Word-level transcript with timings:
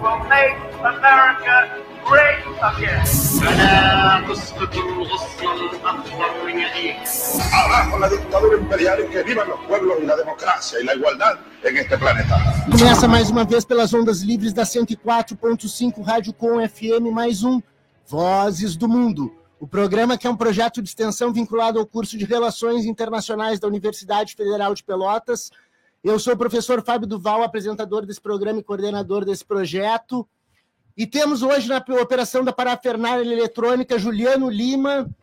will 0.00 0.18
make 0.28 0.56
America 0.80 1.76
great 2.04 2.40
again. 2.62 3.04
Abajo 7.52 7.98
la 7.98 8.08
dictadura 8.08 8.56
imperial 8.56 9.08
que 9.10 9.22
vivan 9.22 9.48
los 9.48 9.60
pueblos 9.66 9.98
y 10.02 10.06
la 10.06 10.16
democracia 10.16 10.80
y 10.80 10.84
la 10.84 10.94
igualdad. 10.94 11.38
Começa 12.70 13.06
mais 13.06 13.28
uma 13.28 13.44
vez 13.44 13.66
pelas 13.66 13.92
ondas 13.92 14.22
livres 14.22 14.54
da 14.54 14.62
104.5 14.62 16.02
Rádio 16.02 16.32
Com 16.32 16.66
FM, 16.66 17.12
mais 17.12 17.44
um 17.44 17.60
Vozes 18.06 18.76
do 18.76 18.88
Mundo. 18.88 19.30
O 19.58 19.66
programa 19.66 20.16
que 20.16 20.26
é 20.26 20.30
um 20.30 20.36
projeto 20.36 20.80
de 20.80 20.88
extensão 20.88 21.34
vinculado 21.34 21.78
ao 21.78 21.86
curso 21.86 22.16
de 22.16 22.24
Relações 22.24 22.86
Internacionais 22.86 23.60
da 23.60 23.68
Universidade 23.68 24.34
Federal 24.34 24.74
de 24.74 24.82
Pelotas. 24.82 25.50
Eu 26.02 26.18
sou 26.18 26.32
o 26.32 26.36
professor 26.36 26.82
Fábio 26.82 27.06
Duval, 27.06 27.42
apresentador 27.42 28.06
desse 28.06 28.20
programa 28.20 28.58
e 28.58 28.64
coordenador 28.64 29.22
desse 29.22 29.44
projeto. 29.44 30.26
E 30.96 31.06
temos 31.06 31.42
hoje 31.42 31.68
na 31.68 31.76
operação 32.00 32.42
da 32.42 32.54
parafernália 32.54 33.30
eletrônica 33.30 33.98
Juliano 33.98 34.48
Lima. 34.48 35.14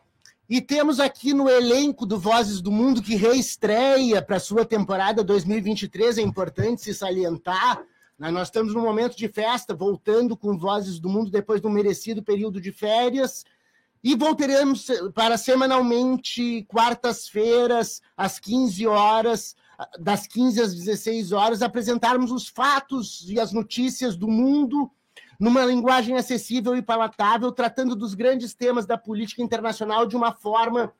E 0.48 0.60
temos 0.60 1.00
aqui 1.00 1.34
no 1.34 1.48
elenco 1.48 2.06
do 2.06 2.16
Vozes 2.16 2.60
do 2.60 2.70
Mundo, 2.70 3.02
que 3.02 3.16
reestreia 3.16 4.22
para 4.22 4.36
a 4.36 4.40
sua 4.40 4.64
temporada 4.64 5.24
2023, 5.24 6.18
é 6.18 6.22
importante 6.22 6.82
se 6.82 6.94
salientar. 6.94 7.82
Né? 8.16 8.30
Nós 8.30 8.46
estamos 8.46 8.72
num 8.72 8.82
momento 8.82 9.16
de 9.16 9.26
festa, 9.26 9.74
voltando 9.74 10.36
com 10.36 10.56
Vozes 10.56 11.00
do 11.00 11.08
Mundo 11.08 11.28
depois 11.28 11.60
do 11.60 11.68
merecido 11.68 12.22
período 12.22 12.60
de 12.60 12.70
férias. 12.70 13.44
E 14.02 14.14
voltaremos 14.14 14.86
para 15.12 15.36
semanalmente, 15.36 16.64
quartas-feiras, 16.68 18.00
às 18.16 18.38
15 18.38 18.86
horas, 18.86 19.56
das 19.98 20.26
15 20.26 20.60
às 20.60 20.74
16 20.74 21.32
horas, 21.32 21.62
apresentarmos 21.62 22.32
os 22.32 22.48
fatos 22.48 23.24
e 23.28 23.38
as 23.38 23.52
notícias 23.52 24.16
do 24.16 24.28
mundo 24.28 24.90
numa 25.38 25.64
linguagem 25.64 26.16
acessível 26.16 26.76
e 26.76 26.82
palatável, 26.82 27.52
tratando 27.52 27.94
dos 27.94 28.14
grandes 28.14 28.54
temas 28.54 28.86
da 28.86 28.98
política 28.98 29.42
internacional 29.42 30.06
de 30.06 30.16
uma 30.16 30.32
forma 30.32 30.92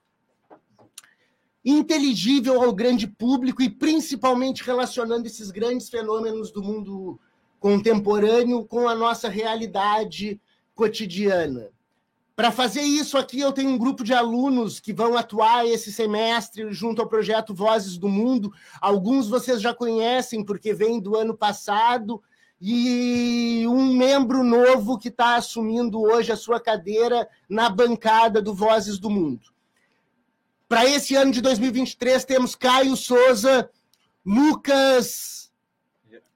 inteligível 1.64 2.62
ao 2.62 2.72
grande 2.72 3.06
público 3.06 3.60
e 3.60 3.68
principalmente 3.68 4.62
relacionando 4.62 5.26
esses 5.26 5.50
grandes 5.50 5.88
fenômenos 5.88 6.52
do 6.52 6.62
mundo 6.62 7.18
contemporâneo 7.58 8.64
com 8.64 8.88
a 8.88 8.94
nossa 8.94 9.28
realidade 9.28 10.40
cotidiana. 10.74 11.70
Para 12.38 12.52
fazer 12.52 12.82
isso 12.82 13.18
aqui, 13.18 13.40
eu 13.40 13.50
tenho 13.50 13.70
um 13.70 13.76
grupo 13.76 14.04
de 14.04 14.14
alunos 14.14 14.78
que 14.78 14.92
vão 14.92 15.16
atuar 15.16 15.66
esse 15.66 15.92
semestre 15.92 16.72
junto 16.72 17.02
ao 17.02 17.08
projeto 17.08 17.52
Vozes 17.52 17.98
do 17.98 18.08
Mundo. 18.08 18.52
Alguns 18.80 19.28
vocês 19.28 19.60
já 19.60 19.74
conhecem, 19.74 20.44
porque 20.44 20.72
vem 20.72 21.00
do 21.00 21.16
ano 21.16 21.36
passado, 21.36 22.22
e 22.60 23.64
um 23.66 23.92
membro 23.92 24.44
novo 24.44 24.96
que 24.96 25.08
está 25.08 25.34
assumindo 25.34 26.00
hoje 26.00 26.30
a 26.30 26.36
sua 26.36 26.60
cadeira 26.60 27.28
na 27.48 27.68
bancada 27.68 28.40
do 28.40 28.54
Vozes 28.54 29.00
do 29.00 29.10
Mundo. 29.10 29.48
Para 30.68 30.86
esse 30.86 31.16
ano 31.16 31.32
de 31.32 31.40
2023, 31.40 32.24
temos 32.24 32.54
Caio 32.54 32.96
Souza, 32.96 33.68
Lucas 34.24 35.50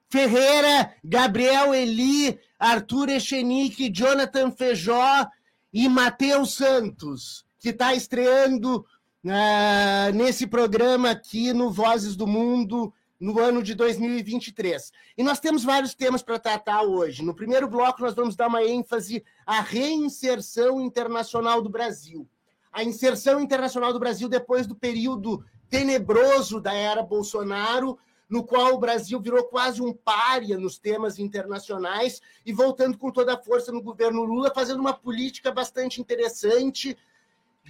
Ferreira, 0.09 0.97
Gabriel 1.05 1.73
Eli, 1.73 2.41
Arthur 2.59 3.09
Echenique, 3.09 3.89
Jonathan 3.89 4.51
Feijó 4.51 5.29
e 5.73 5.89
Matheus 5.89 6.55
Santos, 6.55 7.45
que 7.59 7.71
está 7.71 7.95
estreando 7.95 8.85
uh, 9.25 10.13
nesse 10.15 10.47
programa 10.47 11.11
aqui 11.11 11.53
no 11.53 11.71
Vozes 11.71 12.15
do 12.15 12.27
Mundo 12.27 12.93
no 13.19 13.39
ano 13.39 13.63
de 13.63 13.75
2023. 13.75 14.93
E 15.17 15.23
nós 15.23 15.39
temos 15.39 15.63
vários 15.63 15.95
temas 15.95 16.23
para 16.23 16.41
tratar 16.41 16.83
hoje. 16.83 17.25
No 17.25 17.35
primeiro 17.35 17.69
bloco, 17.69 18.03
nós 18.03 18.15
vamos 18.15 18.35
dar 18.35 18.49
uma 18.49 18.65
ênfase 18.65 19.25
à 19.47 19.61
reinserção 19.61 20.81
internacional 20.81 21.63
do 21.63 21.71
Brasil. 21.71 22.29
A 22.73 22.83
inserção 22.83 23.41
internacional 23.41 23.93
do 23.93 24.01
Brasil 24.01 24.29
depois 24.29 24.67
do 24.67 24.75
período 24.75 25.45
tenebroso 25.71 26.61
da 26.61 26.75
era 26.75 27.03
Bolsonaro, 27.03 27.97
no 28.33 28.43
qual 28.43 28.73
o 28.73 28.79
Brasil 28.79 29.21
virou 29.21 29.45
quase 29.45 29.83
um 29.83 29.93
pária 29.93 30.57
nos 30.57 30.79
temas 30.79 31.19
internacionais 31.19 32.23
e 32.47 32.51
voltando 32.51 32.97
com 32.97 33.11
toda 33.11 33.35
a 33.35 33.39
força 33.39 33.71
no 33.71 33.83
governo 33.83 34.23
Lula, 34.23 34.51
fazendo 34.55 34.81
uma 34.81 34.95
política 34.95 35.53
bastante 35.53 36.01
interessante 36.01 36.97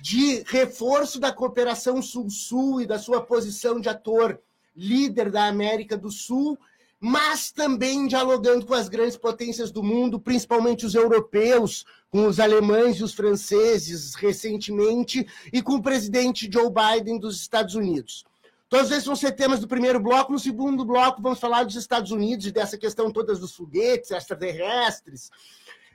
de 0.00 0.44
reforço 0.46 1.18
da 1.18 1.32
cooperação 1.32 2.00
Sul-Sul 2.00 2.80
e 2.80 2.86
da 2.86 2.96
sua 2.96 3.20
posição 3.20 3.80
de 3.80 3.88
ator 3.88 4.40
líder 4.76 5.32
da 5.32 5.48
América 5.48 5.96
do 5.96 6.12
Sul, 6.12 6.56
mas 7.00 7.50
também 7.50 8.06
dialogando 8.06 8.64
com 8.64 8.74
as 8.74 8.88
grandes 8.88 9.16
potências 9.16 9.72
do 9.72 9.82
mundo, 9.82 10.20
principalmente 10.20 10.86
os 10.86 10.94
europeus, 10.94 11.84
com 12.08 12.24
os 12.24 12.38
alemães 12.38 12.98
e 12.98 13.02
os 13.02 13.12
franceses 13.12 14.14
recentemente, 14.14 15.26
e 15.52 15.60
com 15.60 15.72
o 15.72 15.82
presidente 15.82 16.48
Joe 16.48 16.70
Biden 16.70 17.18
dos 17.18 17.40
Estados 17.40 17.74
Unidos. 17.74 18.24
Todos 18.72 18.90
esses 18.90 19.04
vão 19.04 19.14
ser 19.14 19.32
temas 19.32 19.60
do 19.60 19.68
primeiro 19.68 20.00
bloco. 20.00 20.32
No 20.32 20.38
segundo 20.38 20.82
bloco, 20.82 21.20
vamos 21.20 21.38
falar 21.38 21.62
dos 21.62 21.76
Estados 21.76 22.10
Unidos 22.10 22.46
e 22.46 22.50
dessa 22.50 22.78
questão 22.78 23.12
toda 23.12 23.34
dos 23.34 23.54
foguetes 23.54 24.10
extraterrestres, 24.10 25.30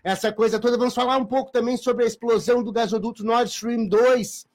essa 0.03 0.31
coisa 0.31 0.59
toda. 0.59 0.77
Vamos 0.77 0.93
falar 0.93 1.17
um 1.17 1.25
pouco 1.25 1.51
também 1.51 1.75
sobre 1.75 2.03
a 2.03 2.07
explosão 2.07 2.61
do 2.61 2.71
gasoduto 2.71 3.23
Nord 3.23 3.49
Stream 3.49 3.87
2, 3.87 4.45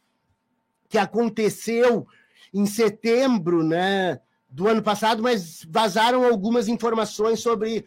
que 0.89 0.99
aconteceu 0.99 2.07
em 2.55 2.65
setembro 2.65 3.65
né, 3.65 4.21
do 4.49 4.69
ano 4.69 4.85
passado, 4.85 5.21
mas 5.21 5.67
vazaram 5.69 6.25
algumas 6.25 6.69
informações 6.69 7.41
sobre 7.41 7.85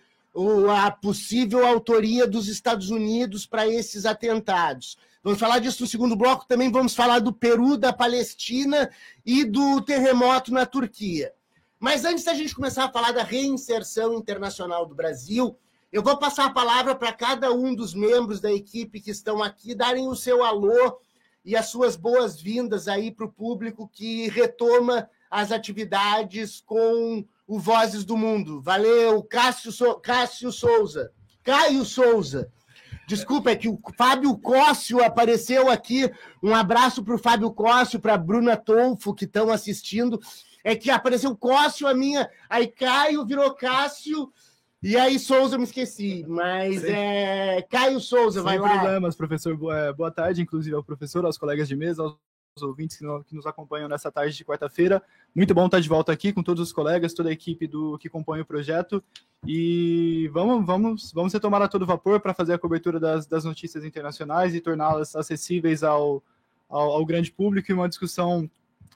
a 0.70 0.92
possível 0.92 1.66
autoria 1.66 2.28
dos 2.28 2.50
Estados 2.50 2.90
Unidos 2.90 3.46
para 3.46 3.70
esses 3.70 4.06
atentados. 4.06 4.98
Vamos 5.26 5.40
falar 5.40 5.58
disso 5.58 5.82
no 5.82 5.88
segundo 5.88 6.16
bloco. 6.16 6.46
Também 6.48 6.72
vamos 6.72 6.94
falar 6.94 7.18
do 7.18 7.34
Peru, 7.34 7.78
da 7.78 7.92
Palestina 7.92 8.92
e 9.26 9.44
do 9.44 9.82
terremoto 9.82 10.54
na 10.54 10.68
Turquia. 10.68 11.34
Mas 11.80 12.06
antes 12.06 12.24
da 12.24 12.36
gente 12.36 12.54
começar 12.54 12.86
a 12.86 12.92
falar 12.92 13.12
da 13.12 13.24
reinserção 13.24 14.14
internacional 14.14 14.86
do 14.86 14.94
Brasil, 14.94 15.58
eu 15.92 16.04
vou 16.04 16.16
passar 16.20 16.46
a 16.46 16.54
palavra 16.54 16.94
para 16.94 17.12
cada 17.12 17.52
um 17.52 17.74
dos 17.74 17.96
membros 17.96 18.40
da 18.40 18.54
equipe 18.54 19.02
que 19.02 19.10
estão 19.10 19.42
aqui 19.42 19.74
darem 19.74 20.08
o 20.08 20.16
seu 20.16 20.44
alô 20.44 21.00
e 21.44 21.56
as 21.56 21.70
suas 21.70 21.96
boas-vindas 21.96 22.88
aí 22.88 23.10
para 23.10 23.26
o 23.26 23.32
público 23.32 23.90
que 23.92 24.28
retoma 24.30 25.10
as 25.28 25.52
atividades 25.52 26.62
com 26.64 27.26
o 27.48 27.58
Vozes 27.58 28.06
do 28.06 28.16
Mundo. 28.16 28.62
Valeu, 28.62 29.24
Cássio, 29.24 29.72
so... 29.72 29.96
Cássio 29.96 30.52
Souza. 30.52 31.12
Caio 31.44 31.84
Souza. 31.84 32.52
Desculpa, 33.08 33.52
é 33.52 33.56
que 33.56 33.70
o 33.70 33.80
Fábio 33.98 34.38
Cóssio 34.38 35.04
apareceu 35.04 35.70
aqui. 35.70 36.10
Um 36.42 36.56
abraço 36.56 37.04
para 37.04 37.16
o 37.16 37.20
Fábio 37.20 37.52
Cóssio, 37.52 38.00
para 38.00 38.16
a 38.16 38.18
Bruna 38.18 38.58
Tolfo, 38.58 39.14
que 39.14 39.26
estão 39.26 39.52
assistindo. 39.52 40.20
É 40.64 40.76
que 40.76 40.90
apareceu 40.90 41.36
Cóssio, 41.36 41.88
a 41.88 41.94
minha, 41.94 42.28
aí 42.50 42.68
Caio 42.68 43.24
virou 43.24 43.54
Cássio, 43.54 44.32
e 44.82 44.98
aí 44.98 45.20
Souza 45.20 45.56
eu 45.56 45.60
me 45.60 45.66
esqueci. 45.66 46.26
Mas 46.28 46.82
Sim. 46.82 46.88
é 46.90 47.62
Caio 47.70 48.00
Souza, 48.00 48.40
Sem 48.40 48.44
vai 48.44 48.58
lá. 48.58 48.70
Sem 48.70 48.80
problemas, 48.80 49.16
professor. 49.16 49.56
Boa, 49.56 49.94
boa 49.94 50.12
tarde, 50.12 50.42
inclusive 50.42 50.76
ao 50.76 50.84
professor, 50.84 51.26
aos 51.26 51.38
colegas 51.38 51.68
de 51.68 51.76
mesa, 51.76 52.02
aos 52.02 52.18
os 52.56 52.64
ouvintes 52.64 52.98
que 52.98 53.36
nos 53.36 53.46
acompanham 53.46 53.90
nessa 53.90 54.10
tarde 54.10 54.34
de 54.34 54.46
quarta-feira. 54.46 55.04
Muito 55.36 55.54
bom 55.54 55.66
estar 55.66 55.82
de 55.82 55.90
volta 55.90 56.14
aqui 56.14 56.32
com 56.32 56.42
todos 56.42 56.64
os 56.64 56.72
colegas, 56.72 57.14
toda 57.14 57.28
a 57.28 57.34
equipe 57.34 57.68
do 57.68 57.98
que 57.98 58.08
compõe 58.08 58.40
o 58.40 58.46
projeto. 58.46 59.04
E 59.46 60.30
vamos, 60.32 60.66
vamos, 60.66 61.12
vamos 61.12 61.34
retomar 61.34 61.62
a 61.62 61.68
todo 61.68 61.86
vapor 61.86 62.22
para 62.22 62.34
fazer 62.34 62.54
a 62.54 62.58
cobertura 62.58 62.98
das, 62.98 63.28
das 63.28 63.44
notícias 63.44 63.84
internacionais 63.84 64.56
e 64.56 64.62
torná-las 64.62 65.18
acessíveis 65.18 65.84
ao, 65.84 66.24
ao, 66.70 66.92
ao, 66.94 67.06
grande 67.06 67.30
público 67.30 67.70
e 67.70 67.74
uma 67.74 67.90
discussão 67.90 68.50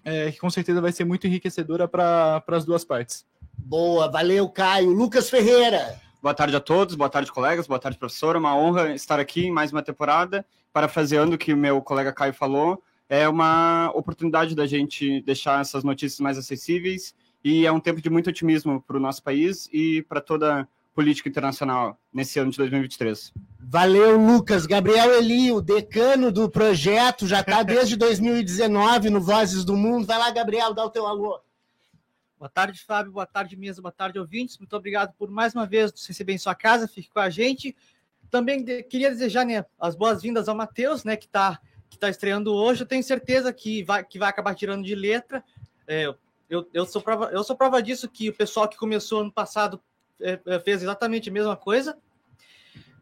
é, 0.05 0.31
que 0.31 0.39
com 0.39 0.49
certeza 0.49 0.79
vai 0.79 0.93
ser 0.93 1.03
muito 1.03 1.27
enriquecedora 1.27 1.85
para 1.85 2.41
as 2.47 2.63
duas 2.63 2.85
partes. 2.85 3.25
Boa, 3.57 4.09
valeu, 4.09 4.47
Caio. 4.47 4.91
Lucas 4.91 5.29
Ferreira. 5.29 5.99
Boa 6.21 6.33
tarde 6.33 6.55
a 6.55 6.61
todos, 6.61 6.95
boa 6.95 7.09
tarde, 7.09 7.29
colegas, 7.29 7.67
boa 7.67 7.79
tarde, 7.79 7.97
professora. 7.97 8.39
Uma 8.39 8.55
honra 8.55 8.93
estar 8.93 9.19
aqui 9.19 9.47
em 9.47 9.51
mais 9.51 9.73
uma 9.73 9.83
temporada, 9.83 10.45
parafraseando 10.71 11.35
o 11.35 11.37
que 11.37 11.53
o 11.53 11.57
meu 11.57 11.81
colega 11.81 12.13
Caio 12.13 12.33
falou 12.33 12.81
é 13.09 13.27
uma 13.27 13.91
oportunidade 13.95 14.55
da 14.55 14.67
gente 14.67 15.21
deixar 15.23 15.59
essas 15.59 15.83
notícias 15.83 16.19
mais 16.19 16.37
acessíveis 16.37 17.15
e 17.43 17.65
é 17.65 17.71
um 17.71 17.79
tempo 17.79 17.99
de 17.99 18.09
muito 18.09 18.29
otimismo 18.29 18.81
para 18.81 18.97
o 18.97 18.99
nosso 18.99 19.23
país 19.23 19.67
e 19.73 20.03
para 20.03 20.21
toda 20.21 20.61
a 20.61 20.67
política 20.93 21.27
internacional 21.27 21.99
nesse 22.13 22.39
ano 22.39 22.51
de 22.51 22.57
2023. 22.57 23.33
Valeu, 23.59 24.17
Lucas. 24.17 24.65
Gabriel 24.65 25.13
Eli, 25.15 25.51
o 25.51 25.61
decano 25.61 26.31
do 26.31 26.49
projeto, 26.49 27.25
já 27.25 27.39
está 27.39 27.63
desde 27.63 27.95
2019 27.95 29.09
no 29.09 29.19
Vozes 29.19 29.65
do 29.65 29.75
Mundo. 29.75 30.05
Vai 30.05 30.19
lá, 30.19 30.29
Gabriel, 30.29 30.73
dá 30.73 30.85
o 30.85 30.89
teu 30.89 31.07
alô. 31.07 31.39
Boa 32.37 32.49
tarde, 32.49 32.83
Fábio. 32.85 33.11
Boa 33.11 33.25
tarde, 33.25 33.55
mesa. 33.55 33.81
Boa 33.81 33.91
tarde, 33.91 34.19
ouvintes. 34.19 34.57
Muito 34.57 34.75
obrigado 34.75 35.13
por 35.17 35.31
mais 35.31 35.53
uma 35.55 35.65
vez 35.65 35.91
nos 35.91 36.05
receber 36.05 36.33
em 36.33 36.37
sua 36.37 36.53
casa. 36.53 36.87
Fique 36.87 37.09
com 37.09 37.19
a 37.19 37.29
gente. 37.29 37.75
Também 38.29 38.63
queria 38.83 39.09
desejar 39.09 39.45
né, 39.45 39.65
as 39.79 39.95
boas-vindas 39.95 40.47
ao 40.47 40.55
Matheus, 40.55 41.03
né, 41.03 41.15
que 41.15 41.25
está 41.25 41.59
que 41.89 41.95
está 41.97 42.09
estreando 42.09 42.53
hoje, 42.53 42.83
eu 42.83 42.87
tenho 42.87 43.03
certeza 43.03 43.51
que 43.51 43.83
vai, 43.83 44.03
que 44.03 44.19
vai 44.19 44.29
acabar 44.29 44.55
tirando 44.55 44.83
de 44.83 44.95
letra. 44.95 45.43
É, 45.87 46.13
eu, 46.49 46.67
eu, 46.73 46.85
sou 46.85 47.01
prova, 47.01 47.29
eu 47.31 47.43
sou 47.43 47.55
prova 47.55 47.81
disso 47.81 48.09
que 48.09 48.29
o 48.29 48.33
pessoal 48.33 48.67
que 48.67 48.77
começou 48.77 49.21
ano 49.21 49.31
passado 49.31 49.81
é, 50.21 50.39
é, 50.45 50.59
fez 50.59 50.81
exatamente 50.81 51.29
a 51.29 51.33
mesma 51.33 51.55
coisa. 51.55 51.97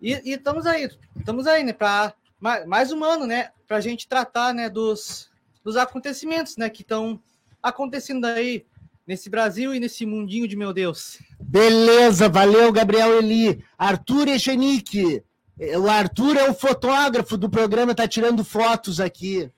E, 0.01 0.13
e 0.29 0.33
estamos 0.33 0.65
aí, 0.65 0.89
estamos 1.17 1.47
aí, 1.47 1.63
né? 1.63 1.73
Para 1.73 2.13
mais, 2.39 2.65
mais 2.65 2.91
um 2.91 3.03
ano, 3.03 3.25
né? 3.25 3.51
Para 3.67 3.77
a 3.77 3.81
gente 3.81 4.07
tratar, 4.07 4.53
né? 4.53 4.69
Dos, 4.69 5.29
dos 5.63 5.75
acontecimentos, 5.75 6.55
né? 6.57 6.69
Que 6.69 6.81
estão 6.81 7.21
acontecendo 7.61 8.25
aí 8.25 8.65
nesse 9.07 9.29
Brasil 9.29 9.73
e 9.73 9.79
nesse 9.79 10.05
mundinho 10.05 10.47
de 10.47 10.55
meu 10.55 10.73
Deus. 10.73 11.19
Beleza, 11.39 12.27
valeu, 12.27 12.71
Gabriel 12.71 13.17
Eli. 13.17 13.63
Arthur 13.77 14.27
Echenique. 14.27 15.23
O 15.59 15.89
Arthur 15.89 16.37
é 16.37 16.49
o 16.49 16.53
fotógrafo 16.53 17.35
do 17.35 17.49
programa, 17.49 17.95
tá 17.95 18.07
tirando 18.07 18.45
fotos 18.45 18.99
aqui. 18.99 19.51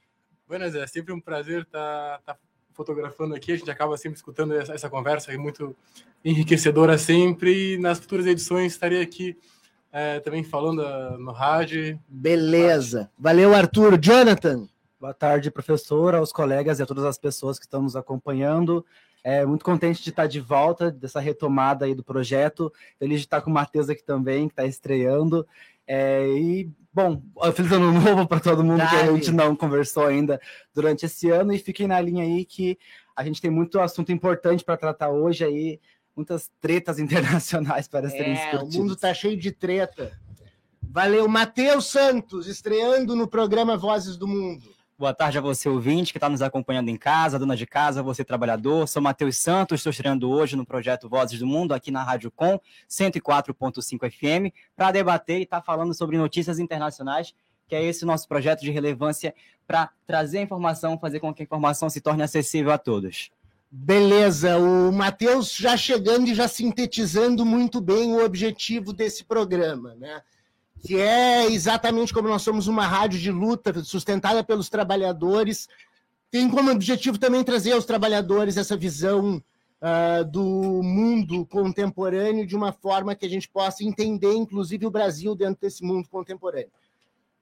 Buenas, 0.47 0.73
é 0.73 0.87
sempre 0.87 1.13
um 1.13 1.19
prazer 1.19 1.63
estar 1.63 2.19
tá, 2.25 2.33
tá 2.33 2.39
fotografando 2.73 3.35
aqui. 3.35 3.51
A 3.51 3.57
gente 3.57 3.69
acaba 3.69 3.97
sempre 3.97 4.15
escutando 4.15 4.53
essa, 4.53 4.73
essa 4.73 4.89
conversa, 4.89 5.33
é 5.33 5.37
muito 5.37 5.75
enriquecedora 6.23 6.97
sempre. 6.97 7.73
E 7.73 7.77
nas 7.77 7.99
futuras 7.99 8.25
edições 8.25 8.71
estarei 8.71 9.01
aqui 9.01 9.37
é, 9.91 10.21
também 10.21 10.41
falando 10.41 10.79
uh, 10.81 11.17
no 11.17 11.33
rádio. 11.33 11.99
Beleza. 12.07 13.11
Valeu, 13.17 13.53
Arthur. 13.53 13.99
Jonathan. 13.99 14.67
Boa 14.99 15.13
tarde, 15.13 15.51
professor, 15.51 16.15
aos 16.15 16.31
colegas 16.31 16.79
e 16.79 16.83
a 16.83 16.85
todas 16.85 17.03
as 17.03 17.17
pessoas 17.17 17.59
que 17.59 17.65
estão 17.65 17.81
nos 17.81 17.95
acompanhando. 17.95 18.85
É, 19.23 19.45
muito 19.45 19.65
contente 19.65 20.01
de 20.01 20.09
estar 20.09 20.27
de 20.27 20.39
volta 20.39 20.89
dessa 20.89 21.19
retomada 21.19 21.85
aí 21.85 21.93
do 21.93 22.03
projeto. 22.03 22.71
Feliz 22.97 23.19
de 23.19 23.25
estar 23.25 23.41
com 23.41 23.49
o 23.49 23.53
Matheus 23.53 23.89
aqui 23.89 24.03
também, 24.03 24.47
que 24.47 24.53
está 24.53 24.65
estreando. 24.65 25.45
É, 25.91 26.23
e, 26.27 26.71
bom, 26.93 27.19
feliz 27.55 27.71
ano 27.71 27.91
novo 27.91 28.27
para 28.27 28.39
todo 28.39 28.63
mundo 28.63 28.87
que 28.87 28.95
a 28.95 29.11
gente 29.11 29.31
não 29.31 29.55
conversou 29.55 30.05
ainda 30.05 30.39
durante 30.71 31.07
esse 31.07 31.31
ano. 31.31 31.51
E 31.51 31.57
fiquem 31.57 31.87
na 31.87 31.99
linha 31.99 32.23
aí 32.23 32.45
que 32.45 32.77
a 33.15 33.23
gente 33.23 33.41
tem 33.41 33.49
muito 33.49 33.79
assunto 33.79 34.11
importante 34.11 34.63
para 34.63 34.77
tratar 34.77 35.09
hoje 35.09 35.43
aí, 35.43 35.79
muitas 36.15 36.51
tretas 36.61 36.99
internacionais 37.01 37.87
para 37.87 38.07
serem 38.07 38.33
é, 38.33 38.35
discutidas. 38.35 38.75
O 38.75 38.77
mundo 38.77 38.93
está 38.93 39.11
cheio 39.15 39.35
de 39.35 39.51
treta. 39.51 40.15
Valeu, 40.79 41.27
Matheus 41.27 41.87
Santos, 41.87 42.45
estreando 42.45 43.15
no 43.15 43.27
programa 43.27 43.75
Vozes 43.75 44.15
do 44.15 44.27
Mundo. 44.27 44.69
Boa 44.99 45.13
tarde 45.13 45.37
a 45.37 45.41
você, 45.41 45.69
ouvinte, 45.69 46.11
que 46.11 46.17
está 46.17 46.27
nos 46.27 46.41
acompanhando 46.41 46.89
em 46.89 46.97
casa, 46.97 47.39
dona 47.39 47.55
de 47.55 47.65
casa, 47.65 48.03
você 48.03 48.21
trabalhador. 48.21 48.85
Sou 48.85 49.01
Matheus 49.01 49.37
Santos, 49.37 49.79
estou 49.79 49.91
estreando 49.91 50.29
hoje 50.29 50.57
no 50.57 50.65
projeto 50.65 51.07
Vozes 51.07 51.39
do 51.39 51.47
Mundo, 51.47 51.73
aqui 51.73 51.89
na 51.89 52.03
Rádio 52.03 52.29
Com 52.29 52.59
104.5 52.89 54.11
FM, 54.11 54.53
para 54.75 54.91
debater 54.91 55.39
e 55.39 55.43
estar 55.43 55.61
tá 55.61 55.65
falando 55.65 55.93
sobre 55.93 56.17
notícias 56.17 56.59
internacionais, 56.59 57.33
que 57.65 57.75
é 57.75 57.81
esse 57.81 58.03
nosso 58.03 58.27
projeto 58.27 58.59
de 58.59 58.71
relevância 58.71 59.33
para 59.65 59.89
trazer 60.05 60.41
informação, 60.41 60.99
fazer 60.99 61.21
com 61.21 61.33
que 61.33 61.43
a 61.43 61.45
informação 61.45 61.89
se 61.89 62.01
torne 62.01 62.21
acessível 62.21 62.73
a 62.73 62.77
todos. 62.77 63.31
Beleza, 63.71 64.57
o 64.57 64.91
Matheus 64.91 65.55
já 65.55 65.77
chegando 65.77 66.27
e 66.27 66.35
já 66.35 66.49
sintetizando 66.49 67.45
muito 67.45 67.79
bem 67.79 68.11
o 68.11 68.25
objetivo 68.25 68.91
desse 68.91 69.23
programa, 69.23 69.95
né? 69.95 70.21
Que 70.81 70.97
é 70.97 71.45
exatamente 71.47 72.13
como 72.13 72.27
nós 72.27 72.41
somos 72.41 72.67
uma 72.67 72.85
rádio 72.85 73.19
de 73.19 73.31
luta 73.31 73.83
sustentada 73.83 74.43
pelos 74.43 74.69
trabalhadores, 74.69 75.67
tem 76.31 76.49
como 76.49 76.71
objetivo 76.71 77.17
também 77.17 77.43
trazer 77.43 77.73
aos 77.73 77.85
trabalhadores 77.85 78.57
essa 78.57 78.77
visão 78.77 79.43
uh, 79.81 80.25
do 80.25 80.81
mundo 80.83 81.45
contemporâneo 81.45 82.45
de 82.45 82.55
uma 82.55 82.71
forma 82.71 83.15
que 83.15 83.25
a 83.25 83.29
gente 83.29 83.49
possa 83.49 83.83
entender, 83.83 84.33
inclusive, 84.33 84.85
o 84.85 84.91
Brasil 84.91 85.35
dentro 85.35 85.61
desse 85.61 85.83
mundo 85.83 86.07
contemporâneo. 86.09 86.71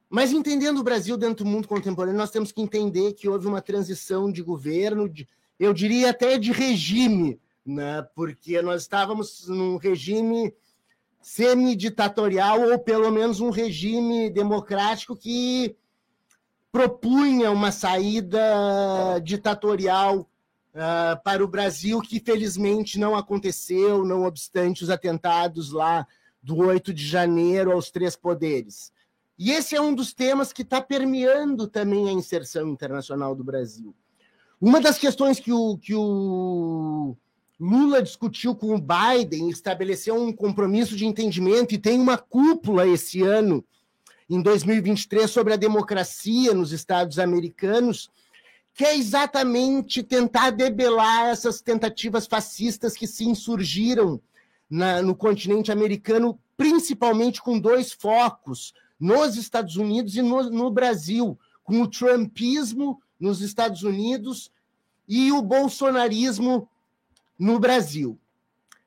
Mas 0.10 0.31
entendendo 0.31 0.80
o 0.80 0.83
Brasil 0.83 1.18
dentro 1.18 1.44
do 1.44 1.50
mundo 1.50 1.68
contemporâneo, 1.68 2.18
nós 2.18 2.31
temos 2.31 2.51
que 2.51 2.62
entender 2.62 3.13
que 3.13 3.28
houve 3.28 3.45
uma 3.45 3.62
transição 3.62 4.31
de 4.31 4.42
governo, 4.42 5.10
de, 5.10 5.28
eu 5.60 5.74
diria 5.74 6.12
até 6.12 6.38
de 6.38 6.51
regime, 6.51 7.40
né? 7.66 8.07
porque 8.16 8.62
nós 8.62 8.83
estávamos 8.83 9.48
num 9.50 9.75
regime 9.75 10.54
semi-ditatorial 11.22 12.62
ou 12.72 12.80
pelo 12.80 13.12
menos 13.12 13.40
um 13.40 13.50
regime 13.50 14.30
democrático 14.30 15.16
que 15.16 15.75
propunha 16.72 17.52
uma 17.52 17.72
saída 17.72 19.19
ditatorial 19.24 20.19
uh, 20.19 21.24
para 21.24 21.44
o 21.44 21.48
Brasil, 21.48 22.00
que 22.02 22.19
felizmente 22.19 23.00
não 23.00 23.16
aconteceu, 23.16 24.06
não 24.06 24.25
obstante 24.25 24.84
os 24.84 24.90
atentados 24.90 25.72
lá 25.72 26.06
do 26.42 26.58
8 26.58 26.94
de 26.94 27.06
janeiro 27.06 27.72
aos 27.72 27.90
três 27.90 28.16
poderes. 28.16 28.92
E 29.38 29.52
esse 29.52 29.75
é 29.75 29.81
um 29.81 29.94
dos 29.94 30.14
temas 30.14 30.52
que 30.52 30.62
está 30.62 30.81
permeando 30.81 31.68
também 31.68 32.10
a 32.10 32.12
inserção 32.12 32.68
internacional 32.69 33.36
do 33.36 33.44
Brasil. 33.44 33.96
Uma 34.60 34.81
das 34.81 34.98
questões 34.98 35.40
que 35.40 35.54
o, 35.54 35.78
que 35.78 35.94
o 35.94 37.16
Lula 37.59 38.04
discutiu 38.04 38.56
com 38.56 38.75
o 38.75 38.81
Biden, 38.81 39.50
estabeleceu 39.50 40.15
um 40.15 40.31
compromisso 40.31 40.95
de 40.95 41.06
entendimento 41.06 41.74
e 41.74 41.80
tem 41.80 42.00
uma 42.00 42.18
cúpula 42.18 42.88
esse 42.88 43.24
ano, 43.24 43.65
em 44.30 44.42
2023, 44.42 45.30
sobre 45.30 45.54
a 45.54 45.57
democracia 45.57 46.54
nos 46.54 46.71
Estados 46.71 47.18
americanos, 47.18 48.12
que 48.74 48.86
é 48.86 48.95
exatamente 48.95 50.04
tentar 50.04 50.51
debelar 50.51 51.30
essas 51.30 51.62
tentativas 51.62 52.27
fascistas 52.27 52.95
que 52.95 53.07
se 53.07 53.25
insurgiram 53.25 54.21
na, 54.69 55.01
no 55.01 55.15
continente 55.15 55.71
americano, 55.71 56.39
principalmente 56.56 57.42
com 57.42 57.59
dois 57.59 57.92
focos, 57.92 58.74
nos 59.00 59.36
Estados 59.36 59.77
Unidos 59.77 60.15
e 60.15 60.21
no, 60.21 60.44
no 60.50 60.69
Brasil, 60.69 61.39
com 61.63 61.81
o 61.81 61.88
trumpismo 61.88 63.01
nos 63.19 63.42
Estados 63.42 63.81
Unidos 63.81 64.51
e 65.07 65.31
o 65.31 65.42
bolsonarismo 65.42 66.69
no 67.38 67.60
Brasil. 67.60 68.19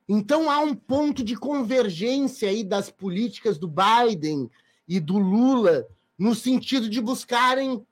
Então 0.08 0.50
há 0.50 0.58
um 0.60 0.74
ponto 0.74 1.22
de 1.22 1.36
convergência 1.36 2.48
aí 2.48 2.64
das 2.64 2.90
políticas 2.90 3.58
do 3.58 3.68
Biden 3.68 4.50
e 4.88 4.98
do 4.98 5.18
Lula 5.18 5.86
no 6.18 6.34
sentido 6.34 6.88
de 6.88 7.00
buscarem 7.00 7.86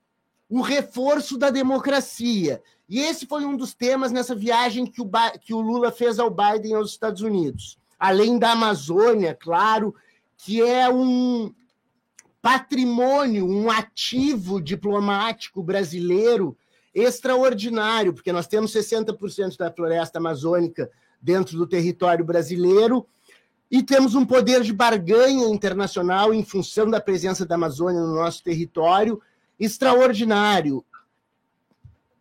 o 0.49 0.60
reforço 0.60 1.38
da 1.38 1.50
democracia. 1.50 2.62
E 2.88 3.00
esse 3.00 3.26
foi 3.26 3.44
um 3.44 3.56
dos 3.56 3.75
temas 3.75 4.10
nessa 4.10 4.34
viagem 4.34 4.87
que 4.87 5.00
o, 5.00 5.08
que 5.40 5.55
o 5.55 5.60
Lula 5.60 5.93
fez 5.93 6.19
ao 6.19 6.31
Biden 6.31 6.75
aos 6.75 6.90
Estados 6.90 7.22
Unidos. 7.22 7.78
Além 7.99 8.38
da 8.38 8.52
Amazônia, 8.52 9.34
claro, 9.34 9.94
que 10.38 10.62
é 10.62 10.88
um 10.88 11.52
patrimônio, 12.40 13.46
um 13.46 13.70
ativo 13.70 14.61
diplomático 14.61 15.62
brasileiro 15.62 16.56
extraordinário, 16.94 18.12
porque 18.12 18.32
nós 18.32 18.46
temos 18.46 18.73
60% 18.73 19.56
da 19.56 19.70
floresta 19.70 20.19
amazônica 20.19 20.90
dentro 21.20 21.56
do 21.56 21.67
território 21.67 22.25
brasileiro 22.25 23.06
e 23.70 23.82
temos 23.82 24.14
um 24.14 24.25
poder 24.25 24.62
de 24.62 24.73
barganha 24.73 25.46
internacional 25.49 26.32
em 26.32 26.44
função 26.44 26.88
da 26.88 27.00
presença 27.00 27.45
da 27.45 27.54
Amazônia 27.54 28.00
no 28.00 28.14
nosso 28.14 28.42
território 28.42 29.21
extraordinário. 29.59 30.85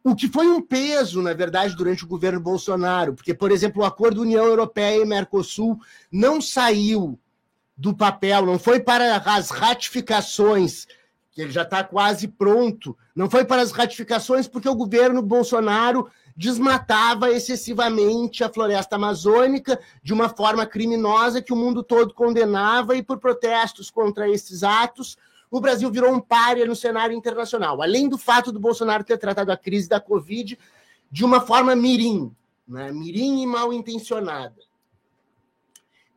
O 0.03 0.15
que 0.15 0.27
foi 0.27 0.47
um 0.47 0.61
peso, 0.61 1.21
na 1.21 1.33
verdade, 1.33 1.75
durante 1.75 2.03
o 2.03 2.07
governo 2.07 2.39
Bolsonaro, 2.39 3.13
porque, 3.13 3.33
por 3.33 3.51
exemplo, 3.51 3.81
o 3.81 3.85
acordo 3.85 4.21
União 4.21 4.45
Europeia 4.45 5.01
e 5.01 5.05
Mercosul 5.05 5.79
não 6.11 6.41
saiu 6.41 7.19
do 7.77 7.95
papel, 7.95 8.45
não 8.45 8.57
foi 8.57 8.79
para 8.79 9.17
as 9.17 9.49
ratificações 9.49 10.87
que 11.37 11.43
ele 11.43 11.51
já 11.51 11.61
está 11.61 11.83
quase 11.83 12.27
pronto. 12.27 12.97
Não 13.15 13.29
foi 13.29 13.45
para 13.45 13.61
as 13.61 13.71
ratificações, 13.71 14.47
porque 14.47 14.67
o 14.67 14.73
governo 14.73 15.21
Bolsonaro 15.21 16.09
desmatava 16.35 17.29
excessivamente 17.29 18.43
a 18.43 18.49
floresta 18.49 18.95
amazônica 18.95 19.79
de 20.01 20.13
uma 20.13 20.29
forma 20.29 20.65
criminosa 20.65 21.39
que 21.39 21.53
o 21.53 21.55
mundo 21.55 21.83
todo 21.83 22.11
condenava, 22.11 22.95
e 22.95 23.03
por 23.03 23.19
protestos 23.19 23.91
contra 23.91 24.27
esses 24.27 24.63
atos, 24.63 25.15
o 25.51 25.61
Brasil 25.61 25.91
virou 25.91 26.11
um 26.11 26.19
párea 26.19 26.65
no 26.65 26.75
cenário 26.75 27.15
internacional. 27.15 27.83
Além 27.83 28.09
do 28.09 28.17
fato 28.17 28.51
do 28.51 28.59
Bolsonaro 28.59 29.03
ter 29.03 29.19
tratado 29.19 29.51
a 29.51 29.57
crise 29.57 29.87
da 29.87 29.99
Covid 29.99 30.57
de 31.11 31.23
uma 31.23 31.39
forma 31.39 31.75
mirim, 31.75 32.35
né? 32.67 32.91
mirim 32.91 33.43
e 33.43 33.45
mal 33.45 33.71
intencionada. 33.71 34.66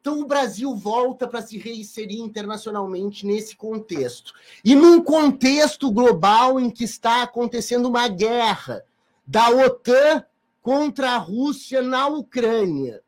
Então, 0.01 0.21
o 0.21 0.27
Brasil 0.27 0.75
volta 0.75 1.29
para 1.29 1.43
se 1.43 1.59
reinserir 1.59 2.21
internacionalmente 2.21 3.27
nesse 3.27 3.55
contexto. 3.55 4.33
E 4.65 4.75
num 4.75 5.03
contexto 5.03 5.91
global 5.91 6.59
em 6.59 6.71
que 6.71 6.85
está 6.85 7.23
acontecendo 7.23 7.87
uma 7.87 8.09
guerra 8.09 8.83
da 9.27 9.51
OTAN 9.51 10.25
contra 10.63 11.11
a 11.11 11.19
Rússia 11.19 11.83
na 11.83 12.07
Ucrânia. 12.07 13.03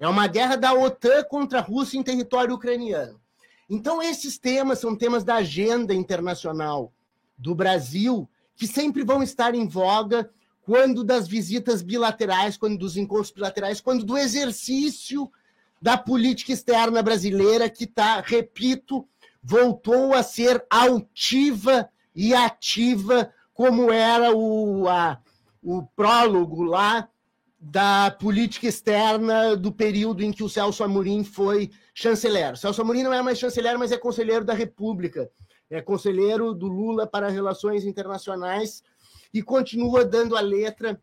É 0.00 0.08
uma 0.08 0.26
guerra 0.26 0.56
da 0.56 0.72
OTAN 0.72 1.22
contra 1.24 1.58
a 1.58 1.62
Rússia 1.62 1.98
em 1.98 2.02
território 2.02 2.54
ucraniano. 2.54 3.20
Então, 3.68 4.02
esses 4.02 4.38
temas 4.38 4.78
são 4.78 4.96
temas 4.96 5.24
da 5.24 5.36
agenda 5.36 5.94
internacional 5.94 6.92
do 7.36 7.54
Brasil, 7.54 8.28
que 8.56 8.66
sempre 8.66 9.04
vão 9.04 9.22
estar 9.22 9.54
em 9.54 9.68
voga 9.68 10.30
quando 10.62 11.04
das 11.04 11.28
visitas 11.28 11.82
bilaterais, 11.82 12.56
quando 12.56 12.78
dos 12.78 12.96
encontros 12.96 13.30
bilaterais, 13.30 13.82
quando 13.82 14.04
do 14.04 14.16
exercício 14.16 15.30
da 15.82 15.98
política 15.98 16.52
externa 16.52 17.02
brasileira, 17.02 17.68
que 17.68 17.82
está, 17.82 18.20
repito, 18.20 19.04
voltou 19.42 20.14
a 20.14 20.22
ser 20.22 20.64
altiva 20.70 21.90
e 22.14 22.32
ativa, 22.32 23.32
como 23.52 23.90
era 23.90 24.32
o, 24.32 24.88
a, 24.88 25.18
o 25.60 25.82
prólogo 25.96 26.62
lá 26.62 27.08
da 27.58 28.12
política 28.12 28.68
externa 28.68 29.56
do 29.56 29.72
período 29.72 30.22
em 30.22 30.30
que 30.30 30.44
o 30.44 30.48
Celso 30.48 30.84
Amorim 30.84 31.24
foi 31.24 31.72
chanceler. 31.92 32.56
Celso 32.56 32.80
Amorim 32.80 33.02
não 33.02 33.12
é 33.12 33.20
mais 33.20 33.38
chanceler, 33.38 33.76
mas 33.76 33.90
é 33.90 33.98
conselheiro 33.98 34.44
da 34.44 34.54
República. 34.54 35.28
É 35.68 35.80
conselheiro 35.80 36.54
do 36.54 36.68
Lula 36.68 37.08
para 37.08 37.28
relações 37.28 37.84
internacionais 37.84 38.84
e 39.34 39.42
continua 39.42 40.04
dando 40.04 40.36
a 40.36 40.40
letra 40.40 41.00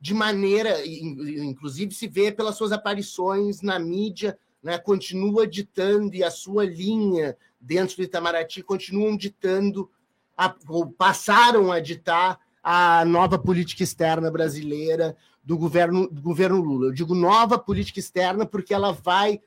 de 0.00 0.14
maneira, 0.14 0.84
inclusive 0.86 1.94
se 1.94 2.06
vê 2.06 2.30
pelas 2.30 2.56
suas 2.56 2.72
aparições 2.72 3.62
na 3.62 3.78
mídia, 3.78 4.38
né, 4.62 4.78
continua 4.78 5.46
ditando 5.46 6.14
e 6.14 6.22
a 6.22 6.30
sua 6.30 6.64
linha 6.64 7.36
dentro 7.60 7.96
do 7.96 8.02
Itamaraty 8.02 8.62
continuam 8.62 9.16
ditando, 9.16 9.90
a, 10.36 10.54
ou 10.68 10.90
passaram 10.90 11.72
a 11.72 11.80
ditar 11.80 12.38
a 12.62 13.04
nova 13.04 13.38
política 13.38 13.82
externa 13.82 14.30
brasileira 14.30 15.16
do 15.42 15.56
governo, 15.56 16.08
do 16.08 16.20
governo 16.20 16.60
Lula. 16.60 16.86
Eu 16.86 16.92
digo 16.92 17.14
nova 17.14 17.58
política 17.58 18.00
externa 18.00 18.44
porque 18.44 18.74
ela 18.74 18.92
vai 18.92 19.40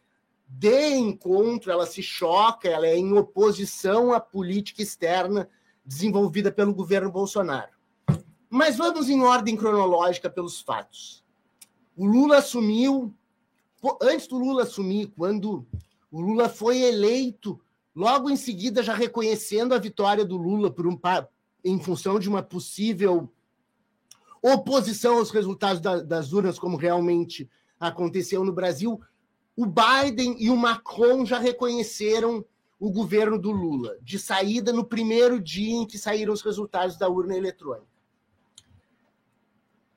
de 0.48 0.96
encontro, 0.96 1.72
ela 1.72 1.86
se 1.86 2.02
choca, 2.02 2.68
ela 2.68 2.88
é 2.88 2.98
em 2.98 3.14
oposição 3.14 4.14
à 4.14 4.20
política 4.20 4.82
externa 4.82 5.48
desenvolvida 5.86 6.52
pelo 6.52 6.74
governo 6.74 7.12
Bolsonaro. 7.12 7.79
Mas 8.50 8.78
vamos 8.78 9.10
em 9.10 9.22
ordem 9.22 9.56
cronológica 9.56 10.30
pelos 10.30 10.60
fatos. 10.60 11.24
O 11.96 12.06
Lula 12.06 12.38
assumiu, 12.38 13.14
antes 14.02 14.28
do 14.28 14.38
Lula 14.38 14.64
assumir, 14.64 15.12
quando 15.16 15.66
o 16.12 16.20
Lula 16.20 16.50
foi 16.50 16.80
eleito, 16.80 17.60
logo 17.96 18.30
em 18.30 18.36
seguida 18.36 18.82
já 18.82 18.94
reconhecendo 18.94 19.74
a 19.74 19.78
vitória 19.78 20.26
do 20.26 20.38
Lula 20.38 20.72
por 20.72 20.88
um, 20.88 20.98
em 21.64 21.80
função 21.80 22.18
de 22.20 22.28
uma 22.28 22.42
possível 22.42 23.30
oposição 24.42 25.18
aos 25.18 25.30
resultados 25.30 25.82
da, 25.82 26.02
das 26.02 26.32
urnas, 26.32 26.58
como 26.58 26.78
realmente 26.78 27.50
aconteceu 27.80 28.44
no 28.44 28.54
Brasil, 28.54 29.00
o 29.56 29.66
Biden 29.66 30.38
e 30.40 30.50
o 30.50 30.56
Macron 30.56 31.26
já 31.26 31.38
reconheceram 31.38 32.46
o 32.80 32.90
governo 32.90 33.38
do 33.38 33.52
Lula, 33.52 33.98
de 34.02 34.18
saída 34.18 34.72
no 34.72 34.86
primeiro 34.86 35.40
dia 35.40 35.76
em 35.76 35.86
que 35.86 35.98
saíram 35.98 36.34
os 36.34 36.42
resultados 36.42 36.98
da 36.98 37.10
urna 37.10 37.36
eletrônica. 37.36 37.99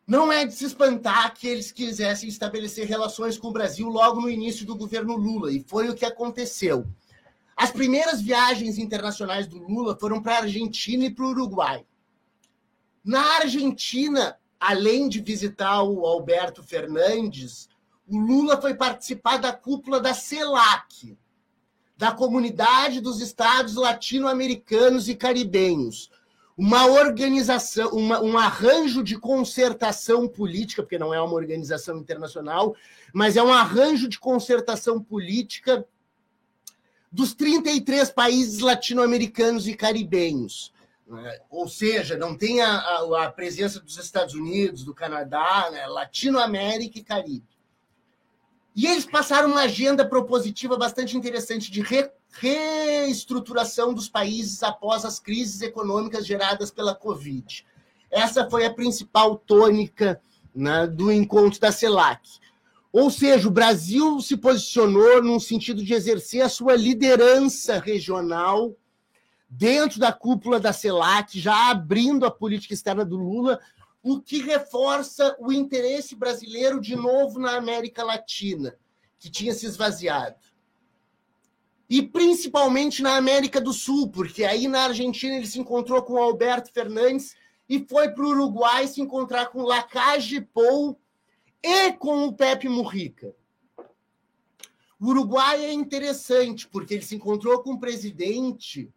Não 0.06 0.32
é 0.32 0.44
de 0.44 0.52
se 0.52 0.64
espantar 0.64 1.34
que 1.34 1.46
eles 1.46 1.70
quisessem 1.70 2.28
estabelecer 2.28 2.86
relações 2.86 3.38
com 3.38 3.48
o 3.48 3.52
Brasil 3.52 3.88
logo 3.88 4.20
no 4.20 4.30
início 4.30 4.66
do 4.66 4.76
governo 4.76 5.16
Lula, 5.16 5.52
e 5.52 5.64
foi 5.66 5.88
o 5.88 5.94
que 5.94 6.04
aconteceu. 6.04 6.86
As 7.56 7.70
primeiras 7.70 8.20
viagens 8.20 8.78
internacionais 8.78 9.46
do 9.46 9.58
Lula 9.58 9.96
foram 9.96 10.20
para 10.20 10.36
a 10.36 10.42
Argentina 10.42 11.04
e 11.04 11.10
para 11.10 11.24
o 11.24 11.30
Uruguai. 11.30 11.86
Na 13.04 13.36
Argentina, 13.36 14.36
além 14.58 15.08
de 15.08 15.20
visitar 15.20 15.82
o 15.82 16.06
Alberto 16.06 16.62
Fernandes, 16.62 17.68
o 18.06 18.18
Lula 18.18 18.60
foi 18.60 18.74
participar 18.74 19.38
da 19.38 19.52
cúpula 19.52 20.00
da 20.00 20.14
CELAC, 20.14 21.16
da 21.96 22.12
Comunidade 22.12 23.00
dos 23.00 23.20
Estados 23.20 23.74
Latino-Americanos 23.74 25.08
e 25.08 25.14
Caribenhos, 25.14 26.10
uma 26.56 26.86
organização, 26.86 27.90
uma, 27.90 28.20
um 28.20 28.36
arranjo 28.36 29.02
de 29.02 29.18
concertação 29.18 30.28
política, 30.28 30.82
porque 30.82 30.98
não 30.98 31.12
é 31.12 31.20
uma 31.20 31.34
organização 31.34 31.98
internacional, 31.98 32.76
mas 33.12 33.36
é 33.36 33.42
um 33.42 33.52
arranjo 33.52 34.08
de 34.08 34.18
concertação 34.18 35.02
política 35.02 35.86
dos 37.10 37.34
33 37.34 38.10
países 38.10 38.60
latino-americanos 38.60 39.66
e 39.66 39.74
caribenhos. 39.74 40.72
Né? 41.06 41.38
Ou 41.50 41.68
seja, 41.68 42.16
não 42.16 42.36
tem 42.36 42.62
a, 42.62 42.70
a, 42.70 43.24
a, 43.24 43.30
presença 43.30 43.80
dos 43.80 43.98
Estados 43.98 44.34
Unidos, 44.34 44.84
do 44.84 44.94
Canadá, 44.94 45.68
né? 45.70 45.86
Latinoamérica 45.86 46.98
e 46.98 47.04
Caribe. 47.04 47.52
E 48.74 48.86
eles 48.86 49.04
passaram 49.04 49.50
uma 49.50 49.62
agenda 49.62 50.08
propositiva 50.08 50.78
bastante 50.78 51.16
interessante 51.16 51.70
de 51.70 51.82
re, 51.82 52.10
reestruturação 52.32 53.92
dos 53.92 54.08
países 54.08 54.62
após 54.62 55.04
as 55.04 55.20
crises 55.20 55.60
econômicas 55.60 56.26
geradas 56.26 56.70
pela 56.70 56.94
Covid. 56.94 57.64
Essa 58.10 58.48
foi 58.48 58.64
a 58.64 58.72
principal 58.72 59.36
tônica 59.36 60.20
né, 60.54 60.86
do 60.86 61.12
encontro 61.12 61.60
da 61.60 61.70
CELAC. 61.70 62.40
Ou 62.92 63.10
seja, 63.10 63.48
o 63.48 63.52
Brasil 63.52 64.20
se 64.20 64.36
posicionou 64.36 65.22
num 65.22 65.40
sentido 65.40 65.82
de 65.82 65.94
exercer 65.94 66.42
a 66.42 66.48
sua 66.48 66.76
liderança 66.76 67.78
regional 67.78 68.76
dentro 69.48 69.98
da 69.98 70.12
cúpula 70.12 70.58
da 70.60 70.72
CELAC, 70.72 71.38
já 71.38 71.70
abrindo 71.70 72.26
a 72.26 72.30
política 72.30 72.74
externa 72.74 73.04
do 73.04 73.16
Lula, 73.16 73.60
o 74.02 74.20
que 74.20 74.42
reforça 74.42 75.36
o 75.38 75.52
interesse 75.52 76.14
brasileiro 76.14 76.80
de 76.80 76.96
novo 76.96 77.38
na 77.38 77.56
América 77.56 78.02
Latina, 78.02 78.74
que 79.18 79.30
tinha 79.30 79.54
se 79.54 79.64
esvaziado. 79.64 80.36
E 81.92 82.00
principalmente 82.00 83.02
na 83.02 83.18
América 83.18 83.60
do 83.60 83.70
Sul, 83.70 84.08
porque 84.08 84.44
aí 84.44 84.66
na 84.66 84.84
Argentina 84.84 85.36
ele 85.36 85.46
se 85.46 85.60
encontrou 85.60 86.02
com 86.02 86.14
o 86.14 86.22
Alberto 86.22 86.72
Fernandes 86.72 87.36
e 87.68 87.84
foi 87.86 88.08
para 88.08 88.24
o 88.24 88.30
Uruguai 88.30 88.88
se 88.88 89.02
encontrar 89.02 89.50
com 89.50 89.60
Lacage 89.60 90.40
Pou 90.40 90.98
e 91.62 91.92
com 91.92 92.24
o 92.24 92.32
Pepe 92.32 92.66
Mujica. 92.66 93.36
O 94.98 95.08
Uruguai 95.08 95.66
é 95.66 95.70
interessante, 95.70 96.66
porque 96.66 96.94
ele 96.94 97.02
se 97.02 97.16
encontrou 97.16 97.62
com 97.62 97.72
um 97.72 97.78
presidente 97.78 98.90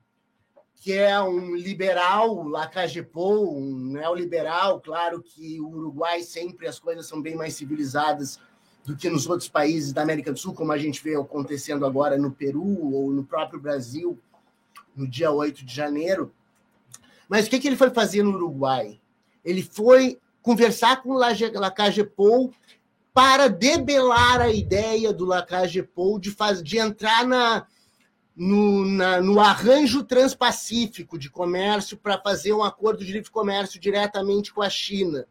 que 0.75 0.93
é 0.93 1.21
um 1.21 1.53
liberal, 1.53 2.47
Lacagepou, 2.47 3.57
um 3.57 3.75
neoliberal. 3.77 4.79
Claro 4.79 5.21
que 5.21 5.59
o 5.59 5.67
Uruguai 5.67 6.23
sempre 6.23 6.65
as 6.65 6.79
coisas 6.79 7.05
são 7.05 7.21
bem 7.21 7.35
mais 7.35 7.55
civilizadas 7.55 8.39
do 8.85 8.95
que 8.95 9.09
nos 9.09 9.27
outros 9.27 9.49
países 9.49 9.91
da 9.91 10.03
América 10.03 10.31
do 10.31 10.37
Sul, 10.37 10.53
como 10.53 10.71
a 10.71 10.77
gente 10.77 11.03
vê 11.03 11.15
acontecendo 11.15 11.85
agora 11.85 12.17
no 12.17 12.31
Peru 12.31 12.93
ou 12.93 13.11
no 13.11 13.23
próprio 13.23 13.59
Brasil, 13.59 14.17
no 14.95 15.07
dia 15.07 15.31
8 15.31 15.65
de 15.65 15.73
janeiro. 15.73 16.31
Mas 17.27 17.47
o 17.47 17.49
que, 17.49 17.59
que 17.59 17.67
ele 17.67 17.75
foi 17.75 17.89
fazer 17.89 18.21
no 18.21 18.35
Uruguai? 18.35 18.99
Ele 19.43 19.63
foi 19.63 20.19
conversar 20.41 21.01
com 21.01 21.09
o 21.09 21.17
Lacagepou 21.17 22.53
para 23.11 23.47
debelar 23.47 24.41
a 24.41 24.51
ideia 24.51 25.11
do 25.11 25.25
Lacagepou 25.25 26.19
de, 26.19 26.35
de 26.63 26.77
entrar 26.77 27.25
na, 27.25 27.65
no, 28.35 28.85
na, 28.85 29.21
no 29.21 29.39
arranjo 29.39 30.03
transpacífico 30.03 31.17
de 31.17 31.29
comércio 31.29 31.97
para 31.97 32.21
fazer 32.21 32.53
um 32.53 32.63
acordo 32.63 33.03
de 33.03 33.11
livre 33.11 33.31
comércio 33.31 33.79
diretamente 33.79 34.53
com 34.53 34.61
a 34.61 34.69
China. 34.69 35.25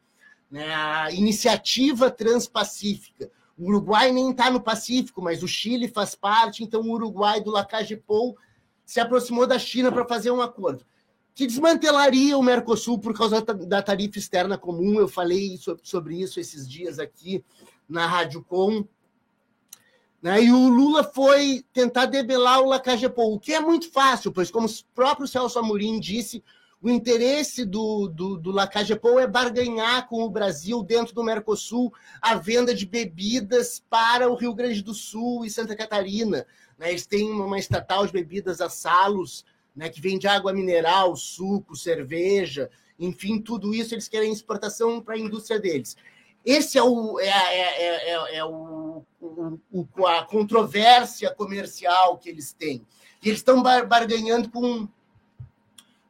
Né? 0.51 0.75
A 0.75 1.13
iniciativa 1.13 2.11
transpacífica. 2.11 3.31
O 3.57 3.69
Uruguai 3.69 4.11
nem 4.11 4.31
está 4.31 4.51
no 4.51 4.61
Pacífico, 4.61 5.23
mas 5.23 5.43
o 5.43 5.49
Chile 5.49 5.89
faz 5.89 6.15
parte, 6.15 6.65
então 6.65 6.81
o 6.83 6.93
Uruguai 6.93 7.41
do 7.41 7.51
Lacagepou 7.51 8.37
se 8.85 9.01
aproximou 9.01 9.47
da 9.47 9.59
China 9.59 9.91
para 9.91 10.05
fazer 10.05 10.31
um 10.31 10.43
acordo 10.43 10.85
que 11.35 11.47
desmantelaria 11.47 12.39
o 12.39 12.43
Mercosul 12.43 12.99
por 12.99 13.13
causa 13.13 13.43
da 13.43 13.83
tarifa 13.83 14.19
externa 14.19 14.57
comum. 14.57 15.01
Eu 15.01 15.09
falei 15.09 15.59
sobre 15.83 16.21
isso 16.21 16.39
esses 16.39 16.69
dias 16.69 16.99
aqui 17.01 17.45
na 17.89 18.07
Rádio 18.07 18.43
Com. 18.43 18.87
Né? 20.23 20.45
E 20.45 20.53
o 20.53 20.69
Lula 20.69 21.03
foi 21.03 21.65
tentar 21.73 22.07
debelar 22.07 22.61
o 22.61 22.69
Lacagepou, 22.69 23.35
o 23.35 23.41
que 23.41 23.53
é 23.53 23.61
muito 23.61 23.91
fácil, 23.91 24.33
pois, 24.33 24.51
como 24.51 24.69
o 24.69 24.71
próprio 24.95 25.27
Celso 25.27 25.59
Amorim 25.59 25.99
disse, 25.99 26.43
o 26.85 26.91
interesse 26.91 27.65
do, 27.65 28.09
do, 28.09 28.37
do 28.37 28.51
Lacagepou 28.51 29.19
é 29.19 29.27
barganhar 29.27 30.07
com 30.07 30.23
o 30.23 30.29
Brasil 30.29 30.83
dentro 30.83 31.15
do 31.15 31.25
Mercosul 31.25 31.91
a 32.21 32.35
venda 32.35 32.75
de 32.75 32.85
bebidas 32.85 33.83
para 33.89 34.29
o 34.29 34.35
Rio 34.35 34.53
Grande 34.53 34.83
do 34.83 34.93
Sul 34.93 35.47
e 35.47 35.51
Santa 35.51 35.75
Catarina. 35.75 36.47
Né? 36.77 36.91
Eles 36.91 37.07
têm 37.07 37.31
uma 37.31 37.59
estatal 37.59 38.05
de 38.05 38.13
bebidas 38.13 38.61
a 38.61 38.69
salos 38.69 39.47
né, 39.75 39.89
que 39.89 39.99
vende 39.99 40.29
água 40.29 40.53
mineral, 40.53 41.17
suco, 41.17 41.75
cerveja, 41.75 42.69
enfim, 42.99 43.41
tudo 43.41 43.73
isso 43.75 43.95
eles 43.95 44.07
querem 44.07 44.31
exportação 44.31 45.01
para 45.01 45.15
a 45.15 45.19
indústria 45.19 45.59
deles. 45.59 45.97
Esse 46.45 46.77
é, 46.77 46.83
o, 46.83 47.19
é, 47.19 47.29
é, 47.29 48.11
é, 48.11 48.37
é 48.37 48.45
o, 48.45 49.03
o, 49.23 50.07
a 50.07 50.23
controvérsia 50.25 51.31
comercial 51.31 52.19
que 52.19 52.29
eles 52.29 52.53
têm. 52.53 52.87
E 53.23 53.29
eles 53.31 53.41
estão 53.41 53.63
barganhando 53.63 54.51
com, 54.51 54.87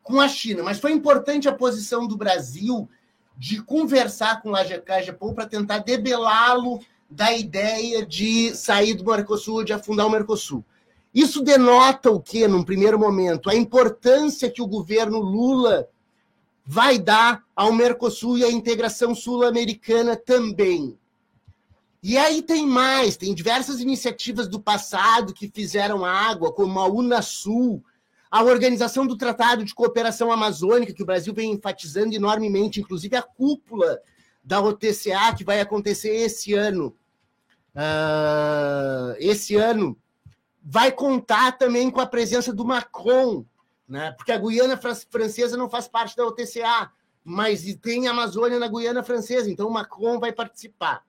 com 0.05 0.21
a 0.21 0.29
China. 0.29 0.63
Mas 0.63 0.79
foi 0.79 0.93
importante 0.93 1.49
a 1.49 1.53
posição 1.53 2.07
do 2.07 2.17
Brasil 2.17 2.89
de 3.37 3.61
conversar 3.61 4.41
com 4.41 4.51
o 4.51 4.53
Lajecajepou 4.53 5.35
para 5.35 5.49
tentar 5.49 5.79
debelá-lo 5.79 6.79
da 7.11 7.33
ideia 7.33 8.07
de 8.07 8.55
sair 8.55 8.95
do 8.95 9.05
Mercosul, 9.05 9.65
de 9.65 9.73
afundar 9.73 10.07
o 10.07 10.11
Mercosul. 10.11 10.65
Isso 11.13 11.43
denota 11.43 12.11
o 12.11 12.21
que, 12.21 12.47
num 12.47 12.63
primeiro 12.63 12.99
momento? 12.99 13.49
A 13.49 13.55
importância 13.55 14.51
que 14.51 14.63
o 14.63 14.67
governo 14.67 15.19
Lula 15.19 15.89
vai 16.65 16.99
dar 16.99 17.43
ao 17.55 17.73
Mercosul 17.73 18.39
e 18.39 18.45
à 18.45 18.51
integração 18.51 19.15
sul-americana 19.15 20.17
também. 20.17 20.99
E 22.03 22.19
aí 22.19 22.43
tem 22.43 22.67
mais, 22.67 23.17
tem 23.17 23.35
diversas 23.35 23.81
iniciativas 23.81 24.47
do 24.47 24.61
passado 24.61 25.33
que 25.33 25.49
fizeram 25.49 26.05
água, 26.05 26.53
como 26.53 26.79
a 26.79 26.87
Unasul, 26.87 27.83
a 28.35 28.43
Organização 28.43 29.07
do 29.07 29.17
Tratado 29.17 29.65
de 29.65 29.73
Cooperação 29.73 30.33
Amazônica, 30.33 30.93
que 30.93 31.05
o 31.05 31.07
Brasil 31.07 31.33
vem 31.33 31.53
enfatizando 31.53 32.17
enormemente, 32.17 32.81
inclusive 32.81 33.15
a 33.15 33.23
cúpula 33.23 34.01
da 34.43 34.61
OTCA, 34.61 35.33
que 35.39 35.45
vai 35.45 35.61
acontecer 35.61 36.09
esse 36.17 36.53
ano. 36.53 36.97
Uh, 37.77 39.15
esse 39.21 39.55
ano, 39.55 39.97
vai 40.61 40.91
contar 40.91 41.53
também 41.53 41.89
com 41.93 42.01
a 42.01 42.07
presença 42.09 42.53
do 42.53 42.65
Macron, 42.65 43.45
né? 43.89 44.11
porque 44.17 44.33
a 44.33 44.39
Guiana 44.39 44.77
Francesa 44.77 45.57
não 45.57 45.71
faz 45.71 45.87
parte 45.87 46.17
da 46.17 46.27
OTCA, 46.27 46.91
mas 47.23 47.63
tem 47.77 48.09
Amazônia 48.09 48.59
na 48.59 48.67
Guiana 48.67 49.05
Francesa, 49.05 49.49
então 49.49 49.69
o 49.69 49.73
Macron 49.73 50.19
vai 50.19 50.33
participar. 50.33 51.05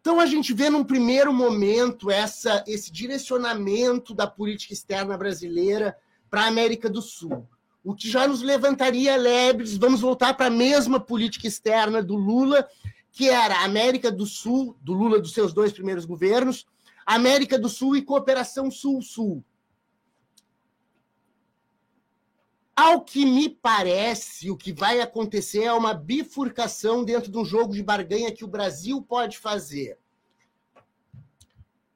Então 0.00 0.18
a 0.18 0.26
gente 0.26 0.52
vê 0.52 0.68
num 0.68 0.82
primeiro 0.82 1.32
momento 1.32 2.10
essa, 2.10 2.64
esse 2.66 2.90
direcionamento 2.90 4.12
da 4.12 4.26
política 4.26 4.74
externa 4.74 5.16
brasileira 5.16 5.96
para 6.34 6.42
a 6.42 6.48
América 6.48 6.90
do 6.90 7.00
Sul, 7.00 7.48
o 7.84 7.94
que 7.94 8.10
já 8.10 8.26
nos 8.26 8.42
levantaria 8.42 9.16
lebres. 9.16 9.76
Vamos 9.76 10.00
voltar 10.00 10.34
para 10.34 10.46
a 10.46 10.50
mesma 10.50 10.98
política 10.98 11.46
externa 11.46 12.02
do 12.02 12.16
Lula, 12.16 12.68
que 13.12 13.28
era 13.28 13.58
a 13.58 13.64
América 13.64 14.10
do 14.10 14.26
Sul, 14.26 14.76
do 14.82 14.94
Lula 14.94 15.20
dos 15.20 15.32
seus 15.32 15.52
dois 15.52 15.72
primeiros 15.72 16.04
governos, 16.04 16.66
América 17.06 17.56
do 17.56 17.68
Sul 17.68 17.94
e 17.94 18.02
cooperação 18.02 18.68
Sul-Sul. 18.68 19.44
Ao 22.74 23.02
que 23.02 23.24
me 23.24 23.48
parece, 23.48 24.50
o 24.50 24.56
que 24.56 24.72
vai 24.72 25.00
acontecer 25.00 25.62
é 25.62 25.72
uma 25.72 25.94
bifurcação 25.94 27.04
dentro 27.04 27.30
de 27.30 27.38
um 27.38 27.44
jogo 27.44 27.72
de 27.72 27.82
barganha 27.84 28.34
que 28.34 28.44
o 28.44 28.48
Brasil 28.48 29.00
pode 29.00 29.38
fazer. 29.38 29.96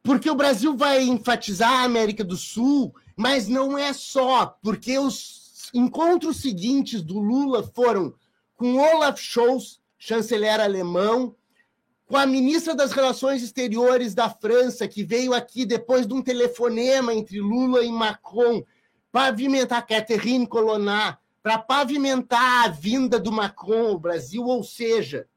Porque 0.09 0.31
o 0.31 0.35
Brasil 0.35 0.75
vai 0.75 1.03
enfatizar 1.03 1.71
a 1.71 1.83
América 1.83 2.25
do 2.25 2.35
Sul, 2.35 2.95
mas 3.15 3.47
não 3.47 3.77
é 3.77 3.93
só, 3.93 4.57
porque 4.63 4.99
os 4.99 5.71
encontros 5.75 6.39
seguintes 6.41 7.03
do 7.03 7.19
Lula 7.19 7.63
foram 7.63 8.15
com 8.57 8.79
Olaf 8.79 9.21
Scholz, 9.21 9.83
chanceler 9.99 10.61
alemão, 10.61 11.37
com 12.07 12.17
a 12.17 12.25
ministra 12.25 12.75
das 12.75 12.93
Relações 12.93 13.43
Exteriores 13.43 14.15
da 14.15 14.31
França, 14.31 14.89
que 14.89 15.05
veio 15.05 15.35
aqui 15.35 15.67
depois 15.67 16.07
de 16.07 16.15
um 16.15 16.23
telefonema 16.23 17.13
entre 17.13 17.39
Lula 17.39 17.85
e 17.85 17.93
Macron 17.93 18.65
pavimentar 19.13 19.87
Catherine 19.87 20.47
Colonna, 20.47 21.19
para 21.43 21.59
pavimentar 21.59 22.65
a 22.65 22.69
vinda 22.69 23.21
do 23.21 23.31
Macron 23.31 23.89
ao 23.89 23.99
Brasil, 23.99 24.43
ou 24.43 24.65
seja, 24.65 25.29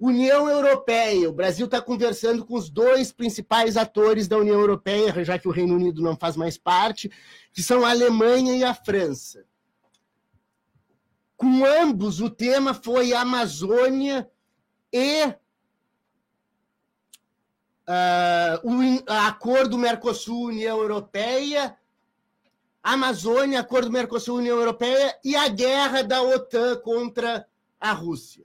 União 0.00 0.48
Europeia. 0.48 1.28
O 1.28 1.32
Brasil 1.32 1.66
está 1.66 1.80
conversando 1.80 2.44
com 2.44 2.54
os 2.54 2.70
dois 2.70 3.12
principais 3.12 3.76
atores 3.76 4.26
da 4.26 4.38
União 4.38 4.58
Europeia, 4.58 5.24
já 5.24 5.38
que 5.38 5.46
o 5.46 5.52
Reino 5.52 5.74
Unido 5.74 6.02
não 6.02 6.16
faz 6.16 6.36
mais 6.36 6.56
parte, 6.56 7.10
que 7.52 7.62
são 7.62 7.84
a 7.84 7.90
Alemanha 7.90 8.56
e 8.56 8.64
a 8.64 8.74
França. 8.74 9.44
Com 11.36 11.64
ambos, 11.64 12.20
o 12.20 12.30
tema 12.30 12.74
foi 12.74 13.12
Amazônia 13.12 14.28
e 14.92 15.26
uh, 17.86 18.58
o 18.64 19.04
acordo 19.06 19.78
Mercosul-União 19.78 20.78
Europeia 20.80 21.76
Amazônia, 22.82 23.60
acordo 23.60 23.92
Mercosul-União 23.92 24.56
Europeia 24.56 25.18
e 25.22 25.36
a 25.36 25.48
guerra 25.48 26.02
da 26.02 26.22
OTAN 26.22 26.80
contra 26.80 27.46
a 27.78 27.92
Rússia. 27.92 28.44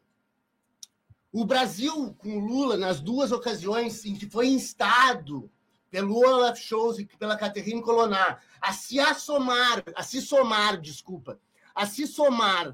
O 1.38 1.44
Brasil, 1.44 2.16
com 2.18 2.40
Lula, 2.40 2.78
nas 2.78 3.02
duas 3.02 3.34
ocasiões 3.34 4.06
em 4.06 4.16
que 4.16 4.26
foi 4.26 4.48
instado 4.48 5.52
pelo 5.92 6.16
Olaf 6.16 6.58
Scholz 6.58 6.98
e 6.98 7.06
pela 7.06 7.36
Catherine 7.36 7.82
Colonna 7.82 8.40
a 8.62 8.72
se 8.72 9.02
assomar, 9.02 9.84
a 9.94 10.02
se 10.02 10.22
somar, 10.22 10.80
desculpa, 10.80 11.38
a 11.76 11.86
se 11.86 12.08
somar 12.08 12.74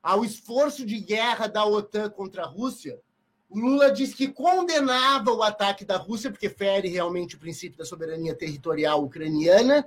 ao 0.00 0.24
esforço 0.24 0.86
de 0.86 1.00
guerra 1.00 1.48
da 1.48 1.66
OTAN 1.66 2.08
contra 2.08 2.44
a 2.44 2.46
Rússia, 2.46 2.96
o 3.50 3.58
Lula 3.58 3.90
disse 3.90 4.14
que 4.14 4.28
condenava 4.28 5.32
o 5.32 5.42
ataque 5.42 5.84
da 5.84 5.96
Rússia, 5.96 6.30
porque 6.30 6.48
fere 6.48 6.86
realmente 6.86 7.34
o 7.34 7.40
princípio 7.40 7.76
da 7.76 7.84
soberania 7.84 8.36
territorial 8.36 9.02
ucraniana, 9.02 9.84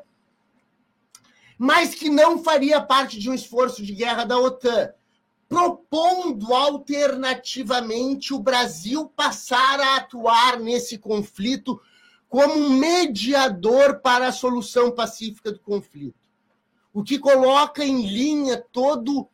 mas 1.57 1.95
que 1.95 2.09
não 2.09 2.43
faria 2.43 2.81
parte 2.81 3.17
de 3.17 3.29
um 3.29 3.33
esforço 3.33 3.81
de 3.81 3.95
guerra 3.95 4.25
da 4.25 4.37
OTAN, 4.37 4.93
propondo 5.49 6.53
alternativamente 6.53 8.35
o 8.35 8.39
Brasil 8.39 9.11
passar 9.15 9.79
a 9.79 9.95
atuar 9.95 10.59
nesse 10.59 10.99
conflito 10.99 11.81
como 12.29 12.69
mediador 12.69 13.99
para 13.99 14.27
a 14.27 14.31
solução 14.31 14.91
pacífica 14.91 15.51
do 15.51 15.59
conflito. 15.59 16.19
O 16.93 17.03
que 17.03 17.17
coloca 17.17 17.83
em 17.83 18.05
linha 18.05 18.63
todo 18.71 19.27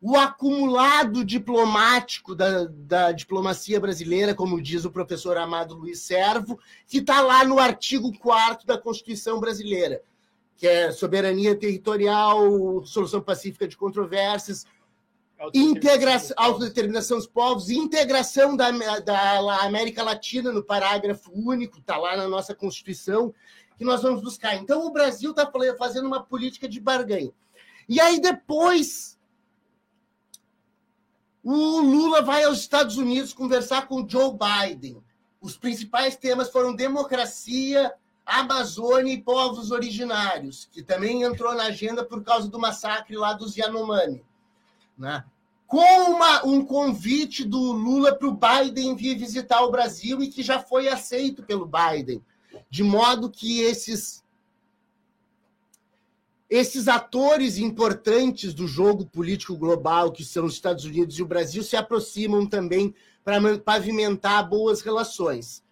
o 0.00 0.16
acumulado 0.16 1.24
diplomático 1.24 2.36
da, 2.36 2.66
da 2.66 3.10
diplomacia 3.10 3.80
brasileira, 3.80 4.36
como 4.36 4.62
diz 4.62 4.84
o 4.84 4.92
professor 4.92 5.36
Amado 5.36 5.74
Luiz 5.74 6.02
Servo, 6.02 6.56
que 6.86 6.98
está 6.98 7.20
lá 7.20 7.44
no 7.44 7.58
artigo 7.58 8.16
4 8.16 8.64
da 8.64 8.78
Constituição 8.78 9.40
brasileira 9.40 10.00
que 10.58 10.66
é 10.66 10.90
soberania 10.90 11.54
territorial, 11.54 12.84
solução 12.84 13.20
pacífica 13.20 13.68
de 13.68 13.76
controvérsias, 13.76 14.66
integração, 15.54 16.34
autodeterminação 16.36 17.18
dos 17.18 17.26
povos, 17.26 17.70
integração 17.70 18.56
da, 18.56 18.70
da 19.00 19.62
América 19.62 20.02
Latina 20.02 20.52
no 20.52 20.62
parágrafo 20.62 21.30
único, 21.32 21.78
está 21.78 21.96
lá 21.96 22.16
na 22.16 22.28
nossa 22.28 22.54
Constituição, 22.54 23.32
que 23.76 23.84
nós 23.84 24.02
vamos 24.02 24.20
buscar. 24.22 24.56
Então, 24.56 24.86
o 24.86 24.90
Brasil 24.90 25.30
está 25.30 25.50
fazendo 25.78 26.06
uma 26.06 26.22
política 26.22 26.68
de 26.68 26.80
barganha. 26.80 27.32
E 27.88 28.00
aí, 28.00 28.20
depois, 28.20 29.18
o 31.42 31.80
Lula 31.80 32.20
vai 32.20 32.44
aos 32.44 32.58
Estados 32.58 32.96
Unidos 32.96 33.32
conversar 33.32 33.86
com 33.86 34.02
o 34.02 34.08
Joe 34.08 34.32
Biden. 34.32 35.02
Os 35.40 35.56
principais 35.56 36.16
temas 36.16 36.50
foram 36.50 36.74
democracia, 36.74 37.94
Amazônia 38.26 39.14
e 39.14 39.22
povos 39.22 39.70
originários, 39.70 40.68
que 40.70 40.82
também 40.82 41.22
entrou 41.22 41.54
na 41.54 41.64
agenda 41.64 42.04
por 42.04 42.22
causa 42.22 42.48
do 42.48 42.58
massacre 42.58 43.16
lá 43.16 43.32
dos 43.32 43.56
Yanomami. 43.56 44.22
Né? 44.98 45.24
Com 45.66 46.12
uma, 46.12 46.44
um 46.44 46.64
convite 46.64 47.44
do 47.44 47.58
Lula 47.72 48.14
para 48.14 48.28
o 48.28 48.36
Biden 48.36 48.96
vir 48.96 49.16
visitar 49.16 49.62
o 49.62 49.70
Brasil 49.70 50.22
e 50.22 50.28
que 50.28 50.42
já 50.42 50.58
foi 50.58 50.88
aceito 50.88 51.42
pelo 51.42 51.66
Biden. 51.66 52.22
De 52.70 52.82
modo 52.82 53.30
que 53.30 53.60
esses, 53.60 54.24
esses 56.48 56.88
atores 56.88 57.58
importantes 57.58 58.54
do 58.54 58.66
jogo 58.66 59.06
político 59.06 59.56
global, 59.56 60.10
que 60.10 60.24
são 60.24 60.46
os 60.46 60.54
Estados 60.54 60.84
Unidos 60.84 61.18
e 61.18 61.22
o 61.22 61.26
Brasil, 61.26 61.62
se 61.62 61.76
aproximam 61.76 62.46
também 62.46 62.94
para 63.22 63.58
pavimentar 63.58 64.48
boas 64.48 64.80
relações. 64.80 65.62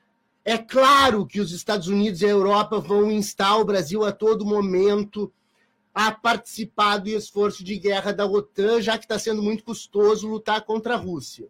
É 0.45 0.57
claro 0.57 1.27
que 1.27 1.41
os 1.41 1.51
Estados 1.53 1.89
Unidos 1.89 2.21
e 2.21 2.27
a 2.27 2.31
Europa 2.31 2.79
vão 2.79 3.11
instar 3.11 3.59
o 3.59 3.65
Brasil 3.65 4.05
a 4.05 4.13
todo 4.13 4.47
momento 4.47 5.33
a 5.97 6.13
participar 6.13 6.99
do 6.99 7.09
esforço 7.09 7.65
de 7.65 7.79
guerra 7.79 8.13
da 8.13 8.27
OTAN, 8.27 8.83
já 8.83 8.99
que 8.99 9.07
está 9.07 9.19
sendo 9.19 9.43
muito 9.43 9.65
custoso 9.65 10.29
lutar 10.29 10.61
contra 10.61 10.93
a 10.93 10.99
Rússia. 10.99 11.49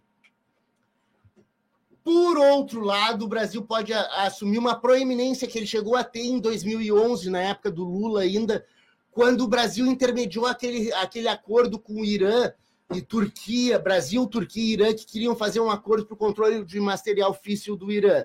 Por 2.05 2.39
outro 2.39 2.81
lado, 2.81 3.25
o 3.25 3.29
Brasil 3.29 3.61
pode 3.65 3.93
assumir 3.93 4.59
uma 4.59 4.79
proeminência 4.79 5.49
que 5.49 5.59
ele 5.59 5.67
chegou 5.67 5.97
a 5.97 6.05
ter 6.05 6.21
em 6.21 6.39
2011, 6.39 7.29
na 7.29 7.41
época 7.41 7.73
do 7.73 7.83
Lula 7.83 8.21
ainda, 8.21 8.65
quando 9.11 9.41
o 9.41 9.49
Brasil 9.49 9.85
intermediou 9.85 10.47
aquele, 10.47 10.93
aquele 10.93 11.27
acordo 11.27 11.77
com 11.77 11.95
o 11.95 12.05
Irã 12.05 12.53
e 12.95 13.03
Turquia, 13.03 13.81
Brasil, 13.81 14.25
Turquia 14.29 14.63
e 14.63 14.73
Irã, 14.75 14.95
que 14.95 15.07
queriam 15.07 15.35
fazer 15.35 15.59
um 15.59 15.73
acordo 15.73 16.07
para 16.07 16.15
o 16.15 16.17
controle 16.17 16.65
de 16.65 16.79
material 16.79 17.35
físsil 17.35 17.77
do 17.77 17.91
Irã. 17.91 18.25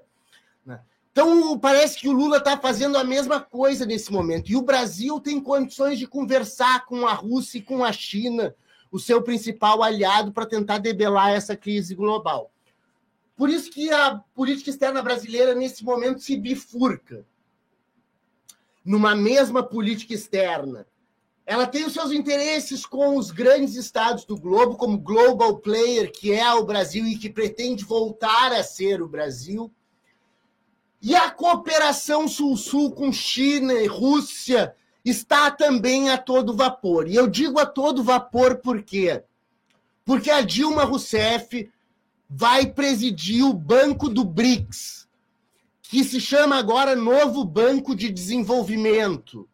Então, 1.11 1.59
parece 1.59 1.99
que 1.99 2.07
o 2.07 2.13
Lula 2.13 2.37
está 2.37 2.57
fazendo 2.57 2.97
a 2.97 3.03
mesma 3.03 3.41
coisa 3.41 3.85
nesse 3.85 4.11
momento. 4.11 4.49
E 4.49 4.55
o 4.55 4.61
Brasil 4.61 5.19
tem 5.19 5.41
condições 5.41 5.99
de 5.99 6.07
conversar 6.07 6.85
com 6.85 7.05
a 7.05 7.13
Rússia 7.13 7.57
e 7.57 7.61
com 7.61 7.83
a 7.83 7.91
China, 7.91 8.55
o 8.89 8.97
seu 8.97 9.21
principal 9.21 9.83
aliado, 9.83 10.31
para 10.31 10.45
tentar 10.45 10.77
debelar 10.77 11.31
essa 11.31 11.55
crise 11.55 11.93
global. 11.95 12.49
Por 13.35 13.49
isso 13.49 13.69
que 13.71 13.91
a 13.91 14.21
política 14.33 14.69
externa 14.69 15.01
brasileira, 15.01 15.53
nesse 15.53 15.83
momento, 15.83 16.21
se 16.21 16.37
bifurca 16.37 17.25
numa 18.83 19.13
mesma 19.13 19.61
política 19.61 20.13
externa. 20.13 20.87
Ela 21.45 21.67
tem 21.67 21.85
os 21.85 21.93
seus 21.93 22.11
interesses 22.11 22.85
com 22.85 23.17
os 23.17 23.31
grandes 23.31 23.75
estados 23.75 24.23
do 24.23 24.37
globo, 24.37 24.77
como 24.77 24.97
global 24.97 25.57
player, 25.57 26.09
que 26.11 26.31
é 26.31 26.53
o 26.53 26.63
Brasil 26.63 27.05
e 27.05 27.17
que 27.17 27.29
pretende 27.29 27.83
voltar 27.83 28.53
a 28.53 28.63
ser 28.63 29.01
o 29.01 29.07
Brasil 29.07 29.71
e 31.01 31.15
a 31.15 31.31
cooperação 31.31 32.27
Sul-Sul 32.27 32.91
com 32.91 33.11
China 33.11 33.73
e 33.73 33.87
Rússia 33.87 34.75
está 35.03 35.49
também 35.49 36.09
a 36.09 36.17
todo 36.17 36.55
vapor. 36.55 37.07
E 37.07 37.15
eu 37.15 37.27
digo 37.27 37.59
a 37.59 37.65
todo 37.65 38.03
vapor 38.03 38.57
por 38.57 38.83
quê? 38.83 39.23
Porque 40.05 40.29
a 40.29 40.41
Dilma 40.41 40.83
Rousseff 40.83 41.71
vai 42.29 42.67
presidir 42.67 43.43
o 43.43 43.53
Banco 43.53 44.07
do 44.07 44.23
BRICS, 44.23 45.07
que 45.81 46.03
se 46.03 46.21
chama 46.21 46.55
agora 46.57 46.95
Novo 46.95 47.43
Banco 47.43 47.95
de 47.95 48.09
Desenvolvimento. 48.11 49.49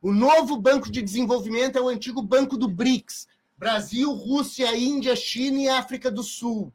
O 0.00 0.12
novo 0.12 0.56
Banco 0.56 0.90
de 0.90 1.00
Desenvolvimento 1.00 1.78
é 1.78 1.80
o 1.80 1.88
antigo 1.88 2.20
Banco 2.20 2.56
do 2.56 2.66
BRICS, 2.66 3.28
Brasil, 3.56 4.12
Rússia, 4.12 4.76
Índia, 4.76 5.14
China 5.14 5.60
e 5.60 5.68
África 5.68 6.10
do 6.10 6.24
Sul, 6.24 6.72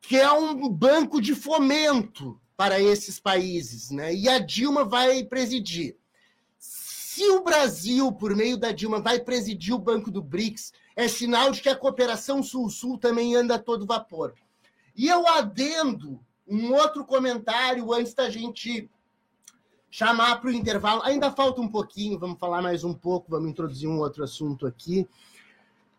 que 0.00 0.16
é 0.16 0.32
um 0.32 0.70
banco 0.70 1.20
de 1.20 1.34
fomento 1.34 2.40
para 2.58 2.80
esses 2.80 3.20
países, 3.20 3.92
né? 3.92 4.12
E 4.12 4.28
a 4.28 4.40
Dilma 4.40 4.84
vai 4.84 5.22
presidir. 5.22 5.96
Se 6.58 7.24
o 7.30 7.44
Brasil, 7.44 8.10
por 8.10 8.34
meio 8.34 8.56
da 8.56 8.72
Dilma, 8.72 9.00
vai 9.00 9.20
presidir 9.20 9.72
o 9.72 9.78
Banco 9.78 10.10
do 10.10 10.20
BRICS, 10.20 10.72
é 10.96 11.06
sinal 11.06 11.52
de 11.52 11.62
que 11.62 11.68
a 11.68 11.76
cooperação 11.76 12.42
Sul-Sul 12.42 12.98
também 12.98 13.36
anda 13.36 13.54
a 13.54 13.58
todo 13.60 13.86
vapor. 13.86 14.34
E 14.96 15.06
eu 15.06 15.24
adendo 15.28 16.18
um 16.48 16.74
outro 16.74 17.04
comentário 17.04 17.92
antes 17.92 18.12
da 18.12 18.28
gente 18.28 18.90
chamar 19.88 20.40
para 20.40 20.50
o 20.50 20.52
intervalo. 20.52 21.02
Ainda 21.04 21.30
falta 21.30 21.60
um 21.60 21.68
pouquinho, 21.68 22.18
vamos 22.18 22.40
falar 22.40 22.60
mais 22.60 22.82
um 22.82 22.92
pouco, 22.92 23.30
vamos 23.30 23.50
introduzir 23.50 23.88
um 23.88 24.00
outro 24.00 24.24
assunto 24.24 24.66
aqui. 24.66 25.08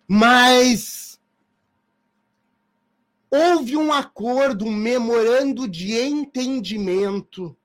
Mas 0.05 1.18
houve 3.31 3.77
um 3.77 3.93
acordo, 3.93 4.65
um 4.65 4.71
memorando 4.71 5.67
de 5.67 5.99
entendimento 5.99 7.55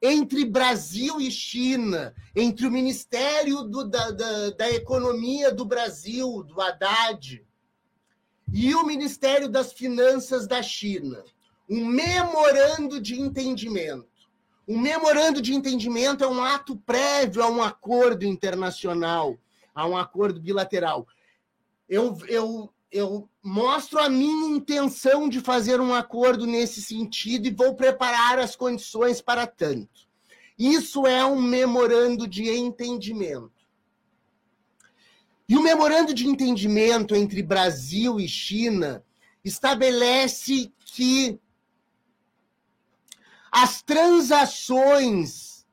entre 0.00 0.44
Brasil 0.44 1.20
e 1.20 1.30
China, 1.30 2.12
entre 2.34 2.66
o 2.66 2.70
Ministério 2.70 3.62
do, 3.62 3.84
da, 3.84 4.10
da, 4.10 4.50
da 4.50 4.70
Economia 4.70 5.52
do 5.52 5.64
Brasil, 5.64 6.42
do 6.42 6.60
Haddad, 6.60 7.46
e 8.52 8.74
o 8.74 8.84
Ministério 8.84 9.48
das 9.48 9.72
Finanças 9.72 10.46
da 10.46 10.60
China. 10.62 11.22
Um 11.70 11.86
memorando 11.86 13.00
de 13.00 13.18
entendimento. 13.18 14.08
Um 14.66 14.78
memorando 14.78 15.40
de 15.40 15.54
entendimento 15.54 16.24
é 16.24 16.26
um 16.26 16.42
ato 16.42 16.76
prévio 16.76 17.42
a 17.42 17.48
um 17.48 17.62
acordo 17.62 18.24
internacional, 18.24 19.38
a 19.74 19.86
um 19.86 19.96
acordo 19.96 20.40
bilateral. 20.40 21.06
Eu, 21.88 22.18
eu, 22.28 22.71
eu 22.92 23.28
mostro 23.42 23.98
a 23.98 24.08
minha 24.08 24.54
intenção 24.54 25.28
de 25.28 25.40
fazer 25.40 25.80
um 25.80 25.94
acordo 25.94 26.46
nesse 26.46 26.82
sentido 26.82 27.48
e 27.48 27.50
vou 27.50 27.74
preparar 27.74 28.38
as 28.38 28.54
condições 28.54 29.22
para 29.22 29.46
tanto. 29.46 30.06
Isso 30.58 31.06
é 31.06 31.24
um 31.24 31.40
memorando 31.40 32.28
de 32.28 32.48
entendimento. 32.50 33.50
E 35.48 35.56
o 35.56 35.62
memorando 35.62 36.12
de 36.12 36.26
entendimento 36.26 37.16
entre 37.16 37.42
Brasil 37.42 38.20
e 38.20 38.28
China 38.28 39.02
estabelece 39.42 40.72
que 40.84 41.40
as 43.50 43.82
transações, 43.82 45.66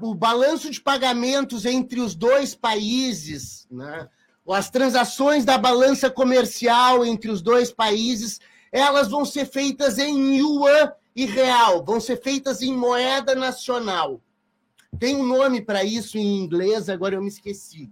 o 0.00 0.14
balanço 0.14 0.70
de 0.70 0.80
pagamentos 0.80 1.64
entre 1.64 2.00
os 2.00 2.14
dois 2.14 2.54
países, 2.54 3.66
né, 3.70 4.08
as 4.48 4.70
transações 4.70 5.44
da 5.44 5.56
balança 5.56 6.10
comercial 6.10 7.04
entre 7.04 7.30
os 7.30 7.40
dois 7.40 7.70
países, 7.70 8.40
elas 8.72 9.08
vão 9.08 9.24
ser 9.24 9.46
feitas 9.46 9.98
em 9.98 10.38
yuan 10.38 10.92
e 11.14 11.26
real, 11.26 11.84
vão 11.84 12.00
ser 12.00 12.20
feitas 12.20 12.62
em 12.62 12.74
moeda 12.74 13.34
nacional. 13.34 14.20
Tem 14.98 15.14
um 15.14 15.24
nome 15.24 15.60
para 15.60 15.84
isso 15.84 16.18
em 16.18 16.38
inglês, 16.38 16.88
agora 16.88 17.14
eu 17.14 17.22
me 17.22 17.28
esqueci. 17.28 17.90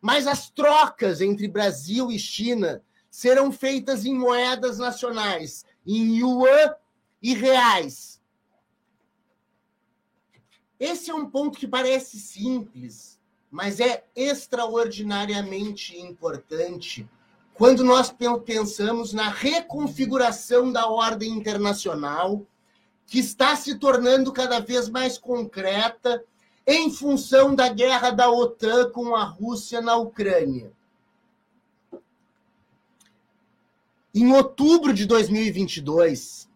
Mas 0.00 0.26
as 0.26 0.48
trocas 0.48 1.20
entre 1.20 1.46
Brasil 1.46 2.10
e 2.10 2.18
China 2.18 2.82
serão 3.10 3.52
feitas 3.52 4.06
em 4.06 4.14
moedas 4.14 4.78
nacionais, 4.78 5.64
em 5.86 6.18
yuan 6.18 6.74
e 7.20 7.34
reais. 7.34 8.20
Esse 10.78 11.10
é 11.10 11.14
um 11.14 11.28
ponto 11.28 11.58
que 11.58 11.68
parece 11.68 12.18
simples, 12.18 13.19
mas 13.50 13.80
é 13.80 14.04
extraordinariamente 14.14 15.98
importante 15.98 17.08
quando 17.54 17.84
nós 17.84 18.14
pensamos 18.44 19.12
na 19.12 19.28
reconfiguração 19.28 20.72
da 20.72 20.86
ordem 20.86 21.32
internacional, 21.32 22.46
que 23.06 23.18
está 23.18 23.56
se 23.56 23.78
tornando 23.78 24.32
cada 24.32 24.60
vez 24.60 24.88
mais 24.88 25.18
concreta 25.18 26.24
em 26.66 26.90
função 26.90 27.54
da 27.54 27.68
guerra 27.68 28.10
da 28.10 28.30
OTAN 28.30 28.90
com 28.92 29.16
a 29.16 29.24
Rússia 29.24 29.80
na 29.80 29.96
Ucrânia. 29.96 30.72
Em 34.14 34.32
outubro 34.32 34.92
de 34.92 35.06
2022, 35.06 36.48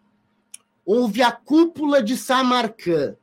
houve 0.85 1.21
a 1.21 1.31
cúpula 1.31 2.01
de 2.01 2.15
Samarcã, 2.15 3.15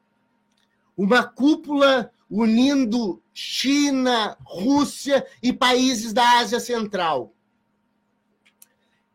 uma 0.97 1.25
cúpula 1.25 2.11
unindo 2.31 3.22
China, 3.33 4.37
Rússia 4.45 5.27
e 5.42 5.53
países 5.53 6.12
da 6.12 6.38
Ásia 6.38 6.61
Central. 6.61 7.35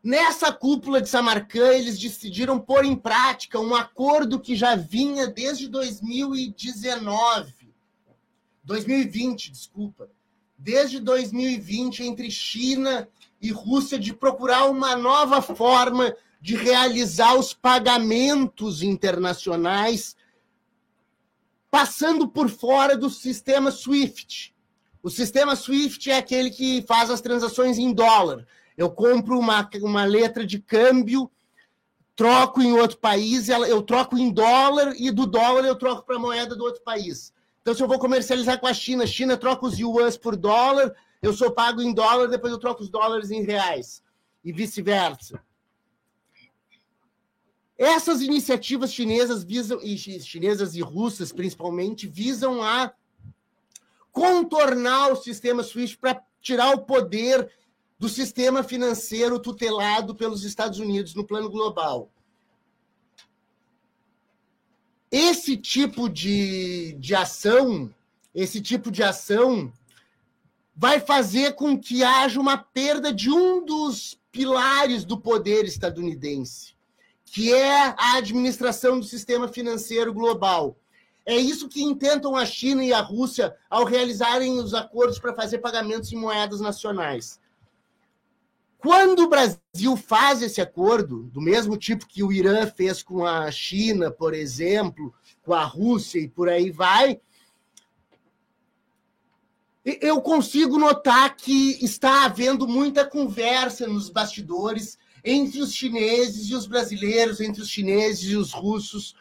Nessa 0.02 0.52
cúpula 0.52 1.00
de 1.00 1.08
Samarcã, 1.08 1.72
eles 1.72 1.98
decidiram 1.98 2.58
pôr 2.58 2.84
em 2.84 2.96
prática 2.96 3.60
um 3.60 3.74
acordo 3.74 4.40
que 4.40 4.56
já 4.56 4.74
vinha 4.74 5.26
desde 5.26 5.68
2019. 5.68 7.74
2020, 8.64 9.50
desculpa. 9.50 10.08
Desde 10.56 11.00
2020, 11.00 12.04
entre 12.04 12.30
China 12.30 13.08
e 13.40 13.50
Rússia, 13.50 13.98
de 13.98 14.12
procurar 14.12 14.70
uma 14.70 14.96
nova 14.96 15.42
forma 15.42 16.14
de 16.40 16.56
realizar 16.56 17.34
os 17.34 17.52
pagamentos 17.52 18.82
internacionais 18.82 20.16
passando 21.70 22.28
por 22.28 22.48
fora 22.48 22.96
do 22.96 23.10
sistema 23.10 23.70
SWIFT. 23.70 24.54
O 25.02 25.10
sistema 25.10 25.54
SWIFT 25.54 26.10
é 26.10 26.18
aquele 26.18 26.50
que 26.50 26.82
faz 26.82 27.10
as 27.10 27.20
transações 27.20 27.78
em 27.78 27.92
dólar. 27.92 28.46
Eu 28.76 28.90
compro 28.90 29.38
uma, 29.38 29.68
uma 29.82 30.04
letra 30.04 30.44
de 30.44 30.58
câmbio, 30.58 31.30
troco 32.16 32.60
em 32.60 32.72
outro 32.72 32.98
país, 32.98 33.48
eu 33.48 33.82
troco 33.82 34.18
em 34.18 34.30
dólar 34.30 34.94
e 34.98 35.10
do 35.10 35.26
dólar 35.26 35.64
eu 35.64 35.76
troco 35.76 36.04
para 36.04 36.16
a 36.16 36.18
moeda 36.18 36.56
do 36.56 36.64
outro 36.64 36.82
país. 36.82 37.32
Então, 37.60 37.74
se 37.74 37.82
eu 37.82 37.88
vou 37.88 37.98
comercializar 37.98 38.58
com 38.58 38.66
a 38.66 38.74
China, 38.74 39.06
China 39.06 39.36
troca 39.36 39.66
os 39.66 39.78
yuans 39.78 40.16
por 40.16 40.34
dólar, 40.36 40.94
eu 41.20 41.32
sou 41.32 41.50
pago 41.50 41.82
em 41.82 41.92
dólar, 41.92 42.28
depois 42.28 42.52
eu 42.52 42.58
troco 42.58 42.82
os 42.82 42.88
dólares 42.88 43.30
em 43.30 43.42
reais. 43.42 44.02
E 44.44 44.52
vice-versa. 44.52 45.40
Essas 47.78 48.20
iniciativas 48.20 48.92
chinesas 48.92 49.44
visam, 49.44 49.78
e 49.80 49.96
chinesas 49.96 50.74
e 50.74 50.80
russas 50.80 51.30
principalmente, 51.30 52.08
visam 52.08 52.60
a 52.60 52.92
contornar 54.10 55.12
o 55.12 55.16
sistema 55.16 55.62
SWIFT 55.62 55.96
para 55.96 56.20
tirar 56.40 56.74
o 56.74 56.80
poder 56.80 57.48
do 57.96 58.08
sistema 58.08 58.64
financeiro 58.64 59.38
tutelado 59.38 60.12
pelos 60.12 60.42
Estados 60.42 60.80
Unidos 60.80 61.14
no 61.14 61.24
plano 61.24 61.48
global. 61.48 62.10
Esse 65.08 65.56
tipo 65.56 66.08
de, 66.08 66.94
de 66.94 67.14
ação, 67.14 67.94
esse 68.34 68.60
tipo 68.60 68.90
de 68.90 69.04
ação 69.04 69.72
vai 70.74 70.98
fazer 70.98 71.54
com 71.54 71.78
que 71.78 72.02
haja 72.02 72.40
uma 72.40 72.58
perda 72.58 73.12
de 73.12 73.30
um 73.30 73.64
dos 73.64 74.18
pilares 74.32 75.04
do 75.04 75.18
poder 75.18 75.64
estadunidense 75.64 76.77
que 77.28 77.52
é 77.52 77.94
a 77.96 78.16
administração 78.16 78.98
do 78.98 79.04
sistema 79.04 79.48
financeiro 79.48 80.12
global. 80.12 80.76
É 81.24 81.36
isso 81.36 81.68
que 81.68 81.82
intentam 81.82 82.34
a 82.34 82.46
China 82.46 82.82
e 82.82 82.92
a 82.92 83.00
Rússia 83.00 83.54
ao 83.68 83.84
realizarem 83.84 84.58
os 84.58 84.72
acordos 84.72 85.18
para 85.18 85.34
fazer 85.34 85.58
pagamentos 85.58 86.12
em 86.12 86.16
moedas 86.16 86.60
nacionais. 86.60 87.38
Quando 88.78 89.24
o 89.24 89.28
Brasil 89.28 89.96
faz 89.96 90.40
esse 90.40 90.60
acordo, 90.60 91.24
do 91.24 91.40
mesmo 91.40 91.76
tipo 91.76 92.06
que 92.06 92.22
o 92.22 92.32
Irã 92.32 92.66
fez 92.66 93.02
com 93.02 93.26
a 93.26 93.50
China, 93.50 94.10
por 94.10 94.32
exemplo, 94.32 95.12
com 95.42 95.52
a 95.52 95.64
Rússia 95.64 96.20
e 96.20 96.28
por 96.28 96.48
aí 96.48 96.70
vai, 96.70 97.20
eu 99.84 100.20
consigo 100.20 100.78
notar 100.78 101.36
que 101.36 101.84
está 101.84 102.24
havendo 102.24 102.68
muita 102.68 103.04
conversa 103.04 103.86
nos 103.86 104.08
bastidores 104.10 104.98
entre 105.24 105.60
os 105.60 105.72
chineses 105.72 106.48
e 106.48 106.54
os 106.54 106.66
brasileiros, 106.66 107.40
entre 107.40 107.62
os 107.62 107.68
chineses 107.68 108.30
e 108.30 108.36
os 108.36 108.52
russos, 108.52 109.14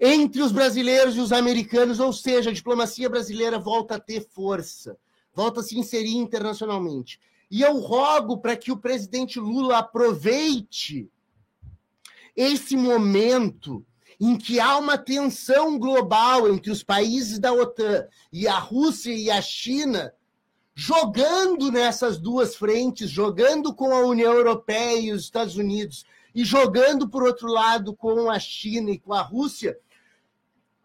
entre 0.00 0.42
os 0.42 0.52
brasileiros 0.52 1.16
e 1.16 1.20
os 1.20 1.32
americanos, 1.32 1.98
ou 1.98 2.12
seja, 2.12 2.50
a 2.50 2.52
diplomacia 2.52 3.08
brasileira 3.08 3.58
volta 3.58 3.96
a 3.96 4.00
ter 4.00 4.26
força, 4.30 4.96
volta 5.34 5.60
a 5.60 5.62
se 5.62 5.76
inserir 5.78 6.16
internacionalmente. 6.16 7.20
E 7.50 7.62
eu 7.62 7.78
rogo 7.78 8.38
para 8.38 8.56
que 8.56 8.70
o 8.70 8.76
presidente 8.76 9.40
Lula 9.40 9.78
aproveite 9.78 11.10
esse 12.36 12.76
momento 12.76 13.84
em 14.20 14.36
que 14.36 14.60
há 14.60 14.76
uma 14.76 14.98
tensão 14.98 15.78
global 15.78 16.48
entre 16.48 16.70
os 16.70 16.82
países 16.82 17.38
da 17.38 17.52
OTAN 17.52 18.06
e 18.32 18.46
a 18.46 18.58
Rússia 18.58 19.14
e 19.14 19.30
a 19.30 19.40
China 19.40 20.12
jogando 20.80 21.72
nessas 21.72 22.20
duas 22.20 22.54
frentes, 22.54 23.10
jogando 23.10 23.74
com 23.74 23.92
a 23.92 24.06
União 24.06 24.32
Europeia 24.32 25.00
e 25.00 25.10
os 25.10 25.24
Estados 25.24 25.56
Unidos, 25.56 26.06
e 26.32 26.44
jogando, 26.44 27.08
por 27.08 27.24
outro 27.24 27.48
lado, 27.48 27.96
com 27.96 28.30
a 28.30 28.38
China 28.38 28.92
e 28.92 28.98
com 28.98 29.12
a 29.12 29.20
Rússia, 29.20 29.76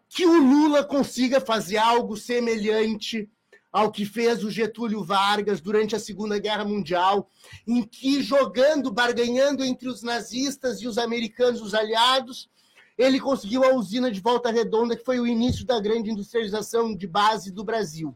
que 0.08 0.26
o 0.26 0.36
Lula 0.36 0.82
consiga 0.82 1.40
fazer 1.40 1.76
algo 1.76 2.16
semelhante 2.16 3.30
ao 3.70 3.92
que 3.92 4.04
fez 4.04 4.42
o 4.42 4.50
Getúlio 4.50 5.04
Vargas 5.04 5.60
durante 5.60 5.94
a 5.94 6.00
Segunda 6.00 6.40
Guerra 6.40 6.64
Mundial, 6.64 7.30
em 7.64 7.84
que, 7.84 8.20
jogando, 8.20 8.90
barganhando 8.90 9.62
entre 9.62 9.88
os 9.88 10.02
nazistas 10.02 10.82
e 10.82 10.88
os 10.88 10.98
americanos, 10.98 11.62
os 11.62 11.72
aliados, 11.72 12.50
ele 12.98 13.20
conseguiu 13.20 13.62
a 13.62 13.72
usina 13.72 14.10
de 14.10 14.20
Volta 14.20 14.50
Redonda, 14.50 14.96
que 14.96 15.04
foi 15.04 15.20
o 15.20 15.26
início 15.26 15.64
da 15.64 15.78
grande 15.78 16.10
industrialização 16.10 16.96
de 16.96 17.06
base 17.06 17.52
do 17.52 17.62
Brasil. 17.62 18.12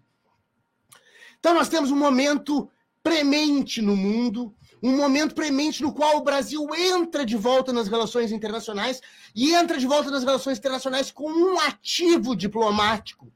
Então, 1.39 1.55
nós 1.55 1.69
temos 1.69 1.91
um 1.91 1.97
momento 1.97 2.71
premente 3.03 3.81
no 3.81 3.97
mundo, 3.97 4.55
um 4.83 4.97
momento 4.97 5.35
premente 5.35 5.83
no 5.83 5.93
qual 5.93 6.19
o 6.19 6.23
Brasil 6.23 6.67
entra 6.75 7.25
de 7.25 7.37
volta 7.37 7.73
nas 7.73 7.89
relações 7.89 8.33
internacionais 8.33 9.01
e 9.35 9.55
entra 9.55 9.79
de 9.79 9.87
volta 9.87 10.11
nas 10.11 10.25
relações 10.25 10.59
internacionais 10.59 11.11
com 11.11 11.31
um 11.31 11.59
ativo 11.61 12.37
diplomático 12.37 13.33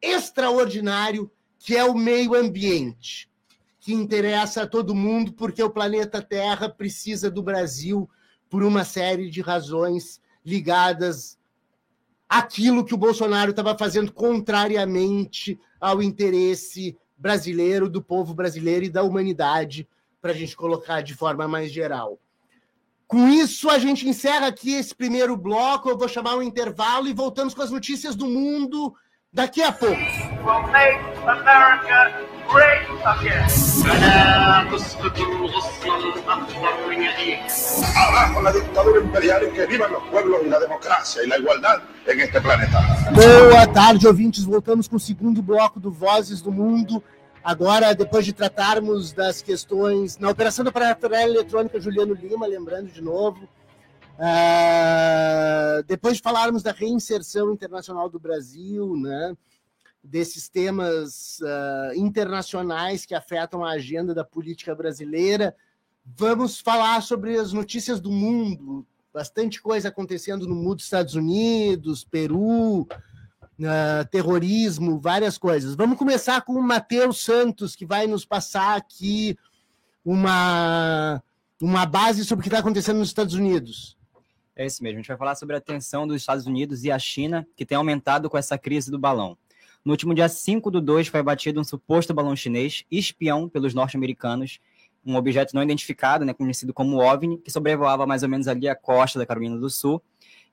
extraordinário, 0.00 1.30
que 1.58 1.76
é 1.76 1.84
o 1.84 1.94
meio 1.94 2.34
ambiente, 2.34 3.30
que 3.80 3.92
interessa 3.92 4.62
a 4.62 4.66
todo 4.66 4.94
mundo, 4.94 5.32
porque 5.32 5.62
o 5.62 5.70
planeta 5.70 6.20
Terra 6.20 6.68
precisa 6.68 7.30
do 7.30 7.42
Brasil 7.42 8.08
por 8.50 8.62
uma 8.62 8.84
série 8.84 9.30
de 9.30 9.40
razões 9.40 10.20
ligadas 10.44 11.38
àquilo 12.28 12.84
que 12.84 12.94
o 12.94 12.98
Bolsonaro 12.98 13.50
estava 13.50 13.76
fazendo 13.76 14.12
contrariamente 14.12 15.58
ao 15.80 16.02
interesse 16.02 16.96
brasileiro, 17.22 17.88
do 17.88 18.02
povo 18.02 18.34
brasileiro 18.34 18.84
e 18.84 18.90
da 18.90 19.04
humanidade, 19.04 19.88
para 20.20 20.32
a 20.32 20.34
gente 20.34 20.56
colocar 20.56 21.02
de 21.02 21.14
forma 21.14 21.46
mais 21.46 21.70
geral. 21.70 22.18
Com 23.06 23.28
isso, 23.28 23.70
a 23.70 23.78
gente 23.78 24.08
encerra 24.08 24.48
aqui 24.48 24.72
esse 24.74 24.92
primeiro 24.92 25.36
bloco. 25.36 25.88
Eu 25.88 25.96
vou 25.96 26.08
chamar 26.08 26.34
um 26.34 26.42
intervalo 26.42 27.06
e 27.06 27.12
voltamos 27.12 27.54
com 27.54 27.62
as 27.62 27.70
notícias 27.70 28.16
do 28.16 28.26
mundo 28.26 28.92
daqui 29.32 29.62
a 29.62 29.70
pouco. 29.70 29.94
will 30.44 32.31
Boa 43.14 43.66
tarde, 43.66 44.06
ouvintes. 44.06 44.44
Voltamos 44.44 44.86
com 44.86 44.96
o 44.96 45.00
segundo 45.00 45.40
bloco 45.40 45.80
do 45.80 45.90
Vozes 45.90 46.42
do 46.42 46.52
Mundo. 46.52 47.02
Agora, 47.42 47.94
depois 47.94 48.24
de 48.24 48.34
tratarmos 48.34 49.12
das 49.12 49.40
questões 49.40 50.18
na 50.18 50.28
operação 50.28 50.64
da 50.64 50.70
parafernália 50.70 51.32
eletrônica 51.32 51.80
Juliano 51.80 52.14
Lima, 52.14 52.46
lembrando 52.46 52.92
de 52.92 53.00
novo, 53.00 53.48
uh, 54.18 55.82
depois 55.88 56.18
de 56.18 56.22
falarmos 56.22 56.62
da 56.62 56.70
reinserção 56.70 57.50
internacional 57.52 58.10
do 58.10 58.20
Brasil, 58.20 58.94
né? 58.96 59.34
Desses 60.02 60.48
temas 60.48 61.40
ah, 61.42 61.92
internacionais 61.94 63.06
que 63.06 63.14
afetam 63.14 63.64
a 63.64 63.72
agenda 63.72 64.14
da 64.14 64.24
política 64.24 64.74
brasileira, 64.74 65.54
vamos 66.04 66.60
falar 66.60 67.00
sobre 67.02 67.36
as 67.36 67.52
notícias 67.52 68.00
do 68.00 68.10
mundo. 68.10 68.86
Bastante 69.12 69.60
coisa 69.60 69.88
acontecendo 69.88 70.48
no 70.48 70.54
mundo 70.54 70.76
dos 70.76 70.84
Estados 70.84 71.14
Unidos, 71.14 72.02
Peru, 72.02 72.88
ah, 73.64 74.04
terrorismo, 74.10 74.98
várias 74.98 75.38
coisas. 75.38 75.74
Vamos 75.74 75.98
começar 75.98 76.42
com 76.42 76.54
o 76.54 76.62
Matheus 76.62 77.22
Santos, 77.22 77.76
que 77.76 77.86
vai 77.86 78.06
nos 78.06 78.24
passar 78.24 78.76
aqui 78.76 79.36
uma, 80.04 81.22
uma 81.60 81.86
base 81.86 82.24
sobre 82.24 82.40
o 82.40 82.42
que 82.42 82.48
está 82.48 82.58
acontecendo 82.58 82.98
nos 82.98 83.08
Estados 83.08 83.34
Unidos. 83.34 83.96
É 84.56 84.66
isso 84.66 84.82
mesmo. 84.82 84.98
A 84.98 85.00
gente 85.00 85.08
vai 85.08 85.16
falar 85.16 85.34
sobre 85.34 85.56
a 85.56 85.60
tensão 85.60 86.06
dos 86.06 86.16
Estados 86.16 86.46
Unidos 86.46 86.84
e 86.84 86.90
a 86.90 86.98
China, 86.98 87.46
que 87.56 87.64
tem 87.64 87.76
aumentado 87.76 88.28
com 88.28 88.36
essa 88.36 88.58
crise 88.58 88.90
do 88.90 88.98
balão. 88.98 89.38
No 89.84 89.92
último 89.92 90.14
dia 90.14 90.28
5 90.28 90.70
do 90.70 90.80
2 90.80 91.08
foi 91.08 91.20
abatido 91.20 91.60
um 91.60 91.64
suposto 91.64 92.14
balão 92.14 92.36
chinês, 92.36 92.84
espião 92.90 93.48
pelos 93.48 93.74
norte-americanos, 93.74 94.60
um 95.04 95.16
objeto 95.16 95.54
não 95.54 95.62
identificado, 95.62 96.24
né, 96.24 96.32
conhecido 96.32 96.72
como 96.72 96.98
OVNI, 96.98 97.38
que 97.38 97.50
sobrevoava 97.50 98.06
mais 98.06 98.22
ou 98.22 98.28
menos 98.28 98.46
ali 98.46 98.68
a 98.68 98.76
costa 98.76 99.18
da 99.18 99.26
Carolina 99.26 99.58
do 99.58 99.68
Sul. 99.68 100.00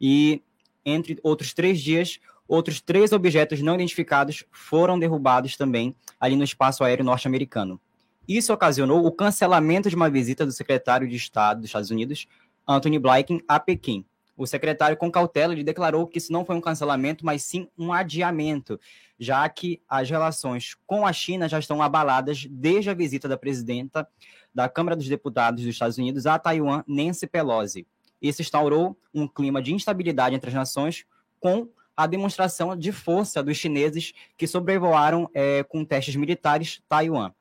E 0.01 0.41
entre 0.83 1.19
outros 1.21 1.53
três 1.53 1.79
dias, 1.79 2.19
outros 2.47 2.81
três 2.81 3.11
objetos 3.11 3.61
não 3.61 3.75
identificados 3.75 4.43
foram 4.51 4.97
derrubados 4.97 5.55
também 5.55 5.95
ali 6.19 6.35
no 6.35 6.43
espaço 6.43 6.83
aéreo 6.83 7.05
norte-americano. 7.05 7.79
Isso 8.27 8.51
ocasionou 8.51 9.05
o 9.05 9.11
cancelamento 9.11 9.89
de 9.89 9.95
uma 9.95 10.09
visita 10.09 10.45
do 10.45 10.51
secretário 10.51 11.07
de 11.07 11.15
Estado 11.15 11.57
dos 11.61 11.69
Estados 11.69 11.91
Unidos, 11.91 12.27
Anthony 12.67 12.97
Blinken, 12.99 13.41
a 13.47 13.59
Pequim. 13.59 14.05
O 14.37 14.47
secretário, 14.47 14.95
com 14.95 15.11
cautela, 15.11 15.55
declarou 15.55 16.07
que 16.07 16.17
isso 16.17 16.31
não 16.31 16.45
foi 16.45 16.55
um 16.55 16.61
cancelamento, 16.61 17.25
mas 17.25 17.43
sim 17.43 17.67
um 17.77 17.91
adiamento, 17.91 18.79
já 19.19 19.47
que 19.49 19.82
as 19.88 20.10
relações 20.10 20.75
com 20.88 21.05
a 21.05 21.12
China 21.12 21.49
já 21.49 21.60
estão 21.60 21.82
abaladas 21.82 22.47
desde 22.49 22.89
a 22.89 22.93
visita 22.93 23.27
da 23.27 23.38
presidenta 23.38 24.08
da 24.55 24.69
Câmara 24.69 24.95
dos 24.95 25.08
Deputados 25.08 25.63
dos 25.63 25.73
Estados 25.73 25.97
Unidos 25.97 26.25
a 26.25 26.39
Taiwan, 26.39 26.84
Nancy 26.88 27.27
Pelosi. 27.27 27.86
Isso 28.21 28.41
instaurou 28.41 28.97
um 29.13 29.27
clima 29.27 29.62
de 29.62 29.73
instabilidade 29.73 30.36
entre 30.36 30.49
as 30.49 30.53
nações, 30.53 31.05
com 31.39 31.69
a 31.95 32.08
demonstração 32.08 32.77
de 32.77 32.91
força 32.91 33.43
dos 33.43 33.58
chineses 33.58 34.13
que 34.38 34.47
sobrevoaram 34.47 35.29
é, 35.34 35.63
com 35.63 35.84
testes 35.84 36.15
militares 36.15 36.82
Taiwan. 36.88 37.32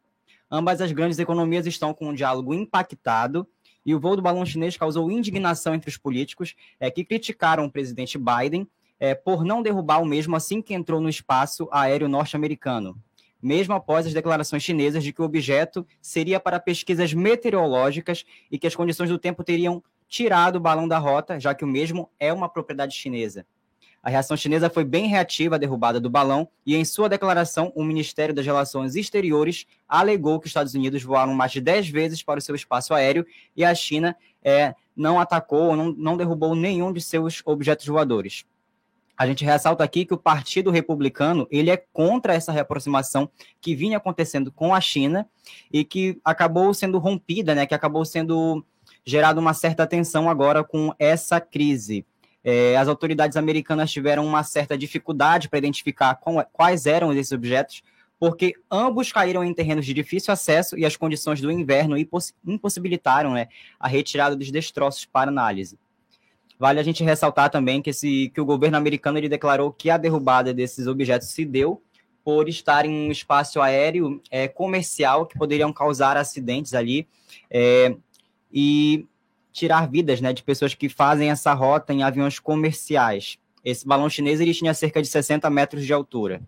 Ambas 0.51 0.81
as 0.81 0.91
grandes 0.91 1.19
economias 1.19 1.67
estão 1.67 1.95
com 1.95 2.09
um 2.09 2.14
diálogo 2.14 2.55
impactado 2.55 3.47
e 3.85 3.95
o 3.95 4.01
voo 4.01 4.17
do 4.17 4.23
balão 4.23 4.45
chinês 4.45 4.77
causou 4.77 5.11
indignação 5.11 5.75
entre 5.75 5.88
os 5.88 5.97
políticos 5.97 6.55
é, 6.81 6.91
que 6.91 7.05
criticaram 7.05 7.64
o 7.64 7.71
presidente 7.71 8.19
Biden 8.19 8.69
é, 8.99 9.15
por 9.15 9.45
não 9.45 9.63
derrubar 9.63 10.03
o 10.03 10.07
mesmo 10.07 10.37
assim 10.37 10.61
que 10.61 10.75
entrou 10.75 11.01
no 11.01 11.09
espaço 11.09 11.69
aéreo 11.71 12.09
norte-americano, 12.09 12.97
mesmo 13.41 13.75
após 13.75 14.07
as 14.07 14.13
declarações 14.13 14.63
chinesas 14.63 15.05
de 15.05 15.13
que 15.13 15.23
o 15.23 15.25
objeto 15.25 15.87
seria 16.01 16.41
para 16.41 16.59
pesquisas 16.59 17.15
meteorológicas 17.15 18.25
e 18.51 18.59
que 18.59 18.67
as 18.67 18.75
condições 18.75 19.11
do 19.11 19.19
tempo 19.19 19.45
teriam 19.45 19.83
tirado 20.09 20.57
o 20.57 20.61
balão 20.61 20.89
da 20.89 20.99
rota, 20.99 21.39
já 21.39 21.55
que 21.55 21.65
o 21.65 21.69
mesmo 21.69 22.11
é 22.19 22.33
uma 22.33 22.49
propriedade 22.49 22.95
chinesa. 22.95 23.47
A 24.03 24.11
reação 24.11 24.37
chinesa 24.37 24.71
foi 24.71 24.85
bem 24.85 25.07
reativa 25.07 25.57
à 25.57 25.59
derrubada 25.59 26.01
do 26.01 26.09
balão 26.09 26.49
e, 26.65 26.77
em 26.77 26.85
sua 26.85 27.09
declaração, 27.09 27.73
o 27.75 27.85
Ministério 27.85 28.35
das 28.35 28.47
Relações 28.47 28.95
Exteriores 28.95 29.67
alegou 29.89 30.39
que 30.39 30.47
os 30.47 30.51
Estados 30.51 30.75
Unidos 30.75 31.03
voaram 31.03 31.35
mais 31.35 31.53
de 31.53 31.61
10 31.61 31.89
vezes 31.89 32.23
para 32.23 32.39
o 32.39 32.43
seu 32.43 32.55
espaço 32.55 32.95
aéreo 32.95 33.27
e 33.57 33.65
a 33.65 33.75
China 33.75 34.17
é, 34.43 34.75
não 34.97 35.19
atacou, 35.21 35.77
não, 35.77 35.93
não 35.93 36.17
derrubou 36.17 36.55
nenhum 36.55 36.93
de 36.93 37.01
seus 37.01 37.43
objetos 37.45 37.87
voadores. 37.87 38.45
A 39.19 39.27
gente 39.27 39.45
ressalta 39.45 39.83
aqui 39.83 40.05
que 40.05 40.15
o 40.15 40.19
Partido 40.19 40.71
Republicano 40.71 41.49
ele 41.51 41.71
é 41.71 41.77
contra 41.77 42.35
essa 42.35 42.53
reaproximação 42.53 43.29
que 43.61 43.75
vinha 43.75 43.97
acontecendo 43.97 44.53
com 44.53 44.73
a 44.73 44.81
China 44.81 45.29
e 45.73 45.85
que 45.85 46.21
acabou 46.25 46.73
sendo 46.73 46.99
rompida, 46.99 47.53
né, 47.53 47.67
que 47.67 47.75
acabou 47.75 48.05
sendo 48.05 48.65
gerado 49.05 49.41
uma 49.41 49.53
certa 49.55 49.89
tensão 49.89 50.31
agora 50.31 50.63
com 50.63 50.95
essa 51.01 51.41
crise. 51.41 52.07
É, 52.45 52.77
as 52.77 52.87
autoridades 52.87 53.37
americanas 53.37 53.91
tiveram 53.91 54.25
uma 54.25 54.45
certa 54.45 54.79
dificuldade 54.79 55.49
para 55.49 55.59
identificar 55.59 56.15
quais 56.53 56.87
eram 56.87 57.13
esses 57.13 57.33
objetos, 57.33 57.83
porque 58.21 58.55
ambos 58.71 59.11
caíram 59.11 59.43
em 59.43 59.53
terrenos 59.53 59.85
de 59.85 59.93
difícil 59.93 60.33
acesso 60.33 60.79
e 60.79 60.87
as 60.87 60.97
condições 60.97 61.41
do 61.41 61.51
inverno 61.51 61.97
impossibilitaram 62.47 63.33
né, 63.33 63.49
a 63.81 63.89
retirada 63.89 64.37
dos 64.37 64.53
destroços 64.53 65.05
para 65.05 65.29
análise. 65.29 65.77
Vale 66.59 66.81
a 66.81 66.83
gente 66.83 67.05
ressaltar 67.05 67.51
também 67.51 67.81
que, 67.81 67.90
esse, 67.90 68.31
que 68.35 68.40
o 68.40 68.44
governo 68.44 68.77
americano 68.77 69.16
ele 69.16 69.29
declarou 69.29 69.73
que 69.73 69.90
a 69.90 69.97
derrubada 69.97 70.53
desses 70.53 70.87
objetos 70.87 71.29
se 71.29 71.44
deu 71.44 71.81
por 72.25 72.49
estar 72.49 72.85
em 72.85 72.90
um 72.90 73.11
espaço 73.12 73.61
aéreo 73.61 74.21
é, 74.31 74.49
comercial 74.49 75.25
que 75.25 75.38
poderiam 75.38 75.73
causar 75.73 76.16
acidentes 76.16 76.75
ali 76.75 77.07
é, 77.51 77.97
e 78.53 79.07
tirar 79.53 79.88
vidas 79.88 80.21
né, 80.21 80.33
de 80.33 80.42
pessoas 80.42 80.75
que 80.75 80.88
fazem 80.88 81.31
essa 81.31 81.55
rota 81.55 81.92
em 81.92 82.03
aviões 82.03 82.38
comerciais. 82.38 83.38
Esse 83.64 83.87
balão 83.87 84.11
chinês 84.11 84.40
ele 84.40 84.53
tinha 84.53 84.75
cerca 84.75 85.01
de 85.01 85.09
60 85.09 85.49
metros 85.49 85.87
de 85.87 85.92
altura. 85.92 86.42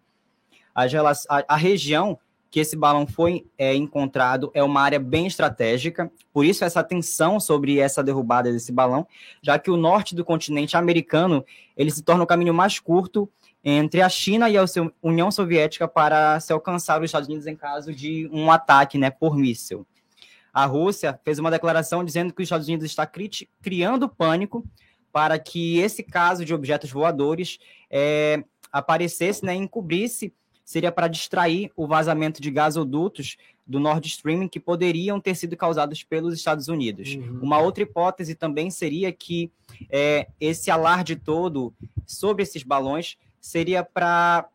A, 0.74 0.84
a, 0.84 1.44
a 1.48 1.56
região 1.56 2.18
que 2.50 2.58
esse 2.58 2.76
balão 2.76 3.06
foi 3.06 3.46
é, 3.56 3.74
encontrado 3.74 4.50
é 4.52 4.62
uma 4.62 4.80
área 4.80 4.98
bem 4.98 5.26
estratégica, 5.26 6.10
por 6.32 6.44
isso 6.44 6.64
essa 6.64 6.82
tensão 6.82 7.38
sobre 7.38 7.78
essa 7.78 8.02
derrubada 8.02 8.52
desse 8.52 8.72
balão, 8.72 9.06
já 9.40 9.58
que 9.58 9.70
o 9.70 9.76
norte 9.76 10.14
do 10.14 10.24
continente 10.24 10.76
americano 10.76 11.44
ele 11.76 11.90
se 11.90 12.02
torna 12.02 12.24
o 12.24 12.26
caminho 12.26 12.52
mais 12.52 12.78
curto 12.78 13.30
entre 13.62 14.00
a 14.00 14.08
China 14.08 14.48
e 14.50 14.56
a 14.56 14.64
União 15.02 15.30
Soviética 15.30 15.86
para 15.86 16.40
se 16.40 16.52
alcançar 16.52 17.00
os 17.00 17.06
Estados 17.06 17.28
Unidos 17.28 17.46
em 17.46 17.54
caso 17.54 17.94
de 17.94 18.28
um 18.32 18.50
ataque 18.50 18.98
né, 18.98 19.10
por 19.10 19.36
míssil. 19.36 19.86
A 20.52 20.66
Rússia 20.66 21.20
fez 21.22 21.38
uma 21.38 21.50
declaração 21.50 22.04
dizendo 22.04 22.32
que 22.32 22.42
os 22.42 22.46
Estados 22.46 22.66
Unidos 22.66 22.86
está 22.86 23.06
cri 23.06 23.30
criando 23.62 24.08
pânico 24.08 24.64
para 25.12 25.38
que 25.38 25.78
esse 25.78 26.02
caso 26.02 26.44
de 26.44 26.54
objetos 26.54 26.90
voadores 26.90 27.58
é, 27.90 28.42
aparecesse 28.72 29.44
né, 29.44 29.54
e 29.54 29.58
encobrisse 29.58 30.32
seria 30.64 30.92
para 30.92 31.08
distrair 31.08 31.70
o 31.76 31.86
vazamento 31.86 32.40
de 32.40 32.50
gasodutos 32.50 33.36
do 33.66 33.78
Nord 33.78 34.06
Stream 34.08 34.48
que 34.48 34.58
poderiam 34.58 35.20
ter 35.20 35.34
sido 35.34 35.56
causados 35.56 36.02
pelos 36.02 36.34
Estados 36.34 36.68
Unidos. 36.68 37.14
Uhum. 37.14 37.40
Uma 37.42 37.58
outra 37.58 37.84
hipótese 37.84 38.34
também 38.34 38.70
seria 38.70 39.12
que 39.12 39.50
é, 39.88 40.28
esse 40.40 40.70
alarde 40.70 41.16
todo 41.16 41.72
sobre 42.04 42.42
esses 42.42 42.62
balões 42.62 43.16
seria 43.40 43.84
para 43.84 44.48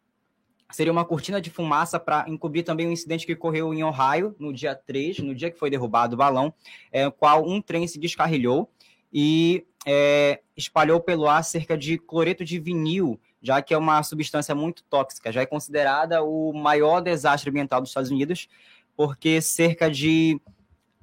seria 0.71 0.91
uma 0.91 1.05
cortina 1.05 1.39
de 1.39 1.49
fumaça 1.49 1.99
para 1.99 2.25
encobrir 2.27 2.63
também 2.63 2.87
um 2.87 2.91
incidente 2.91 3.25
que 3.25 3.33
ocorreu 3.33 3.73
em 3.73 3.83
Ohio 3.83 4.35
no 4.37 4.51
dia 4.51 4.75
3, 4.75 5.19
no 5.19 5.33
dia 5.33 5.49
que 5.49 5.57
foi 5.57 5.69
derrubado 5.69 6.15
o 6.15 6.17
balão, 6.17 6.53
é, 6.91 7.09
qual 7.09 7.47
um 7.47 7.61
trem 7.61 7.87
se 7.87 7.99
descarrilhou 7.99 8.69
e 9.17 9.65
é, 9.87 10.41
espalhou 10.57 10.99
pelo 10.99 11.25
ar 11.25 11.41
cerca 11.41 11.77
de 11.77 11.97
cloreto 11.97 12.43
de 12.43 12.59
vinil, 12.59 13.17
já 13.41 13.61
que 13.61 13.73
é 13.73 13.77
uma 13.77 14.03
substância 14.03 14.53
muito 14.53 14.83
tóxica, 14.83 15.31
já 15.31 15.39
é 15.39 15.45
considerada 15.45 16.21
o 16.21 16.51
maior 16.51 16.99
desastre 16.99 17.49
ambiental 17.49 17.79
dos 17.79 17.91
Estados 17.91 18.11
Unidos, 18.11 18.49
porque 18.93 19.39
cerca 19.39 19.89
de 19.89 20.37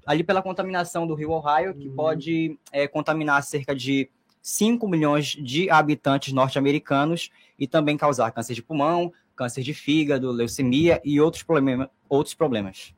ali 0.05 0.23
pela 0.23 0.43
contaminação 0.43 1.07
do 1.07 1.15
rio 1.15 1.31
Ohio, 1.31 1.75
que 1.75 1.89
uhum. 1.89 1.95
pode 1.95 2.59
é, 2.71 2.87
contaminar 2.87 3.43
cerca 3.43 3.75
de 3.75 4.11
5 4.43 4.87
milhões 4.87 5.29
de 5.29 5.71
habitantes 5.71 6.35
norte-americanos 6.35 7.31
e 7.59 7.67
também 7.67 7.97
causar 7.97 8.31
câncer 8.33 8.53
de 8.53 8.63
pulmão, 8.63 9.11
câncer 9.35 9.63
de 9.63 9.73
fígado, 9.73 10.31
leucemia 10.31 11.01
e 11.03 11.19
outros, 11.19 11.43
problema, 11.45 11.89
outros 12.11 12.35
problemas. 12.35 12.93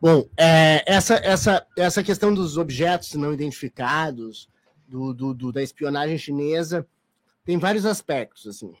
Bom, 0.00 0.28
é, 0.36 0.84
essa, 0.86 1.14
essa, 1.16 1.66
essa 1.76 2.02
questão 2.02 2.32
dos 2.32 2.58
objetos 2.58 3.14
não 3.14 3.32
identificados, 3.32 4.48
do, 4.86 5.12
do, 5.12 5.34
do, 5.34 5.52
da 5.52 5.62
espionagem 5.62 6.18
chinesa, 6.18 6.86
tem 7.44 7.58
vários 7.58 7.84
aspectos. 7.84 8.46
Assim. 8.46 8.72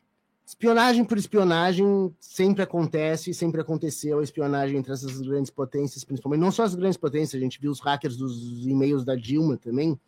Espionagem 0.44 1.04
por 1.04 1.18
espionagem 1.18 2.14
sempre 2.20 2.62
acontece, 2.62 3.34
sempre 3.34 3.60
aconteceu 3.60 4.20
a 4.20 4.22
espionagem 4.22 4.78
entre 4.78 4.92
essas 4.92 5.20
grandes 5.20 5.50
potências, 5.50 6.04
principalmente. 6.04 6.40
Não 6.40 6.52
só 6.52 6.64
as 6.64 6.74
grandes 6.74 6.96
potências, 6.96 7.40
a 7.40 7.44
gente 7.44 7.60
viu 7.60 7.70
os 7.70 7.80
hackers 7.80 8.16
dos 8.16 8.64
e-mails 8.66 9.04
da 9.04 9.16
Dilma 9.16 9.56
também. 9.56 9.98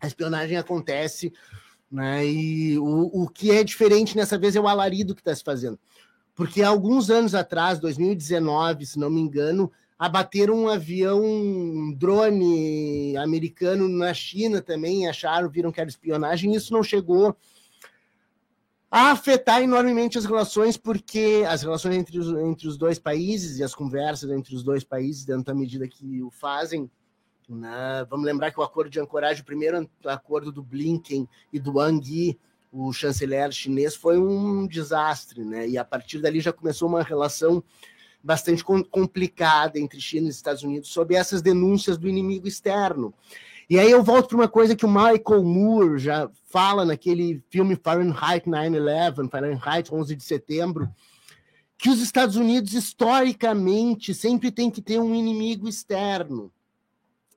A 0.00 0.06
espionagem 0.06 0.58
acontece, 0.58 1.32
né? 1.90 2.26
E 2.26 2.78
o, 2.78 3.22
o 3.22 3.28
que 3.28 3.50
é 3.50 3.64
diferente 3.64 4.16
nessa 4.16 4.36
vez 4.36 4.54
é 4.56 4.60
o 4.60 4.68
alarido 4.68 5.14
que 5.14 5.20
está 5.20 5.34
se 5.34 5.42
fazendo. 5.42 5.78
Porque 6.34 6.62
alguns 6.62 7.08
anos 7.08 7.34
atrás, 7.34 7.78
2019, 7.78 8.84
se 8.84 8.98
não 8.98 9.08
me 9.08 9.22
engano, 9.22 9.72
abateram 9.98 10.54
um 10.54 10.68
avião, 10.68 11.22
um 11.22 11.92
drone 11.92 13.16
americano 13.16 13.88
na 13.88 14.12
China 14.12 14.60
também, 14.60 15.08
acharam, 15.08 15.48
viram 15.48 15.72
que 15.72 15.80
era 15.80 15.88
espionagem, 15.88 16.54
isso 16.54 16.72
não 16.72 16.82
chegou 16.82 17.36
a 18.90 19.10
afetar 19.10 19.62
enormemente 19.62 20.16
as 20.16 20.24
relações, 20.24 20.76
porque 20.76 21.44
as 21.48 21.62
relações 21.62 21.96
entre 21.96 22.18
os, 22.18 22.28
entre 22.28 22.68
os 22.68 22.76
dois 22.76 22.98
países 22.98 23.58
e 23.58 23.64
as 23.64 23.74
conversas 23.74 24.30
entre 24.30 24.54
os 24.54 24.62
dois 24.62 24.84
países, 24.84 25.24
dentro 25.24 25.44
da 25.44 25.54
medida 25.54 25.88
que 25.88 26.22
o 26.22 26.30
fazem. 26.30 26.90
Né? 27.48 28.06
Vamos 28.08 28.26
lembrar 28.26 28.50
que 28.50 28.60
o 28.60 28.62
acordo 28.62 28.90
de 28.90 29.00
ancoragem, 29.00 29.42
o 29.42 29.46
primeiro 29.46 29.88
acordo 30.04 30.52
do 30.52 30.62
Blinken 30.62 31.28
e 31.52 31.58
do 31.58 31.76
Wang 31.76 32.06
Yi, 32.08 32.38
o 32.72 32.92
chanceler 32.92 33.50
chinês, 33.52 33.94
foi 33.94 34.18
um 34.18 34.66
desastre, 34.66 35.44
né? 35.44 35.66
E 35.68 35.78
a 35.78 35.84
partir 35.84 36.18
dali 36.18 36.40
já 36.40 36.52
começou 36.52 36.88
uma 36.88 37.02
relação 37.02 37.62
bastante 38.22 38.64
complicada 38.64 39.78
entre 39.78 40.00
China 40.00 40.26
e 40.26 40.30
Estados 40.30 40.62
Unidos 40.62 40.88
sobre 40.88 41.14
essas 41.14 41.42
denúncias 41.42 41.96
do 41.96 42.08
inimigo 42.08 42.48
externo. 42.48 43.14
E 43.68 43.78
aí 43.78 43.90
eu 43.90 44.02
volto 44.02 44.28
para 44.28 44.36
uma 44.36 44.48
coisa 44.48 44.76
que 44.76 44.86
o 44.86 44.90
Michael 44.90 45.42
Moore 45.42 45.98
já 45.98 46.30
fala 46.44 46.84
naquele 46.84 47.42
filme 47.50 47.76
Fahrenheit 47.76 48.46
9/11, 48.46 49.28
Fahrenheit 49.28 49.92
11 49.92 50.14
de 50.14 50.22
setembro, 50.22 50.88
que 51.76 51.90
os 51.90 52.00
Estados 52.00 52.36
Unidos 52.36 52.72
historicamente 52.74 54.14
sempre 54.14 54.50
tem 54.50 54.70
que 54.70 54.80
ter 54.80 55.00
um 55.00 55.14
inimigo 55.14 55.68
externo. 55.68 56.52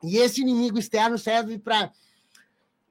E 0.03 0.17
esse 0.17 0.41
inimigo 0.41 0.77
externo 0.77 1.17
serve 1.17 1.57
para 1.57 1.91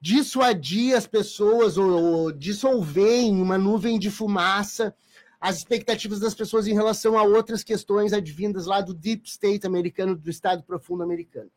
dissuadir 0.01 0.95
as 0.95 1.07
pessoas 1.07 1.77
ou, 1.77 1.89
ou 1.89 2.31
dissolver 2.31 3.21
em 3.21 3.41
uma 3.41 3.57
nuvem 3.57 3.97
de 3.97 4.11
fumaça 4.11 4.93
as 5.39 5.57
expectativas 5.57 6.19
das 6.19 6.35
pessoas 6.35 6.67
em 6.67 6.73
relação 6.73 7.17
a 7.17 7.23
outras 7.23 7.63
questões 7.63 8.11
advindas 8.11 8.65
lá 8.65 8.81
do 8.81 8.93
deep 8.93 9.27
state 9.27 9.65
americano, 9.65 10.15
do 10.15 10.29
estado 10.29 10.63
profundo 10.63 11.03
americano. 11.03 11.49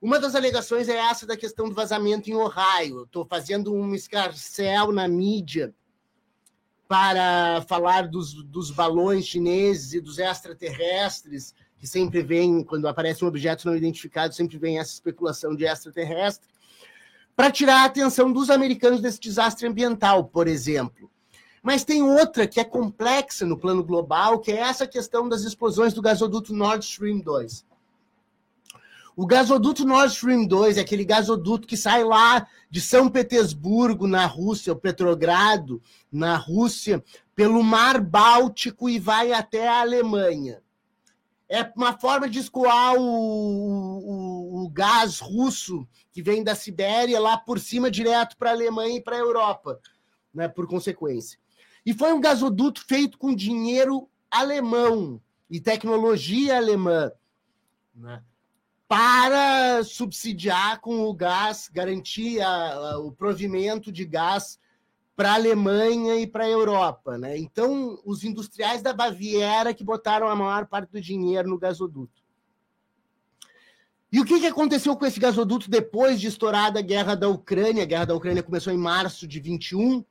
Uma 0.00 0.18
das 0.18 0.34
alegações 0.34 0.88
é 0.88 0.96
essa 0.96 1.26
da 1.26 1.36
questão 1.36 1.68
do 1.68 1.74
vazamento 1.74 2.30
em 2.30 2.34
Ohio. 2.34 3.02
Estou 3.02 3.26
fazendo 3.26 3.74
um 3.74 3.94
escarcel 3.94 4.92
na 4.92 5.08
mídia 5.08 5.74
para 6.86 7.62
falar 7.68 8.08
dos, 8.08 8.32
dos 8.32 8.70
balões 8.70 9.26
chineses 9.26 9.92
e 9.92 10.00
dos 10.00 10.18
extraterrestres, 10.18 11.54
que 11.76 11.86
sempre 11.86 12.22
vem, 12.22 12.64
quando 12.64 12.88
aparece 12.88 13.24
um 13.24 13.28
objeto 13.28 13.66
não 13.66 13.76
identificado, 13.76 14.34
sempre 14.34 14.56
vem 14.56 14.78
essa 14.78 14.94
especulação 14.94 15.54
de 15.54 15.66
extraterrestre, 15.66 16.48
para 17.36 17.50
tirar 17.50 17.82
a 17.82 17.84
atenção 17.84 18.32
dos 18.32 18.50
americanos 18.50 19.00
desse 19.00 19.20
desastre 19.20 19.66
ambiental, 19.66 20.24
por 20.24 20.48
exemplo. 20.48 21.10
Mas 21.68 21.84
tem 21.84 22.02
outra 22.02 22.46
que 22.46 22.58
é 22.58 22.64
complexa 22.64 23.44
no 23.44 23.58
plano 23.58 23.84
global, 23.84 24.38
que 24.38 24.50
é 24.50 24.56
essa 24.56 24.86
questão 24.86 25.28
das 25.28 25.42
explosões 25.42 25.92
do 25.92 26.00
gasoduto 26.00 26.54
Nord 26.54 26.82
Stream 26.82 27.18
2. 27.18 27.62
O 29.14 29.26
gasoduto 29.26 29.84
Nord 29.84 30.10
Stream 30.14 30.46
2 30.46 30.78
é 30.78 30.80
aquele 30.80 31.04
gasoduto 31.04 31.68
que 31.68 31.76
sai 31.76 32.04
lá 32.04 32.48
de 32.70 32.80
São 32.80 33.10
Petersburgo, 33.10 34.06
na 34.06 34.24
Rússia, 34.24 34.72
o 34.72 34.76
Petrogrado, 34.76 35.78
na 36.10 36.38
Rússia, 36.38 37.04
pelo 37.34 37.62
Mar 37.62 38.00
Báltico 38.00 38.88
e 38.88 38.98
vai 38.98 39.34
até 39.34 39.68
a 39.68 39.82
Alemanha. 39.82 40.62
É 41.50 41.70
uma 41.76 41.92
forma 41.98 42.30
de 42.30 42.38
escoar 42.38 42.94
o, 42.94 43.02
o, 43.02 44.64
o 44.64 44.70
gás 44.70 45.20
russo 45.20 45.86
que 46.12 46.22
vem 46.22 46.42
da 46.42 46.54
Sibéria 46.54 47.20
lá 47.20 47.36
por 47.36 47.60
cima, 47.60 47.90
direto 47.90 48.38
para 48.38 48.48
a 48.48 48.54
Alemanha 48.54 48.96
e 48.96 49.02
para 49.02 49.16
a 49.16 49.20
Europa, 49.20 49.78
né, 50.32 50.48
por 50.48 50.66
consequência. 50.66 51.38
E 51.88 51.94
foi 51.94 52.12
um 52.12 52.20
gasoduto 52.20 52.84
feito 52.84 53.16
com 53.16 53.34
dinheiro 53.34 54.10
alemão 54.30 55.18
e 55.48 55.58
tecnologia 55.58 56.58
alemã. 56.58 57.10
Né? 57.94 58.22
para 58.86 59.84
subsidiar 59.84 60.80
com 60.80 61.00
o 61.00 61.12
gás, 61.12 61.68
garantir 61.70 62.40
a, 62.40 62.72
a, 62.74 62.98
o 62.98 63.12
provimento 63.12 63.92
de 63.92 64.04
gás 64.06 64.58
para 65.14 65.32
a 65.32 65.34
Alemanha 65.34 66.16
e 66.16 66.26
para 66.26 66.44
a 66.44 66.48
Europa. 66.48 67.18
Né? 67.18 67.36
Então, 67.36 68.00
os 68.04 68.24
industriais 68.24 68.80
da 68.80 68.94
Baviera 68.94 69.74
que 69.74 69.84
botaram 69.84 70.28
a 70.28 70.34
maior 70.34 70.66
parte 70.66 70.90
do 70.90 71.00
dinheiro 71.00 71.48
no 71.48 71.58
gasoduto. 71.58 72.22
E 74.10 74.20
o 74.20 74.24
que, 74.24 74.40
que 74.40 74.46
aconteceu 74.46 74.96
com 74.96 75.04
esse 75.04 75.20
gasoduto 75.20 75.70
depois 75.70 76.18
de 76.18 76.28
estourada 76.28 76.78
a 76.78 76.82
guerra 76.82 77.14
da 77.14 77.28
Ucrânia? 77.28 77.82
A 77.82 77.86
guerra 77.86 78.06
da 78.06 78.14
Ucrânia 78.14 78.42
começou 78.42 78.72
em 78.72 78.78
março 78.78 79.26
de 79.26 79.38
21, 79.38 80.02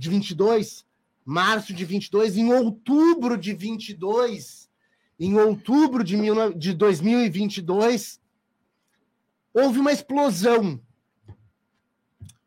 de 0.00 0.08
22, 0.08 0.86
março 1.26 1.74
de 1.74 1.84
22, 1.84 2.38
em 2.38 2.50
outubro 2.54 3.36
de 3.36 3.52
22, 3.52 4.66
em 5.18 5.38
outubro 5.38 6.02
de, 6.02 6.16
mil, 6.16 6.54
de 6.54 6.72
2022, 6.72 8.18
houve 9.52 9.78
uma 9.78 9.92
explosão 9.92 10.80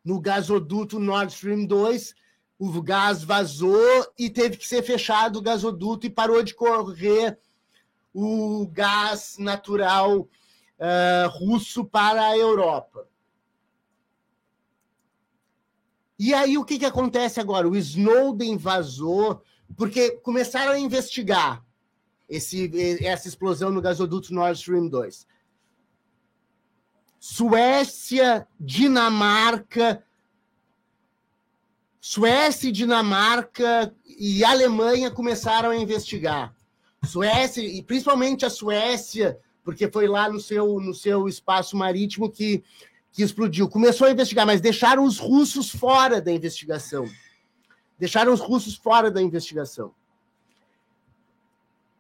no 0.04 0.20
gasoduto 0.20 1.00
Nord 1.00 1.32
Stream 1.32 1.68
2. 1.68 2.16
O 2.58 2.82
gás 2.82 3.24
vazou 3.24 4.12
e 4.18 4.32
teve 4.32 4.58
que 4.58 4.68
ser 4.68 4.82
fechado 4.82 5.38
o 5.38 5.42
gasoduto 5.42 6.08
e 6.08 6.10
parou 6.10 6.42
de 6.42 6.56
correr 6.56 7.38
o 8.12 8.68
gás 8.72 9.36
natural 9.38 10.22
uh, 10.22 11.30
russo 11.30 11.86
para 11.86 12.30
a 12.30 12.36
Europa. 12.36 13.08
E 16.26 16.34
aí 16.34 16.58
o 16.58 16.64
que, 16.64 16.80
que 16.80 16.86
acontece 16.86 17.42
agora? 17.42 17.68
O 17.68 17.76
Snowden 17.76 18.56
vazou, 18.56 19.44
porque 19.76 20.12
começaram 20.12 20.72
a 20.72 20.80
investigar 20.80 21.62
esse, 22.30 22.72
essa 23.06 23.28
explosão 23.28 23.70
no 23.70 23.82
gasoduto 23.82 24.34
Nord 24.34 24.58
Stream 24.58 24.88
2. 24.88 25.28
Suécia, 27.20 28.48
Dinamarca, 28.58 30.02
Suécia, 32.00 32.72
Dinamarca 32.72 33.94
e 34.06 34.46
Alemanha 34.46 35.12
começaram 35.12 35.72
a 35.72 35.76
investigar. 35.76 36.56
Suécia, 37.04 37.62
e 37.62 37.84
principalmente 37.84 38.46
a 38.46 38.50
Suécia, 38.50 39.38
porque 39.62 39.92
foi 39.92 40.08
lá 40.08 40.30
no 40.30 40.40
seu, 40.40 40.80
no 40.80 40.94
seu 40.94 41.28
espaço 41.28 41.76
marítimo 41.76 42.32
que, 42.32 42.64
que 43.14 43.22
explodiu. 43.22 43.70
Começou 43.70 44.08
a 44.08 44.12
investigar, 44.12 44.46
mas 44.46 44.60
deixaram 44.60 45.06
os 45.06 45.20
russos 45.20 45.70
fora 45.70 46.20
da 46.20 46.32
investigação. 46.32 47.08
Deixaram 47.98 48.34
os 48.34 48.42
russos 48.42 48.76
fora 48.76 49.12
da 49.12 49.22
investigação. 49.22 49.94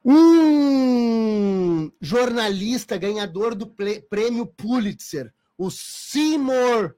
Um 0.03 1.91
jornalista 2.01 2.97
ganhador 2.97 3.55
do 3.55 3.67
prêmio 4.09 4.45
Pulitzer, 4.45 5.31
o 5.57 5.69
Seymour 5.69 6.95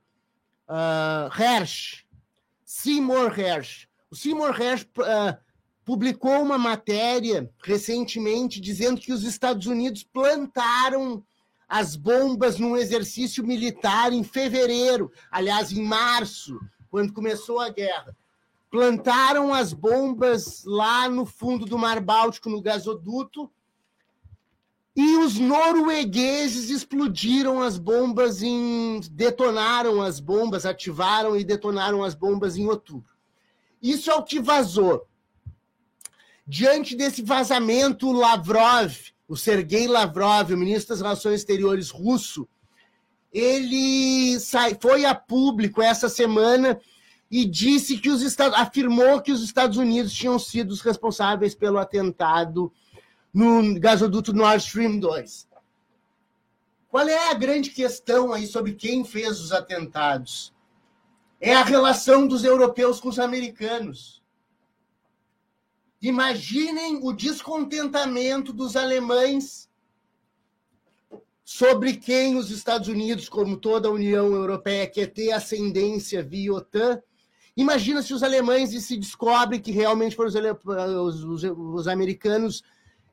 uh, 0.68 1.30
Hersh. 1.40 2.06
Seymour 2.66 3.38
Hersh. 3.38 3.88
O 4.10 4.16
Seymour 4.16 4.60
Hersh 4.60 4.84
uh, 4.84 5.38
publicou 5.84 6.42
uma 6.42 6.58
matéria 6.58 7.52
recentemente 7.64 8.60
dizendo 8.62 9.00
que 9.00 9.14
os 9.14 9.24
Estados 9.24 9.68
Unidos 9.68 10.04
plantaram 10.04 11.24
as 11.80 11.96
bombas 11.96 12.58
num 12.58 12.76
exercício 12.78 13.46
militar 13.46 14.14
em 14.14 14.24
fevereiro, 14.24 15.12
aliás, 15.32 15.72
em 15.72 15.84
março, 15.84 16.60
quando 16.90 17.14
começou 17.14 17.60
a 17.60 17.70
guerra 17.70 18.16
plantaram 18.76 19.54
as 19.54 19.72
bombas 19.72 20.66
lá 20.66 21.08
no 21.08 21.26
fundo 21.26 21.66
do 21.66 21.78
Mar 21.78 22.02
Báltico, 22.02 22.50
no 22.50 22.62
gasoduto, 22.62 23.50
E 24.98 25.18
os 25.18 25.38
noruegueses 25.38 26.70
explodiram 26.70 27.62
as 27.62 27.78
bombas 27.78 28.42
em. 28.42 29.00
detonaram 29.12 30.02
as 30.02 30.20
bombas, 30.20 30.66
ativaram 30.66 31.38
e 31.38 31.44
detonaram 31.44 32.04
as 32.04 32.16
bombas 32.16 32.58
em 32.58 32.68
outubro. 32.68 33.14
Isso 33.82 34.12
é 34.12 34.16
o 34.16 34.24
que 34.24 34.42
vazou. 34.42 35.08
Diante 36.46 36.98
desse 36.98 37.22
vazamento, 37.22 38.12
Lavrov, 38.12 38.94
o 39.28 39.36
Sergei 39.36 39.88
Lavrov, 39.88 40.52
o 40.52 40.58
ministro 40.58 40.90
das 40.90 41.02
Relações 41.02 41.42
Exteriores 41.42 41.90
russo, 41.90 42.48
ele 43.34 44.40
sai, 44.40 44.78
foi 44.80 45.06
a 45.06 45.14
público 45.14 45.82
essa 45.82 46.08
semana 46.08 46.80
e 47.30 47.44
disse 47.44 47.98
que 47.98 48.10
os 48.10 48.22
Estados 48.22 48.58
afirmou 48.58 49.22
que 49.22 49.32
os 49.32 49.44
Estados 49.44 49.78
Unidos 49.78 50.14
tinham 50.14 50.40
sido 50.40 50.72
os 50.72 50.82
responsáveis 50.82 51.54
pelo 51.54 51.78
atentado 51.78 52.72
no 53.34 53.78
gasoduto 53.80 54.32
Nord 54.32 54.64
Stream 54.64 55.00
2. 55.00 55.48
Qual 56.88 57.06
é 57.10 57.30
a 57.30 57.34
grande 57.34 57.72
questão 57.72 58.32
aí 58.32 58.48
sobre 58.48 58.74
quem 58.74 59.04
fez 59.04 59.42
os 59.42 59.52
atentados? 59.52 60.54
É 61.42 61.54
a 61.54 61.64
relação 61.64 62.26
dos 62.26 62.46
europeus 62.46 63.02
com 63.02 63.10
os 63.10 63.20
americanos. 63.20 64.24
Imaginem 66.06 67.00
o 67.02 67.12
descontentamento 67.12 68.54
dos 68.54 68.76
alemães 68.76 69.68
sobre 71.44 71.98
quem 71.98 72.38
os 72.38 72.52
Estados 72.52 72.88
Unidos, 72.88 73.28
como 73.28 73.58
toda 73.58 73.88
a 73.88 73.92
União 73.92 74.32
Europeia, 74.32 74.86
quer 74.86 75.08
ter 75.08 75.32
ascendência 75.32 76.22
via 76.22 76.54
OTAN. 76.54 77.02
Imagina 77.58 78.04
se 78.04 78.14
os 78.14 78.22
alemães 78.22 78.70
se 78.86 78.98
descobrem 78.98 79.60
que 79.60 79.72
realmente 79.72 80.16
foram 80.16 80.30
os, 80.30 81.24
os, 81.24 81.44
os 81.44 81.88
americanos 81.88 82.62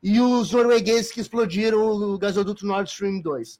e 0.02 0.20
os 0.20 0.52
noruegueses 0.52 1.10
que 1.10 1.20
explodiram 1.22 1.80
o 1.80 2.18
gasoduto 2.18 2.66
Nord 2.66 2.90
Stream 2.90 3.22
2. 3.22 3.58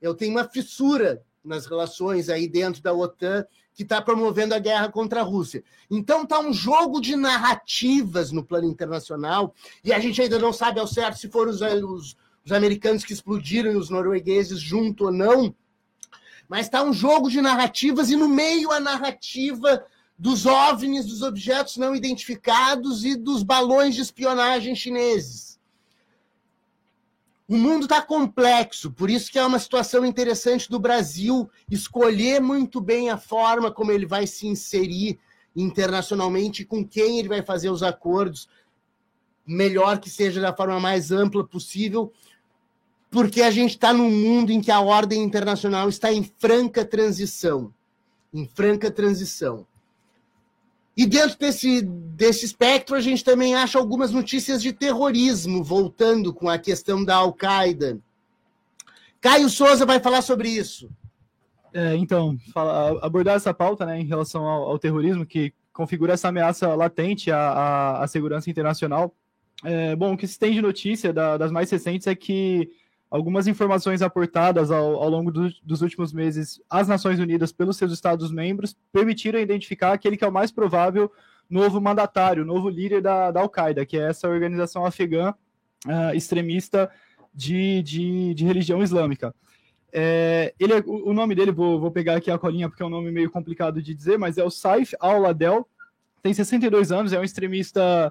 Eu 0.00 0.12
tenho 0.12 0.32
uma 0.32 0.48
fissura 0.48 1.24
nas 1.44 1.66
relações 1.66 2.28
aí 2.28 2.48
dentro 2.48 2.82
da 2.82 2.92
OTAN 2.92 3.46
que 3.74 3.82
está 3.82 4.00
promovendo 4.02 4.54
a 4.54 4.58
guerra 4.58 4.88
contra 4.90 5.20
a 5.20 5.24
Rússia. 5.24 5.64
Então 5.90 6.22
está 6.22 6.38
um 6.40 6.52
jogo 6.52 7.00
de 7.00 7.16
narrativas 7.16 8.30
no 8.30 8.44
plano 8.44 8.66
internacional 8.66 9.54
e 9.84 9.92
a 9.92 9.98
gente 9.98 10.20
ainda 10.20 10.38
não 10.38 10.52
sabe 10.52 10.78
ao 10.78 10.86
certo 10.86 11.18
se 11.18 11.28
foram 11.28 11.50
os, 11.50 11.60
os, 11.60 12.16
os 12.44 12.52
americanos 12.52 13.04
que 13.04 13.12
explodiram 13.12 13.72
e 13.72 13.76
os 13.76 13.88
noruegueses 13.90 14.60
junto 14.60 15.06
ou 15.06 15.12
não. 15.12 15.54
Mas 16.48 16.66
está 16.66 16.82
um 16.82 16.92
jogo 16.92 17.30
de 17.30 17.40
narrativas 17.40 18.10
e 18.10 18.16
no 18.16 18.28
meio 18.28 18.70
a 18.70 18.78
narrativa 18.78 19.84
dos 20.18 20.46
OVNIs, 20.46 21.06
dos 21.06 21.22
objetos 21.22 21.76
não 21.76 21.96
identificados 21.96 23.04
e 23.04 23.16
dos 23.16 23.42
balões 23.42 23.94
de 23.94 24.02
espionagem 24.02 24.74
chineses. 24.74 25.51
O 27.52 27.58
mundo 27.58 27.82
está 27.82 28.00
complexo, 28.00 28.90
por 28.90 29.10
isso 29.10 29.30
que 29.30 29.38
é 29.38 29.44
uma 29.44 29.58
situação 29.58 30.06
interessante 30.06 30.70
do 30.70 30.78
Brasil 30.78 31.50
escolher 31.70 32.40
muito 32.40 32.80
bem 32.80 33.10
a 33.10 33.18
forma 33.18 33.70
como 33.70 33.92
ele 33.92 34.06
vai 34.06 34.26
se 34.26 34.46
inserir 34.46 35.18
internacionalmente, 35.54 36.64
com 36.64 36.82
quem 36.82 37.18
ele 37.18 37.28
vai 37.28 37.42
fazer 37.42 37.68
os 37.68 37.82
acordos, 37.82 38.48
melhor 39.46 39.98
que 40.00 40.08
seja 40.08 40.40
da 40.40 40.56
forma 40.56 40.80
mais 40.80 41.12
ampla 41.12 41.46
possível, 41.46 42.10
porque 43.10 43.42
a 43.42 43.50
gente 43.50 43.72
está 43.72 43.92
num 43.92 44.10
mundo 44.10 44.50
em 44.50 44.62
que 44.62 44.70
a 44.70 44.80
ordem 44.80 45.22
internacional 45.22 45.90
está 45.90 46.10
em 46.10 46.24
franca 46.24 46.86
transição. 46.86 47.70
Em 48.32 48.48
franca 48.48 48.90
transição. 48.90 49.66
E 50.96 51.06
dentro 51.06 51.38
desse, 51.38 51.82
desse 51.82 52.44
espectro, 52.44 52.94
a 52.94 53.00
gente 53.00 53.24
também 53.24 53.54
acha 53.54 53.78
algumas 53.78 54.10
notícias 54.10 54.62
de 54.62 54.72
terrorismo, 54.72 55.64
voltando 55.64 56.34
com 56.34 56.48
a 56.48 56.58
questão 56.58 57.02
da 57.02 57.16
Al-Qaeda. 57.16 57.98
Caio 59.20 59.48
Souza 59.48 59.86
vai 59.86 60.00
falar 60.00 60.20
sobre 60.20 60.48
isso. 60.48 60.90
É, 61.72 61.96
então, 61.96 62.36
fala, 62.52 62.98
abordar 63.02 63.36
essa 63.36 63.54
pauta 63.54 63.86
né, 63.86 63.98
em 63.98 64.04
relação 64.04 64.46
ao, 64.46 64.70
ao, 64.70 64.78
terrorismo, 64.78 65.24
que 65.24 65.54
configura 65.72 66.12
essa 66.12 66.28
ameaça 66.28 66.74
latente 66.74 67.30
à, 67.30 67.38
à, 67.38 68.04
à 68.04 68.06
segurança 68.06 68.50
internacional. 68.50 69.14
É, 69.64 69.96
bom, 69.96 70.12
o 70.12 70.16
que 70.16 70.26
se 70.26 70.38
tem 70.38 70.52
de 70.52 70.60
notícia 70.60 71.12
da, 71.12 71.38
das 71.38 71.50
mais 71.50 71.70
recentes 71.70 72.06
é 72.06 72.14
que 72.14 72.68
algumas 73.12 73.46
informações 73.46 74.00
aportadas 74.00 74.70
ao, 74.70 74.94
ao 75.02 75.10
longo 75.10 75.30
do, 75.30 75.52
dos 75.62 75.82
últimos 75.82 76.14
meses 76.14 76.58
às 76.68 76.88
Nações 76.88 77.20
Unidas 77.20 77.52
pelos 77.52 77.76
seus 77.76 77.92
Estados-membros 77.92 78.74
permitiram 78.90 79.38
identificar 79.38 79.92
aquele 79.92 80.16
que 80.16 80.24
é 80.24 80.26
o 80.26 80.32
mais 80.32 80.50
provável 80.50 81.12
novo 81.48 81.78
mandatário, 81.78 82.42
novo 82.42 82.70
líder 82.70 83.02
da, 83.02 83.30
da 83.30 83.40
Al-Qaeda, 83.40 83.84
que 83.84 83.98
é 83.98 84.08
essa 84.08 84.26
organização 84.26 84.86
afegã 84.86 85.34
uh, 85.86 86.14
extremista 86.14 86.90
de, 87.34 87.82
de, 87.82 88.32
de, 88.32 88.46
religião 88.46 88.82
islâmica. 88.82 89.34
É, 89.92 90.54
ele 90.58 90.72
é, 90.72 90.82
o 90.86 91.12
nome 91.12 91.34
dele, 91.34 91.52
vou, 91.52 91.78
vou 91.78 91.90
pegar 91.90 92.16
aqui 92.16 92.30
a 92.30 92.38
colinha 92.38 92.66
porque 92.70 92.82
é 92.82 92.86
um 92.86 92.88
nome 92.88 93.12
meio 93.12 93.30
complicado 93.30 93.82
de 93.82 93.94
dizer, 93.94 94.18
mas 94.18 94.38
é 94.38 94.44
o 94.44 94.50
Saif 94.50 94.96
al-Adel, 94.98 95.68
tem 96.22 96.32
62 96.32 96.90
anos, 96.90 97.12
é 97.12 97.20
um 97.20 97.24
extremista 97.24 98.10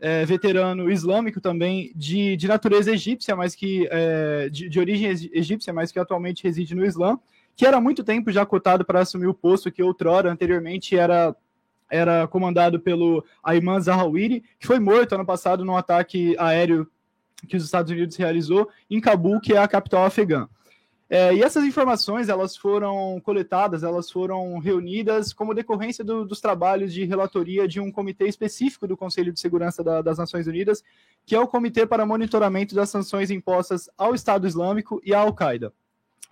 é, 0.00 0.24
veterano 0.24 0.90
islâmico 0.90 1.40
também, 1.40 1.92
de, 1.94 2.36
de 2.36 2.46
natureza 2.46 2.92
egípcia, 2.92 3.34
mas 3.34 3.54
que 3.54 3.88
é, 3.90 4.48
de, 4.48 4.68
de, 4.68 4.78
origem 4.78 5.10
egípcia, 5.32 5.72
mas 5.72 5.90
que 5.90 5.98
atualmente 5.98 6.44
reside 6.44 6.74
no 6.74 6.84
Islã, 6.84 7.18
que 7.56 7.66
era 7.66 7.78
há 7.78 7.80
muito 7.80 8.04
tempo 8.04 8.30
já 8.30 8.46
cotado 8.46 8.84
para 8.84 9.00
assumir 9.00 9.26
o 9.26 9.34
posto 9.34 9.72
que 9.72 9.82
outrora, 9.82 10.30
anteriormente, 10.30 10.96
era, 10.96 11.34
era 11.90 12.28
comandado 12.28 12.78
pelo 12.78 13.24
Ayman 13.42 13.80
Zawahiri, 13.80 14.44
que 14.60 14.66
foi 14.66 14.78
morto 14.78 15.14
ano 15.14 15.26
passado 15.26 15.64
num 15.64 15.76
ataque 15.76 16.36
aéreo 16.38 16.88
que 17.48 17.56
os 17.56 17.64
Estados 17.64 17.90
Unidos 17.90 18.16
realizou 18.16 18.68
em 18.90 19.00
Cabul, 19.00 19.40
que 19.40 19.52
é 19.52 19.58
a 19.58 19.68
capital 19.68 20.04
afegã. 20.04 20.48
É, 21.10 21.34
e 21.34 21.42
essas 21.42 21.64
informações 21.64 22.28
elas 22.28 22.54
foram 22.54 23.18
coletadas, 23.24 23.82
elas 23.82 24.10
foram 24.10 24.58
reunidas 24.58 25.32
como 25.32 25.54
decorrência 25.54 26.04
do, 26.04 26.22
dos 26.26 26.38
trabalhos 26.38 26.92
de 26.92 27.04
relatoria 27.04 27.66
de 27.66 27.80
um 27.80 27.90
comitê 27.90 28.28
específico 28.28 28.86
do 28.86 28.96
Conselho 28.96 29.32
de 29.32 29.40
Segurança 29.40 29.82
da, 29.82 30.02
das 30.02 30.18
Nações 30.18 30.46
Unidas, 30.46 30.84
que 31.24 31.34
é 31.34 31.40
o 31.40 31.48
Comitê 31.48 31.86
para 31.86 32.04
Monitoramento 32.04 32.74
das 32.74 32.90
Sanções 32.90 33.30
Impostas 33.30 33.88
ao 33.96 34.14
Estado 34.14 34.46
Islâmico 34.46 35.00
e 35.02 35.14
à 35.14 35.20
Al-Qaeda. 35.20 35.72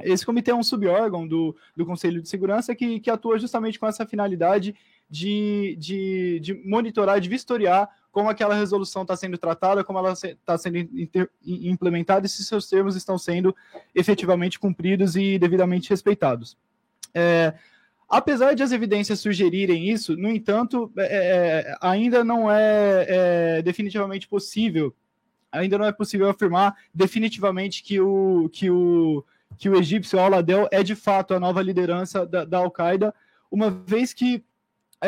Esse 0.03 0.27
comitê 0.27 0.51
é 0.51 0.55
um 0.55 0.63
subórgão 0.63 1.27
do, 1.27 1.57
do 1.75 1.87
Conselho 1.87 2.21
de 2.21 2.29
Segurança 2.29 2.75
que, 2.75 3.01
que 3.01 3.11
atua 3.11 3.39
justamente 3.39 3.79
com 3.79 3.87
essa 3.87 4.05
finalidade 4.05 4.75
de, 5.09 5.75
de, 5.79 6.39
de 6.41 6.55
monitorar, 6.69 7.19
de 7.19 7.31
vistoriar 7.31 7.89
como 8.17 8.31
aquela 8.31 8.55
resolução 8.55 9.03
está 9.03 9.15
sendo 9.15 9.37
tratada, 9.37 9.85
como 9.85 9.99
ela 9.99 10.15
está 10.15 10.57
sendo 10.57 10.79
implementada 11.45 12.25
e 12.25 12.29
se 12.31 12.43
seus 12.47 12.67
termos 12.67 12.97
estão 12.97 13.19
sendo 13.19 13.55
efetivamente 13.95 14.59
cumpridos 14.59 15.17
e 15.17 15.39
devidamente 15.39 15.91
respeitados. 15.91 16.57
É, 17.15 17.53
apesar 18.09 18.55
de 18.55 18.63
as 18.63 18.73
evidências 18.73 19.21
sugerirem 19.21 19.91
isso, 19.91 20.17
no 20.17 20.31
entanto, 20.31 20.91
é, 20.97 21.05
é 21.69 21.77
ainda 21.79 22.25
não 22.25 22.51
é, 22.51 23.05
é, 23.07 23.63
definitivamente 23.63 24.27
possível, 24.27 24.97
ainda 25.53 25.77
não 25.77 25.85
é 25.85 25.93
possível 25.93 26.31
afirmar 26.31 26.75
definitivamente 26.95 27.83
que 27.83 28.01
o, 28.01 28.49
que 28.51 28.71
o, 28.71 29.23
que 29.59 29.69
o 29.69 29.77
egípcio 29.77 30.19
Al-Adel 30.19 30.67
é 30.73 30.83
de 30.83 30.95
fato 30.95 31.35
a 31.35 31.39
nova 31.39 31.61
liderança 31.61 32.25
da, 32.25 32.47
da 32.47 32.57
Al-Qaeda, 32.57 33.15
uma 33.51 33.69
vez 33.69 34.15
que 34.15 34.43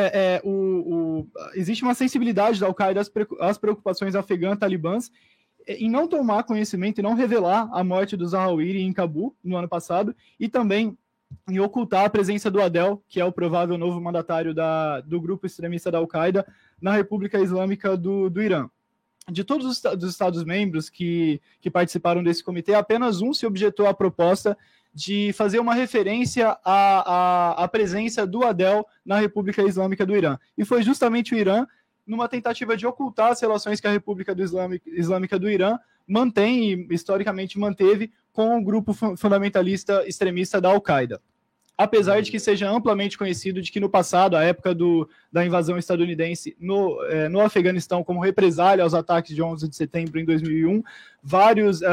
é, 0.01 0.11
é, 0.14 0.40
o, 0.44 0.51
o, 0.51 1.28
existe 1.55 1.82
uma 1.82 1.94
sensibilidade 1.94 2.61
da 2.61 2.66
Al-Qaeda 2.66 3.01
às, 3.01 3.11
às 3.40 3.59
preocupações 3.59 4.14
afegã-talibãs 4.14 5.11
em 5.66 5.90
não 5.90 6.07
tomar 6.07 6.44
conhecimento 6.44 6.99
e 6.99 7.03
não 7.03 7.14
revelar 7.14 7.68
a 7.72 7.82
morte 7.82 8.16
do 8.16 8.26
Zawahiri 8.26 8.80
em 8.80 8.92
Cabul 8.92 9.36
no 9.42 9.57
ano 9.57 9.68
passado 9.68 10.14
e 10.38 10.49
também 10.49 10.96
em 11.49 11.61
ocultar 11.61 12.07
a 12.07 12.11
presença 12.11 12.51
do 12.51 12.62
Adel, 12.62 13.03
que 13.09 13.20
é 13.20 13.24
o 13.24 13.32
provável 13.32 13.76
novo 13.76 14.01
mandatário 14.01 14.55
da, 14.55 15.01
do 15.01 15.20
grupo 15.20 15.46
extremista 15.46 15.90
da 15.90 15.99
Al-Qaeda 15.99 16.46
na 16.80 16.92
República 16.92 17.38
Islâmica 17.38 17.96
do, 17.96 18.30
do 18.30 18.40
Irã. 18.40 18.68
De 19.30 19.44
todos 19.44 19.66
os, 19.66 19.84
os 19.84 20.11
Estados-membros 20.11 20.88
que, 20.88 21.40
que 21.61 21.70
participaram 21.70 22.22
desse 22.22 22.42
comitê, 22.42 22.72
apenas 22.72 23.20
um 23.20 23.34
se 23.34 23.44
objetou 23.44 23.86
à 23.86 23.92
proposta 23.92 24.57
de 24.95 25.32
fazer 25.32 25.59
uma 25.59 25.74
referência 25.74 26.57
à, 26.64 27.53
à, 27.55 27.64
à, 27.64 27.68
presença 27.68 28.26
do 28.26 28.45
Adel 28.45 28.86
na 29.05 29.18
República 29.18 29.62
Islâmica 29.62 30.05
do 30.05 30.16
Irã. 30.16 30.36
E 30.57 30.64
foi 30.64 30.82
justamente 30.82 31.34
o 31.34 31.39
Irã, 31.39 31.66
numa 32.07 32.28
tentativa 32.28 32.76
de 32.76 32.86
ocultar 32.86 33.30
as 33.30 33.41
relações 33.41 33.80
que 33.80 33.86
a 33.86 33.93
República 33.93 34.34
do 34.34 34.43
Islâmica, 34.43 34.89
Islâmica 34.91 35.39
do 35.39 35.49
Irã 35.49 35.78
mantém 36.07 36.72
e 36.72 36.95
historicamente 36.95 37.59
manteve 37.59 38.11
com 38.32 38.59
o 38.59 38.64
grupo 38.64 38.95
fundamentalista 38.95 40.07
extremista 40.09 40.61
da 40.61 40.70
Al-Qaeda 40.70 41.20
apesar 41.79 42.20
de 42.20 42.31
que 42.33 42.41
seja 42.41 42.68
amplamente 42.68 43.16
conhecido 43.16 43.62
de 43.62 43.70
que 43.70 43.79
no 43.79 43.89
passado, 43.89 44.37
a 44.37 44.43
época 44.43 44.74
do, 44.74 45.09
da 45.31 45.47
invasão 45.47 45.79
estadunidense 45.79 46.57
no, 46.59 47.01
é, 47.05 47.29
no 47.29 47.41
Afeganistão, 47.41 48.03
como 48.03 48.20
represália 48.20 48.83
aos 48.83 48.95
ataques 48.95 49.33
de 49.33 49.41
11 49.41 49.68
de 49.68 49.76
setembro 49.76 50.18
em 50.18 50.24
2001, 50.24 50.83
vários 51.22 51.81
uh, 51.81 51.85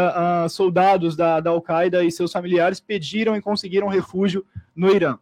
uh, 0.45 0.49
soldados 0.49 1.15
da, 1.15 1.39
da 1.39 1.51
Al-Qaeda 1.51 2.03
e 2.03 2.11
seus 2.11 2.31
familiares 2.31 2.79
pediram 2.79 3.35
e 3.35 3.41
conseguiram 3.41 3.87
refúgio 3.87 4.43
no 4.75 4.89
Irã. 4.89 5.19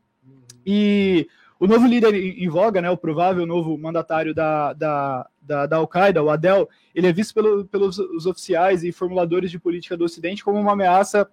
E 0.65 1.27
O 1.59 1.67
novo 1.67 1.85
líder 1.85 2.13
em 2.13 2.49
voga, 2.49 2.81
né, 2.81 2.89
o 2.89 2.97
provável 2.97 3.45
novo 3.45 3.77
mandatário 3.77 4.33
da, 4.33 4.73
da, 4.73 5.29
da, 5.41 5.65
da 5.65 5.77
Al-Qaeda, 5.77 6.23
o 6.23 6.29
Adel, 6.29 6.69
ele 6.95 7.07
é 7.07 7.11
visto 7.13 7.33
pelo, 7.33 7.65
pelos 7.65 7.99
os 7.99 8.25
oficiais 8.25 8.83
e 8.83 8.91
formuladores 8.91 9.51
de 9.51 9.59
política 9.59 9.97
do 9.97 10.05
Ocidente 10.05 10.43
como 10.43 10.59
uma 10.59 10.71
ameaça 10.73 11.29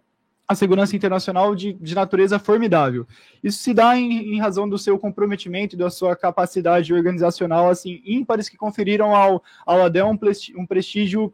à 0.51 0.55
segurança 0.57 0.96
internacional 0.96 1.55
de, 1.55 1.74
de 1.74 1.94
natureza 1.94 2.36
formidável. 2.36 3.07
Isso 3.40 3.62
se 3.62 3.72
dá 3.72 3.96
em, 3.96 4.34
em, 4.34 4.40
razão 4.40 4.68
do 4.68 4.76
seu 4.76 4.98
comprometimento 4.98 5.76
e 5.76 5.78
da 5.78 5.88
sua 5.88 6.16
capacidade 6.16 6.92
organizacional 6.92 7.70
assim 7.70 8.03
ímpares 8.05 8.48
que 8.48 8.57
conferiram 8.57 9.14
ao, 9.14 9.44
ao 9.64 9.84
Adel 9.84 10.09
um, 10.09 10.18
um 10.61 10.66
prestígio 10.66 11.32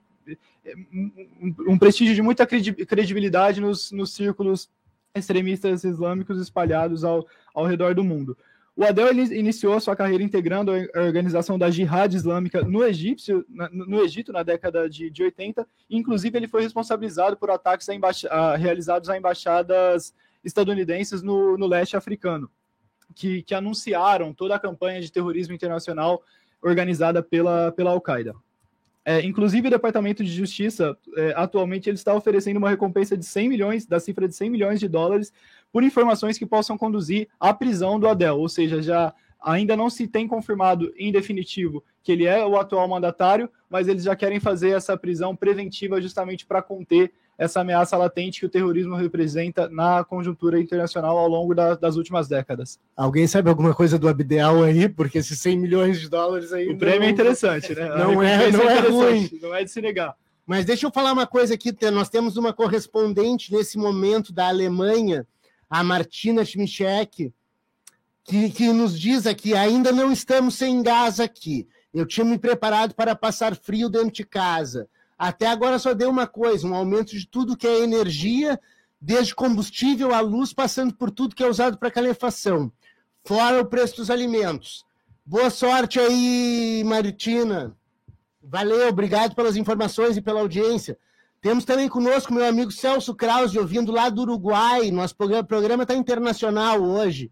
um, 0.92 1.12
um, 1.66 1.78
prestígio 1.78 2.14
de 2.14 2.20
muita 2.20 2.46
credibilidade 2.46 3.58
nos, 3.58 3.90
nos 3.90 4.12
círculos 4.12 4.68
extremistas 5.14 5.82
islâmicos 5.82 6.38
espalhados 6.38 7.02
ao, 7.02 7.26
ao 7.54 7.64
redor 7.64 7.94
do 7.94 8.04
mundo. 8.04 8.36
O 8.76 8.84
Adel 8.84 9.10
iniciou 9.32 9.80
sua 9.80 9.96
carreira 9.96 10.22
integrando 10.22 10.70
a 10.70 11.00
organização 11.00 11.58
da 11.58 11.70
Jihad 11.70 12.12
Islâmica 12.12 12.60
no, 12.60 12.84
Egípcio, 12.84 13.42
no 13.48 14.02
Egito 14.02 14.32
na 14.34 14.42
década 14.42 14.86
de, 14.86 15.08
de 15.08 15.22
80. 15.22 15.66
Inclusive, 15.88 16.36
ele 16.36 16.46
foi 16.46 16.60
responsabilizado 16.60 17.38
por 17.38 17.50
ataques 17.50 17.88
a 17.88 17.94
a, 18.30 18.56
realizados 18.56 19.08
a 19.08 19.16
embaixadas 19.16 20.14
estadunidenses 20.44 21.22
no, 21.22 21.56
no 21.56 21.66
leste 21.66 21.96
africano, 21.96 22.50
que, 23.14 23.42
que, 23.42 23.54
anunciaram 23.54 24.34
toda 24.34 24.54
a 24.54 24.60
campanha 24.60 25.00
de 25.00 25.10
terrorismo 25.10 25.54
internacional 25.54 26.22
organizada 26.62 27.22
pela, 27.22 27.72
pela 27.72 27.92
Al-Qaeda. 27.92 28.34
É, 29.08 29.24
inclusive, 29.24 29.68
o 29.68 29.70
Departamento 29.70 30.24
de 30.24 30.32
Justiça, 30.32 30.98
é, 31.16 31.32
atualmente, 31.36 31.88
ele 31.88 31.94
está 31.94 32.12
oferecendo 32.12 32.56
uma 32.56 32.68
recompensa 32.68 33.16
de 33.16 33.24
100 33.24 33.48
milhões, 33.48 33.86
da 33.86 34.00
cifra 34.00 34.26
de 34.26 34.34
100 34.34 34.50
milhões 34.50 34.80
de 34.80 34.88
dólares, 34.88 35.32
por 35.72 35.84
informações 35.84 36.36
que 36.36 36.44
possam 36.44 36.76
conduzir 36.76 37.28
à 37.38 37.54
prisão 37.54 38.00
do 38.00 38.08
Adel. 38.08 38.36
Ou 38.36 38.48
seja, 38.48 38.82
já 38.82 39.14
ainda 39.40 39.76
não 39.76 39.88
se 39.88 40.08
tem 40.08 40.26
confirmado 40.26 40.92
em 40.96 41.12
definitivo 41.12 41.84
que 42.02 42.10
ele 42.10 42.24
é 42.24 42.44
o 42.44 42.58
atual 42.58 42.88
mandatário, 42.88 43.48
mas 43.70 43.86
eles 43.86 44.02
já 44.02 44.16
querem 44.16 44.40
fazer 44.40 44.70
essa 44.70 44.96
prisão 44.96 45.36
preventiva 45.36 46.02
justamente 46.02 46.44
para 46.44 46.60
conter 46.60 47.12
essa 47.38 47.60
ameaça 47.60 47.96
latente 47.96 48.40
que 48.40 48.46
o 48.46 48.48
terrorismo 48.48 48.96
representa 48.96 49.68
na 49.68 50.02
conjuntura 50.02 50.58
internacional 50.58 51.18
ao 51.18 51.28
longo 51.28 51.54
da, 51.54 51.74
das 51.74 51.96
últimas 51.96 52.28
décadas. 52.28 52.80
Alguém 52.96 53.26
sabe 53.26 53.50
alguma 53.50 53.74
coisa 53.74 53.98
do 53.98 54.08
Abdel 54.08 54.64
aí? 54.64 54.88
Porque 54.88 55.18
esses 55.18 55.38
100 55.40 55.58
milhões 55.58 56.00
de 56.00 56.08
dólares 56.08 56.52
aí. 56.52 56.68
O 56.68 56.78
prêmio 56.78 57.06
é 57.06 57.10
interessante, 57.10 57.74
né? 57.74 57.88
Não 57.88 58.20
é, 58.22 58.50
não 58.50 58.68
é, 58.68 58.78
é 58.78 58.80
ruim. 58.80 59.30
Não 59.42 59.54
é 59.54 59.64
de 59.64 59.70
se 59.70 59.80
negar. 59.80 60.16
Mas 60.46 60.64
deixa 60.64 60.86
eu 60.86 60.92
falar 60.92 61.12
uma 61.12 61.26
coisa 61.26 61.54
aqui. 61.54 61.76
Nós 61.92 62.08
temos 62.08 62.36
uma 62.36 62.52
correspondente 62.52 63.52
nesse 63.52 63.76
momento 63.76 64.32
da 64.32 64.48
Alemanha, 64.48 65.26
a 65.68 65.82
Martina 65.82 66.44
Schmichek, 66.44 67.32
que, 68.24 68.50
que 68.50 68.72
nos 68.72 68.98
diz 68.98 69.26
aqui: 69.26 69.54
ainda 69.54 69.92
não 69.92 70.10
estamos 70.10 70.54
sem 70.54 70.82
gás 70.82 71.20
aqui. 71.20 71.68
Eu 71.92 72.06
tinha 72.06 72.24
me 72.24 72.38
preparado 72.38 72.94
para 72.94 73.14
passar 73.16 73.56
frio 73.56 73.88
dentro 73.88 74.12
de 74.12 74.24
casa. 74.24 74.88
Até 75.18 75.46
agora 75.46 75.78
só 75.78 75.94
deu 75.94 76.10
uma 76.10 76.26
coisa: 76.26 76.66
um 76.66 76.74
aumento 76.74 77.16
de 77.16 77.26
tudo 77.26 77.56
que 77.56 77.66
é 77.66 77.82
energia, 77.82 78.60
desde 79.00 79.34
combustível 79.34 80.14
à 80.14 80.20
luz, 80.20 80.52
passando 80.52 80.94
por 80.94 81.10
tudo 81.10 81.34
que 81.34 81.42
é 81.42 81.48
usado 81.48 81.78
para 81.78 81.90
calefação, 81.90 82.70
fora 83.24 83.60
o 83.60 83.66
preço 83.66 83.96
dos 83.96 84.10
alimentos. 84.10 84.84
Boa 85.24 85.50
sorte 85.50 85.98
aí, 85.98 86.82
Maritina. 86.84 87.76
Valeu, 88.42 88.88
obrigado 88.88 89.34
pelas 89.34 89.56
informações 89.56 90.16
e 90.16 90.22
pela 90.22 90.40
audiência. 90.40 90.96
Temos 91.40 91.64
também 91.64 91.88
conosco 91.88 92.32
meu 92.32 92.44
amigo 92.44 92.70
Celso 92.70 93.14
Krause, 93.14 93.58
ouvindo 93.58 93.90
lá 93.92 94.08
do 94.08 94.22
Uruguai. 94.22 94.90
Nosso 94.90 95.16
programa 95.16 95.82
está 95.82 95.94
internacional 95.94 96.82
hoje. 96.82 97.30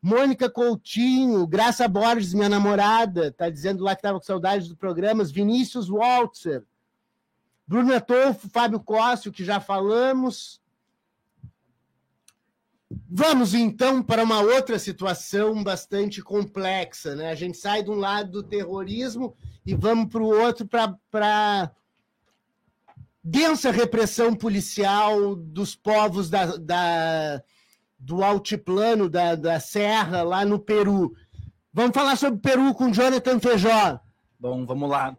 Mônica 0.00 0.48
Coutinho, 0.48 1.46
Graça 1.46 1.88
Borges, 1.88 2.32
minha 2.32 2.48
namorada, 2.48 3.28
está 3.28 3.50
dizendo 3.50 3.82
lá 3.82 3.94
que 3.94 3.98
estava 3.98 4.18
com 4.18 4.24
saudades 4.24 4.68
do 4.68 4.76
programa. 4.76 5.24
Vinícius 5.24 5.90
Waltzer, 5.90 6.64
Bruno 7.68 7.94
Atolfo, 7.94 8.48
Fábio 8.48 8.80
Cóssio, 8.80 9.30
que 9.30 9.44
já 9.44 9.60
falamos. 9.60 10.58
Vamos 13.06 13.52
então 13.52 14.02
para 14.02 14.24
uma 14.24 14.40
outra 14.40 14.78
situação 14.78 15.62
bastante 15.62 16.22
complexa, 16.22 17.14
né? 17.14 17.30
A 17.30 17.34
gente 17.34 17.58
sai 17.58 17.82
de 17.82 17.90
um 17.90 17.96
lado 17.96 18.30
do 18.30 18.42
terrorismo 18.42 19.36
e 19.66 19.74
vamos 19.74 20.08
para 20.08 20.22
o 20.22 20.26
outro 20.26 20.66
para 20.66 21.70
densa 23.22 23.70
repressão 23.70 24.34
policial 24.34 25.36
dos 25.36 25.76
povos 25.76 26.30
da, 26.30 26.56
da 26.56 27.42
do 27.98 28.24
altiplano, 28.24 29.10
da, 29.10 29.34
da 29.34 29.60
serra, 29.60 30.22
lá 30.22 30.42
no 30.46 30.58
Peru. 30.58 31.14
Vamos 31.70 31.92
falar 31.92 32.16
sobre 32.16 32.38
o 32.38 32.42
Peru 32.42 32.72
com 32.72 32.92
Jonathan 32.92 33.38
Feijó. 33.38 34.00
Bom, 34.40 34.64
vamos 34.64 34.88
lá. 34.88 35.14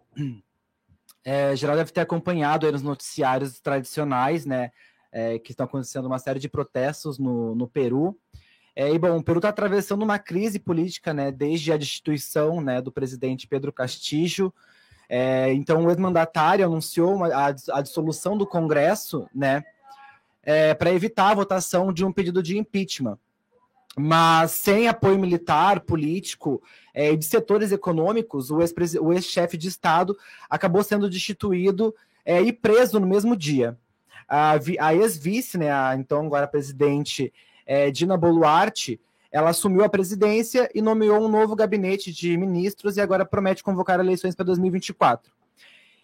É, 1.32 1.56
geral 1.56 1.76
deve 1.76 1.92
ter 1.92 2.02
acompanhado 2.02 2.66
aí 2.66 2.72
nos 2.72 2.82
noticiários 2.82 3.60
tradicionais, 3.60 4.48
né? 4.48 4.72
É, 5.12 5.38
que 5.38 5.52
estão 5.52 5.68
acontecendo 5.68 6.08
uma 6.08 6.18
série 6.18 6.40
de 6.40 6.50
protestos 6.50 7.20
no, 7.20 7.54
no 7.54 7.68
Peru. 7.68 8.18
É, 8.76 8.92
e 8.92 8.98
bom, 8.98 9.16
o 9.16 9.24
Peru 9.24 9.38
está 9.38 9.50
atravessando 9.50 10.02
uma 10.02 10.18
crise 10.18 10.58
política, 10.58 11.14
né? 11.14 11.32
Desde 11.32 11.72
a 11.72 11.78
destituição, 11.78 12.62
né, 12.62 12.82
do 12.82 12.92
presidente 12.92 13.48
Pedro 13.48 13.72
Castillo. 13.72 14.52
É, 15.08 15.54
então, 15.54 15.86
o 15.86 15.92
ex-mandatário 15.92 16.66
anunciou 16.66 17.14
uma, 17.14 17.28
a, 17.28 17.46
a, 17.74 17.82
dissolução 17.84 18.36
do 18.36 18.48
Congresso, 18.48 19.30
né? 19.32 19.64
É, 20.42 20.74
para 20.74 20.92
evitar 20.92 21.30
a 21.30 21.36
votação 21.36 21.94
de 21.94 22.04
um 22.04 22.12
pedido 22.12 22.42
de 22.42 22.58
impeachment 22.58 23.20
mas 23.98 24.52
sem 24.52 24.88
apoio 24.88 25.18
militar, 25.18 25.82
político 25.82 26.62
é, 26.94 27.16
de 27.16 27.26
setores 27.26 27.72
econômicos, 27.72 28.52
o 28.52 28.62
ex-chefe 28.62 29.56
ex 29.56 29.62
de 29.62 29.68
Estado 29.68 30.18
acabou 30.50 30.84
sendo 30.84 31.10
destituído 31.10 31.94
é, 32.26 32.42
e 32.42 32.54
preso 32.54 33.00
no 33.00 33.08
mesmo 33.08 33.36
dia. 33.36 33.78
A, 34.28 34.54
a 34.80 34.94
ex-vice, 34.94 35.58
né, 35.58 35.72
a, 35.72 35.96
então 35.96 36.26
agora 36.26 36.48
presidente 36.48 37.34
é, 37.66 37.90
Dina 37.90 38.16
Boluarte, 38.16 39.00
ela 39.32 39.52
assumiu 39.52 39.84
a 39.84 39.90
presidência 39.90 40.70
e 40.74 40.82
nomeou 40.82 41.24
um 41.24 41.28
novo 41.28 41.56
gabinete 41.56 42.12
de 42.12 42.36
ministros 42.36 42.98
e 42.98 43.02
agora 43.02 43.26
promete 43.26 43.64
convocar 43.64 44.00
eleições 44.00 44.36
para 44.36 44.46
2024. 44.46 45.32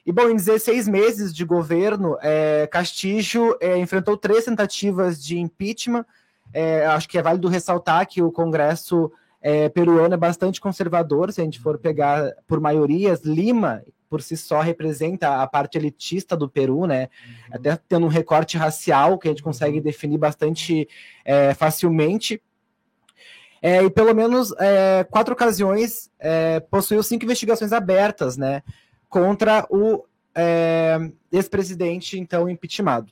E, 0.05 0.11
bom, 0.11 0.29
em 0.29 0.35
16 0.35 0.87
meses 0.87 1.33
de 1.33 1.43
governo, 1.43 2.15
é, 2.21 2.67
Castillo 2.67 3.57
é, 3.59 3.75
enfrentou 3.77 4.15
três 4.15 4.45
tentativas 4.45 5.23
de 5.23 5.39
impeachment, 5.39 6.05
é, 6.53 6.85
acho 6.85 7.07
que 7.07 7.17
é 7.17 7.21
válido 7.21 7.47
ressaltar 7.47 8.07
que 8.07 8.21
o 8.21 8.31
Congresso 8.31 9.11
é, 9.41 9.69
peruano 9.69 10.13
é 10.13 10.17
bastante 10.17 10.59
conservador, 10.59 11.31
se 11.31 11.41
a 11.41 11.43
gente 11.43 11.59
for 11.59 11.77
pegar 11.77 12.33
por 12.47 12.59
maiorias, 12.59 13.21
Lima 13.23 13.83
por 14.09 14.21
si 14.21 14.37
só 14.37 14.61
representa 14.61 15.41
a 15.41 15.47
parte 15.47 15.77
elitista 15.77 16.37
do 16.37 16.49
Peru, 16.49 16.85
né? 16.85 17.09
Uhum. 17.27 17.55
Até 17.55 17.79
tendo 17.87 18.05
um 18.05 18.09
recorte 18.09 18.57
racial 18.57 19.17
que 19.17 19.27
a 19.27 19.31
gente 19.31 19.43
consegue 19.43 19.77
uhum. 19.77 19.83
definir 19.83 20.17
bastante 20.17 20.87
é, 21.25 21.53
facilmente. 21.53 22.41
É, 23.61 23.83
e 23.83 23.89
pelo 23.89 24.13
menos 24.13 24.53
é, 24.59 25.03
quatro 25.09 25.33
ocasiões 25.33 26.09
é, 26.19 26.59
possuiu 26.59 27.01
cinco 27.01 27.25
investigações 27.25 27.73
abertas, 27.73 28.37
né? 28.37 28.61
Contra 29.09 29.65
o 29.69 30.05
é, 30.35 30.97
ex-presidente, 31.31 32.19
então, 32.19 32.49
impeachmentado. 32.49 33.11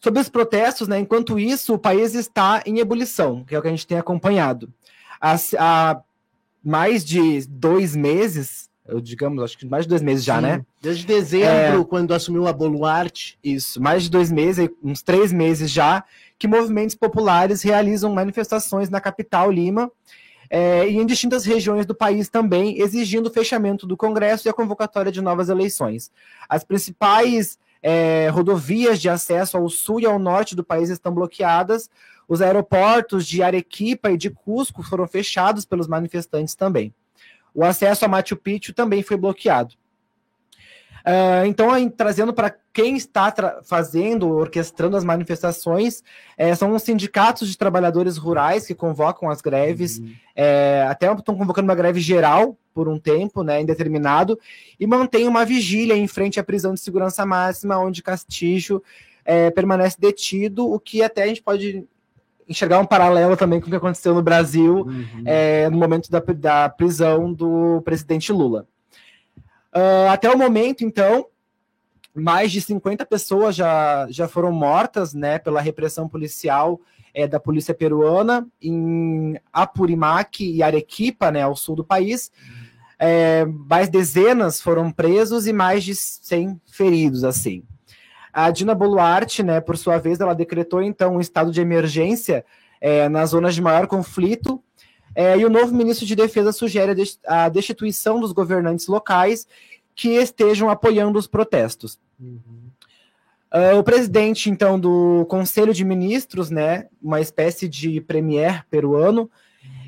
Sobre 0.00 0.20
os 0.20 0.28
protestos, 0.28 0.86
né, 0.86 0.98
enquanto 0.98 1.38
isso, 1.38 1.74
o 1.74 1.78
país 1.78 2.14
está 2.14 2.62
em 2.64 2.78
ebulição, 2.78 3.44
que 3.44 3.54
é 3.54 3.58
o 3.58 3.62
que 3.62 3.68
a 3.68 3.70
gente 3.70 3.86
tem 3.86 3.98
acompanhado. 3.98 4.72
Há, 5.20 5.36
há 5.58 6.00
mais 6.62 7.04
de 7.04 7.46
dois 7.48 7.96
meses, 7.96 8.68
eu 8.86 9.00
digamos, 9.00 9.42
acho 9.42 9.58
que 9.58 9.66
mais 9.66 9.84
de 9.84 9.88
dois 9.88 10.02
meses 10.02 10.24
já, 10.24 10.36
Sim, 10.36 10.42
né? 10.42 10.66
Desde 10.80 11.04
dezembro, 11.04 11.80
é, 11.80 11.84
quando 11.84 12.14
assumiu 12.14 12.46
a 12.46 12.52
Boluarte. 12.52 13.38
Isso, 13.42 13.82
mais 13.82 14.04
de 14.04 14.10
dois 14.10 14.30
meses, 14.30 14.68
uns 14.82 15.02
três 15.02 15.32
meses 15.32 15.70
já, 15.70 16.04
que 16.38 16.46
movimentos 16.46 16.94
populares 16.94 17.62
realizam 17.62 18.14
manifestações 18.14 18.88
na 18.88 19.00
capital, 19.00 19.50
Lima, 19.50 19.90
é, 20.48 20.88
e 20.88 20.96
em 20.96 21.04
distintas 21.04 21.44
regiões 21.44 21.84
do 21.84 21.94
país 21.94 22.28
também, 22.28 22.80
exigindo 22.80 23.26
o 23.26 23.32
fechamento 23.32 23.86
do 23.86 23.96
Congresso 23.96 24.46
e 24.46 24.50
a 24.50 24.54
convocatória 24.54 25.12
de 25.12 25.20
novas 25.20 25.48
eleições. 25.48 26.10
As 26.48 26.64
principais 26.64 27.58
é, 27.82 28.28
rodovias 28.28 29.00
de 29.00 29.08
acesso 29.08 29.56
ao 29.56 29.68
sul 29.68 30.00
e 30.00 30.06
ao 30.06 30.18
norte 30.18 30.54
do 30.54 30.64
país 30.64 30.90
estão 30.90 31.12
bloqueadas. 31.12 31.88
Os 32.28 32.42
aeroportos 32.42 33.26
de 33.26 33.42
Arequipa 33.42 34.10
e 34.10 34.16
de 34.16 34.30
Cusco 34.30 34.82
foram 34.82 35.06
fechados 35.06 35.64
pelos 35.64 35.88
manifestantes 35.88 36.54
também. 36.54 36.94
O 37.54 37.64
acesso 37.64 38.04
a 38.04 38.08
Machu 38.08 38.36
Picchu 38.36 38.72
também 38.74 39.02
foi 39.02 39.16
bloqueado. 39.16 39.74
Uh, 41.06 41.46
então, 41.46 41.70
aí, 41.70 41.88
trazendo 41.90 42.32
para 42.32 42.54
quem 42.72 42.96
está 42.96 43.32
fazendo, 43.64 44.28
orquestrando 44.28 44.96
as 44.96 45.04
manifestações, 45.04 46.02
é, 46.36 46.54
são 46.54 46.74
os 46.74 46.82
sindicatos 46.82 47.48
de 47.48 47.58
trabalhadores 47.58 48.16
rurais 48.16 48.66
que 48.66 48.74
convocam 48.74 49.28
as 49.30 49.40
greves, 49.40 49.98
uhum. 49.98 50.12
é, 50.36 50.86
até 50.88 51.12
estão 51.12 51.36
convocando 51.36 51.66
uma 51.66 51.74
greve 51.74 52.00
geral 52.00 52.56
por 52.72 52.88
um 52.88 52.98
tempo, 52.98 53.42
né, 53.42 53.60
indeterminado, 53.60 54.38
e 54.78 54.86
mantém 54.86 55.26
uma 55.26 55.44
vigília 55.44 55.96
em 55.96 56.06
frente 56.06 56.38
à 56.38 56.44
prisão 56.44 56.74
de 56.74 56.80
segurança 56.80 57.26
máxima, 57.26 57.78
onde 57.78 58.02
Castilho 58.02 58.82
é, 59.24 59.50
permanece 59.50 59.96
detido, 59.98 60.70
o 60.70 60.78
que 60.78 61.02
até 61.02 61.24
a 61.24 61.26
gente 61.26 61.42
pode 61.42 61.84
enxergar 62.48 62.78
um 62.78 62.86
paralelo 62.86 63.36
também 63.36 63.60
com 63.60 63.66
o 63.66 63.70
que 63.70 63.76
aconteceu 63.76 64.14
no 64.14 64.22
Brasil 64.22 64.86
Uhum. 64.86 65.22
é, 65.26 65.68
no 65.68 65.76
momento 65.76 66.10
da, 66.10 66.20
da 66.20 66.68
prisão 66.68 67.32
do 67.32 67.82
presidente 67.84 68.32
Lula. 68.32 68.66
Ah, 69.72 70.12
até 70.12 70.30
o 70.30 70.38
momento, 70.38 70.84
então, 70.84 71.26
mais 72.14 72.50
de 72.50 72.60
50 72.60 73.04
pessoas 73.06 73.54
já, 73.54 74.06
já 74.10 74.26
foram 74.28 74.52
mortas 74.52 75.14
né, 75.14 75.38
pela 75.38 75.60
repressão 75.60 76.08
policial 76.08 76.80
é, 77.14 77.26
da 77.26 77.40
polícia 77.40 77.74
peruana 77.74 78.46
em 78.60 79.38
Apurimac 79.52 80.44
e 80.44 80.62
Arequipa, 80.62 81.30
né, 81.30 81.42
ao 81.42 81.56
sul 81.56 81.76
do 81.76 81.84
país. 81.84 82.30
É, 82.98 83.44
mais 83.44 83.88
dezenas 83.88 84.60
foram 84.60 84.90
presos 84.90 85.46
e 85.46 85.52
mais 85.52 85.84
de 85.84 85.94
100 85.94 86.60
feridos, 86.66 87.24
assim. 87.24 87.62
A 88.32 88.50
Dina 88.50 88.74
Boluarte, 88.74 89.42
né, 89.42 89.60
por 89.60 89.76
sua 89.76 89.98
vez, 89.98 90.20
ela 90.20 90.34
decretou 90.34 90.82
então 90.82 91.16
um 91.16 91.20
estado 91.20 91.50
de 91.50 91.60
emergência 91.60 92.44
é, 92.80 93.08
nas 93.08 93.30
zonas 93.30 93.54
de 93.54 93.62
maior 93.62 93.86
conflito. 93.86 94.62
É, 95.20 95.36
e 95.36 95.44
o 95.44 95.50
novo 95.50 95.74
ministro 95.74 96.06
de 96.06 96.14
Defesa 96.14 96.52
sugere 96.52 96.92
a 96.92 96.94
dest- 96.94 97.18
a 97.26 97.48
destituição 97.48 98.20
dos 98.20 98.30
governantes 98.30 98.86
locais 98.86 99.48
que 99.92 100.10
estejam 100.10 100.70
apoiando 100.70 101.18
os 101.18 101.26
protestos. 101.26 101.98
Ah, 103.50 103.74
o 103.76 103.82
presidente, 103.82 104.48
então, 104.48 104.78
do 104.78 105.26
Conselho 105.28 105.74
de 105.74 105.84
Ministros, 105.84 106.50
né, 106.50 106.86
uma 107.02 107.20
espécie 107.20 107.66
de 107.66 108.00
premier 108.00 108.64
peruano, 108.70 109.28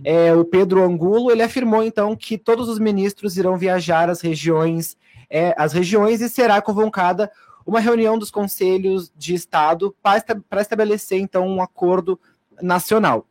é, 0.03 0.35
o 0.35 0.45
Pedro 0.45 0.83
Angulo, 0.83 1.31
ele 1.31 1.45
afirmou, 1.45 1.85
então, 1.85 2.17
que 2.17 2.37
todos 2.37 2.69
os 2.69 2.81
ministros 2.81 3.37
irão 3.37 3.57
viajar 3.57 4.11
às 4.11 4.21
regiões, 4.21 4.97
é, 5.29 5.55
às 5.57 5.73
regiões 5.73 6.21
e 6.21 6.29
será 6.29 6.61
convocada 6.61 7.31
uma 7.65 7.79
reunião 7.79 8.19
dos 8.19 8.33
conselhos 8.33 9.13
de 9.17 9.33
Estado 9.33 9.95
para 10.03 10.17
esta- 10.17 10.43
para 10.49 10.61
estabelecer, 10.61 11.21
então, 11.21 11.47
um 11.47 11.63
acordo 11.63 12.19
nacional. 12.61 13.25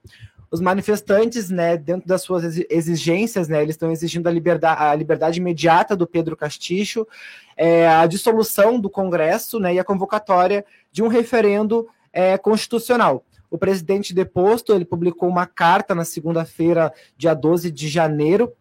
Os 0.52 0.60
manifestantes, 0.60 1.50
né, 1.50 1.78
dentro 1.78 2.08
das 2.08 2.24
suas 2.24 2.44
exi- 2.44 2.68
exigências, 2.70 3.48
né, 3.48 3.62
eles 3.62 3.76
estão 3.76 3.92
exigindo 3.92 4.28
a 4.28 4.32
liberdade, 4.32 4.82
a 4.82 4.96
liberdade 4.96 5.40
imediata 5.40 5.96
do 5.96 6.08
Pedro 6.08 6.36
Castilho, 6.36 7.08
é, 7.56 7.88
a 7.88 8.08
dissolução 8.08 8.80
do 8.80 8.90
Congresso 8.90 9.60
né, 9.60 9.76
e 9.76 9.80
a 9.80 9.84
convocatória 9.84 10.66
de 10.92 11.04
um 11.04 11.08
referendo 11.08 11.88
é, 12.12 12.38
constitucional. 12.38 13.24
O 13.52 13.58
presidente 13.58 14.14
deposto, 14.14 14.74
ele 14.74 14.86
publicou 14.86 15.28
uma 15.28 15.46
carta 15.46 15.94
na 15.94 16.06
segunda-feira, 16.06 16.94
dia 17.18 17.34
12 17.34 17.72
de 17.72 17.88
janeiro, 17.88 18.54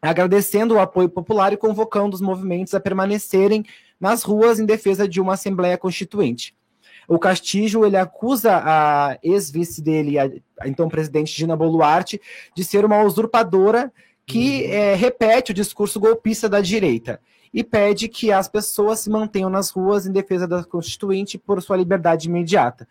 agradecendo 0.00 0.74
o 0.74 0.80
apoio 0.80 1.08
popular 1.08 1.52
e 1.52 1.56
convocando 1.56 2.14
os 2.14 2.20
movimentos 2.20 2.74
a 2.74 2.80
permanecerem 2.80 3.64
nas 3.98 4.22
ruas 4.22 4.58
em 4.58 4.66
defesa 4.66 5.08
de 5.08 5.20
uma 5.20 5.34
Assembleia 5.34 5.78
Constituinte. 5.78 6.54
O 7.08 7.18
Castillo 7.18 7.86
ele 7.86 7.96
acusa 7.96 8.60
a 8.64 9.18
ex-vice 9.22 9.82
dele, 9.82 10.18
a, 10.18 10.30
a 10.60 10.68
então 10.68 10.88
presidente 10.88 11.34
Dina 11.34 11.56
Boluarte, 11.56 12.20
de 12.54 12.64
ser 12.64 12.84
uma 12.84 13.02
usurpadora 13.02 13.92
que 14.26 14.64
eh, 14.64 14.94
repete 14.94 15.52
o 15.52 15.54
discurso 15.54 16.00
golpista 16.00 16.48
da 16.48 16.60
direita 16.60 17.20
e 17.54 17.62
pede 17.62 18.08
que 18.08 18.32
as 18.32 18.48
pessoas 18.48 18.98
se 18.98 19.08
mantenham 19.08 19.48
nas 19.48 19.70
ruas 19.70 20.06
em 20.06 20.12
defesa 20.12 20.48
da 20.48 20.64
Constituinte 20.64 21.38
por 21.38 21.62
sua 21.62 21.76
liberdade 21.76 22.28
imediata. 22.28 22.88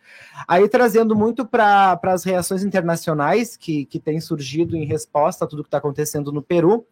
Aí 0.47 0.70
trazendo 0.70 1.14
muito 1.14 1.45
para 1.45 1.99
as 2.01 2.24
reações 2.24 2.64
internacionais 2.64 3.57
que, 3.57 3.86
que 3.86 3.99
têm 3.99 4.22
surgido 4.22 4.78
em 4.78 4.86
resposta 4.86 5.43
a 5.43 5.47
tudo 5.47 5.64
que 5.64 5.68
está 5.68 5.80
acontecendo 5.80 6.32
no 6.32 6.41
Peru, 6.41 6.86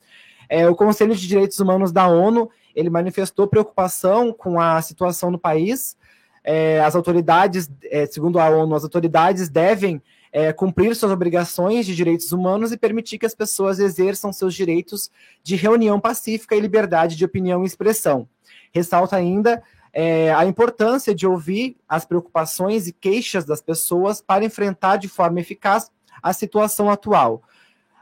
é, 0.50 0.68
o 0.68 0.76
Conselho 0.76 1.16
de 1.16 1.26
Direitos 1.26 1.60
Humanos 1.62 1.94
da 1.94 2.08
ONU 2.08 2.50
ele 2.76 2.90
manifestou 2.90 3.48
preocupação 3.48 4.34
com 4.34 4.60
a 4.60 4.82
situação 4.82 5.32
no 5.32 5.40
país. 5.40 5.96
É, 6.44 6.80
as 6.82 6.96
autoridades, 6.96 7.70
é, 7.84 8.06
segundo 8.06 8.40
a 8.40 8.50
ONU, 8.50 8.76
as 8.76 8.84
autoridades 8.84 9.50
devem 9.50 10.02
é, 10.32 10.54
cumprir 10.54 10.96
suas 10.96 11.12
obrigações 11.12 11.86
de 11.86 11.96
direitos 11.96 12.32
humanos 12.32 12.72
e 12.72 12.78
permitir 12.78 13.18
que 13.18 13.26
as 13.26 13.36
pessoas 13.36 13.80
exerçam 13.80 14.32
seus 14.32 14.54
direitos 14.54 15.12
de 15.44 15.56
reunião 15.56 16.00
pacífica 16.00 16.56
e 16.56 16.60
liberdade 16.60 17.16
de 17.16 17.26
opinião 17.26 17.64
e 17.64 17.68
expressão. 17.68 18.28
Ressalta 18.72 19.16
ainda 19.16 19.62
é, 19.94 20.34
a 20.34 20.46
importância 20.46 21.14
de 21.14 21.28
ouvir 21.28 21.76
as 21.88 22.06
preocupações 22.06 22.88
e 22.88 22.94
queixas 22.94 23.44
das 23.44 23.62
pessoas 23.62 24.22
para 24.22 24.46
enfrentar 24.46 24.98
de 24.98 25.08
forma 25.08 25.40
eficaz 25.40 25.92
a 26.24 26.32
situação 26.34 26.90
atual. 26.90 27.44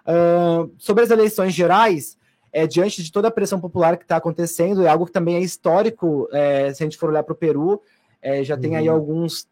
Uh, 0.06 0.72
sobre 0.78 1.04
as 1.04 1.12
eleições 1.12 1.54
gerais, 1.54 2.18
é, 2.52 2.66
diante 2.66 3.04
de 3.04 3.12
toda 3.12 3.28
a 3.28 3.32
pressão 3.32 3.60
popular 3.60 3.98
que 3.98 4.04
está 4.04 4.18
acontecendo, 4.18 4.84
é 4.84 4.90
algo 4.90 5.06
que 5.06 5.12
também 5.12 5.36
é 5.36 5.40
histórico, 5.40 6.28
é, 6.32 6.74
se 6.74 6.84
a 6.84 6.86
gente 6.86 6.98
for 6.98 7.10
olhar 7.10 7.24
para 7.24 7.34
o 7.34 7.38
Peru, 7.38 7.82
é, 8.22 8.44
já 8.44 8.58
tem 8.58 8.76
aí 8.76 8.88
alguns, 8.88 9.48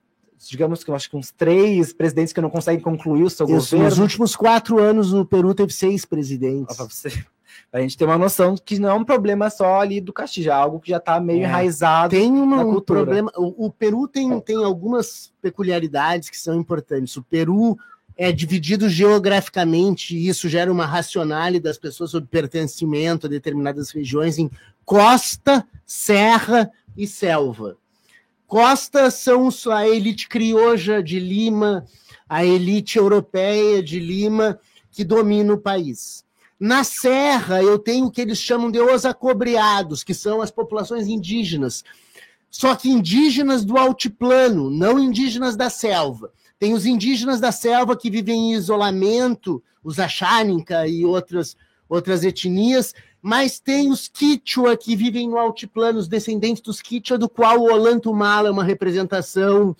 digamos 0.50 0.84
que 0.84 0.92
eu 0.92 0.96
acho 0.96 1.10
que 1.10 1.16
uns 1.18 1.32
três 1.32 1.94
presidentes 1.94 2.34
que 2.34 2.42
não 2.42 2.50
conseguem 2.50 2.82
concluir 2.82 3.24
o 3.24 3.30
seu 3.30 3.46
Isso, 3.46 3.54
governo. 3.76 3.86
nos 3.86 3.98
últimos 4.00 4.36
quatro 4.36 4.80
anos, 4.80 5.14
o 5.14 5.26
Peru 5.26 5.54
teve 5.54 5.74
seis 5.74 6.06
presidentes. 6.06 6.76
Para 6.76 6.86
você, 6.86 7.10
a 7.72 7.80
gente 7.82 7.98
ter 7.98 8.06
uma 8.06 8.18
noção 8.18 8.56
que 8.56 8.78
não 8.78 8.90
é 8.90 8.94
um 8.94 9.04
problema 9.04 9.50
só 9.50 9.80
ali 9.82 10.00
do 10.02 10.14
Castilho, 10.14 10.50
é 10.52 10.54
algo 10.54 10.80
que 10.80 10.90
já 10.92 10.98
está 10.98 11.20
meio 11.20 11.42
É. 11.42 11.44
enraizado 11.46 12.10
Tem 12.16 12.32
uma- 12.32 12.64
um 12.66 12.80
problema. 12.82 13.32
O, 13.38 13.68
o 13.68 13.72
Peru 13.72 14.08
tem, 14.08 14.40
tem 14.42 14.56
algumas 14.58 15.32
peculiaridades 15.42 16.30
que 16.30 16.38
são 16.38 16.56
importantes. 16.60 17.16
O 17.18 17.24
Peru 17.24 17.78
é 18.20 18.32
dividido 18.32 18.90
geograficamente, 18.90 20.16
e 20.18 20.28
isso 20.28 20.50
gera 20.50 20.72
uma 20.72 20.86
racionalidade 20.88 21.60
das 21.64 21.78
pessoas 21.78 22.10
sobre 22.12 22.28
pertencimento 22.28 23.28
a 23.28 23.30
determinadas 23.30 23.92
regiões 23.92 24.38
em 24.40 24.50
costa, 24.84 25.66
serra 25.86 26.72
e 26.96 27.06
selva. 27.08 27.78
Costa 28.48 29.12
são 29.12 29.50
a 29.74 29.86
elite 29.86 30.30
crioja 30.30 31.04
de 31.04 31.20
Lima, 31.20 31.86
a 32.30 32.46
elite 32.46 32.98
europeia 32.98 33.84
de 33.84 34.00
Lima, 34.00 34.58
que 34.90 35.04
domina 35.04 35.54
o 35.54 35.58
país. 35.58 36.24
Na 36.58 36.86
Serra, 36.86 37.62
eu 37.62 37.78
tenho 37.78 38.06
o 38.06 38.12
que 38.12 38.22
eles 38.22 38.40
chamam 38.40 38.72
de 38.72 38.80
os 38.80 39.06
acobreados, 39.06 40.02
que 40.02 40.14
são 40.14 40.42
as 40.42 40.50
populações 40.50 41.08
indígenas. 41.08 41.84
Só 42.50 42.74
que 42.74 42.90
indígenas 42.90 43.66
do 43.66 43.78
altiplano, 43.78 44.70
não 44.72 44.98
indígenas 44.98 45.58
da 45.58 45.70
selva. 45.70 46.32
Tem 46.58 46.74
os 46.74 46.86
indígenas 46.86 47.42
da 47.42 47.52
selva 47.52 47.98
que 47.98 48.10
vivem 48.10 48.52
em 48.52 48.54
isolamento, 48.54 49.62
os 49.84 50.00
Achaninka 50.00 50.88
e 50.88 51.06
outras, 51.06 51.58
outras 51.90 52.24
etnias, 52.24 52.96
mas 53.28 53.60
tem 53.60 53.92
os 53.92 54.08
Quichua 54.08 54.78
que 54.78 54.96
vivem 54.96 55.28
no 55.28 55.38
altiplano, 55.38 56.00
os 56.00 56.08
descendentes 56.08 56.62
dos 56.62 56.82
Quichua, 56.82 57.18
do 57.18 57.28
qual 57.28 57.60
o 57.60 57.74
Olanto 57.74 58.14
Mala 58.14 58.48
é 58.48 58.52
uma 58.52 58.64
representação, 58.64 59.76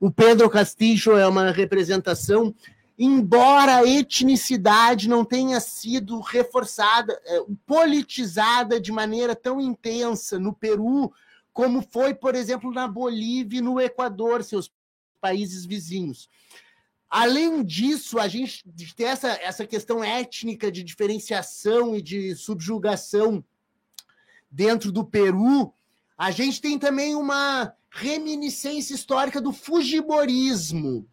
o 0.00 0.10
Pedro 0.10 0.50
Castillo 0.50 1.16
é 1.16 1.24
uma 1.24 1.52
representação, 1.52 2.52
embora 2.98 3.76
a 3.76 3.86
etnicidade 3.86 5.08
não 5.08 5.24
tenha 5.24 5.60
sido 5.60 6.18
reforçada, 6.18 7.16
é, 7.24 7.40
politizada 7.64 8.80
de 8.80 8.90
maneira 8.90 9.36
tão 9.36 9.60
intensa 9.60 10.36
no 10.36 10.52
Peru, 10.52 11.12
como 11.52 11.80
foi, 11.80 12.14
por 12.14 12.34
exemplo, 12.34 12.72
na 12.72 12.88
Bolívia 12.88 13.58
e 13.58 13.62
no 13.62 13.80
Equador, 13.80 14.42
seus 14.42 14.72
países 15.20 15.64
vizinhos. 15.64 16.28
Além 17.10 17.64
disso, 17.64 18.18
a 18.18 18.28
gente 18.28 18.62
tem 18.94 19.06
essa, 19.06 19.28
essa 19.28 19.66
questão 19.66 20.04
étnica 20.04 20.70
de 20.70 20.82
diferenciação 20.82 21.96
e 21.96 22.02
de 22.02 22.34
subjugação 22.36 23.42
dentro 24.50 24.92
do 24.92 25.04
Peru. 25.04 25.72
A 26.16 26.30
gente 26.30 26.60
tem 26.60 26.78
também 26.78 27.14
uma 27.14 27.72
reminiscência 27.90 28.94
histórica 28.94 29.40
do 29.40 29.52
fujimorismo. 29.52 31.08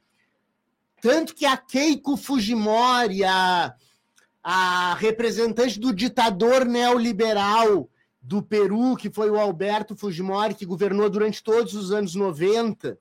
Tanto 1.01 1.33
que 1.33 1.45
a 1.45 1.55
Keiko 1.55 2.17
Fujimori, 2.17 3.23
a, 3.23 3.73
a 4.43 4.95
representante 4.95 5.79
do 5.79 5.93
ditador 5.93 6.65
neoliberal 6.65 7.89
do 8.21 8.41
Peru, 8.41 8.97
que 8.97 9.09
foi 9.09 9.29
o 9.29 9.39
Alberto 9.39 9.95
Fujimori, 9.95 10.55
que 10.55 10.65
governou 10.65 11.09
durante 11.09 11.43
todos 11.43 11.73
os 11.73 11.91
anos 11.91 12.15
90, 12.15 12.97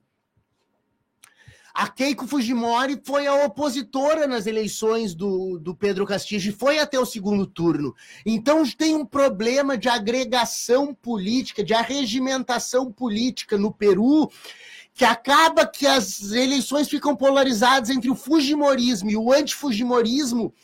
a 1.75 1.89
Keiko 1.89 2.29
Fujimori 2.29 3.01
foi 3.03 3.27
a 3.27 3.45
opositora 3.45 4.29
nas 4.29 4.47
eleições 4.47 5.12
do, 5.12 5.59
do 5.59 5.75
Pedro 5.75 6.07
Castillo 6.07 6.49
e 6.49 6.53
foi 6.53 6.79
até 6.79 7.01
o 7.01 7.05
segundo 7.05 7.45
turno. 7.45 7.93
Então 8.25 8.62
tem 8.79 8.95
um 8.95 9.05
problema 9.05 9.77
de 9.77 9.89
agregação 9.89 10.95
política, 10.95 11.64
de 11.64 11.75
arregimentação 11.75 12.93
política 12.93 13.59
no 13.59 13.72
Peru, 13.72 14.31
que 14.95 15.05
acaba 15.05 15.66
que 15.66 15.85
as 15.85 16.31
eleições 16.31 16.89
ficam 16.89 17.16
polarizadas 17.16 17.91
entre 17.91 18.09
o 18.09 18.14
fujimorismo 18.14 19.11
e 19.11 19.16
o 19.16 19.33
antifujimorismo, 19.33 20.55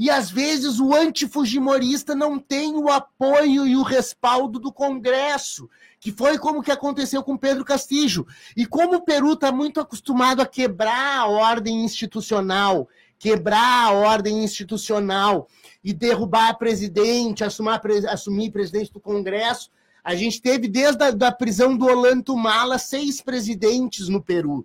e 0.00 0.08
às 0.08 0.30
vezes 0.30 0.80
o 0.80 0.94
antifujimorista 0.94 2.14
não 2.14 2.38
tem 2.38 2.74
o 2.74 2.88
apoio 2.88 3.66
e 3.66 3.76
o 3.76 3.82
respaldo 3.82 4.58
do 4.58 4.72
Congresso, 4.72 5.68
que 6.00 6.10
foi 6.10 6.38
como 6.38 6.62
que 6.62 6.72
aconteceu 6.72 7.22
com 7.22 7.36
Pedro 7.36 7.66
Castillo. 7.66 8.26
E 8.56 8.64
como 8.64 8.96
o 8.96 9.04
Peru 9.04 9.34
está 9.34 9.52
muito 9.52 9.78
acostumado 9.78 10.40
a 10.40 10.46
quebrar 10.46 11.18
a 11.18 11.26
ordem 11.26 11.84
institucional, 11.84 12.88
quebrar 13.18 13.88
a 13.88 13.92
ordem 13.92 14.42
institucional 14.42 15.46
e 15.84 15.92
derrubar 15.92 16.56
presidente, 16.56 17.44
assumir, 17.44 18.08
assumir 18.08 18.50
presidente 18.50 18.90
do 18.94 19.00
Congresso, 19.00 19.70
a 20.02 20.14
gente 20.14 20.40
teve 20.40 20.66
desde 20.66 21.04
a 21.04 21.10
da 21.10 21.30
prisão 21.30 21.76
do 21.76 21.84
Olanto 21.84 22.34
Mala 22.34 22.78
seis 22.78 23.20
presidentes 23.20 24.08
no 24.08 24.22
Peru. 24.22 24.64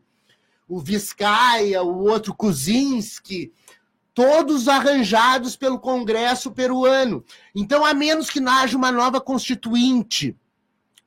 o 0.66 0.80
Vizcaia, 0.80 1.84
o 1.84 2.06
outro 2.06 2.34
Kuczynski, 2.34 3.52
todos 4.16 4.70
arranjados 4.70 5.58
pelo 5.58 5.78
Congresso 5.78 6.50
peruano. 6.50 7.24
Então, 7.54 7.86
a 7.86 7.94
menos 7.94 8.30
que 8.30 8.40
haja 8.40 8.78
uma 8.78 8.92
nova 8.92 9.20
constituinte 9.20 10.36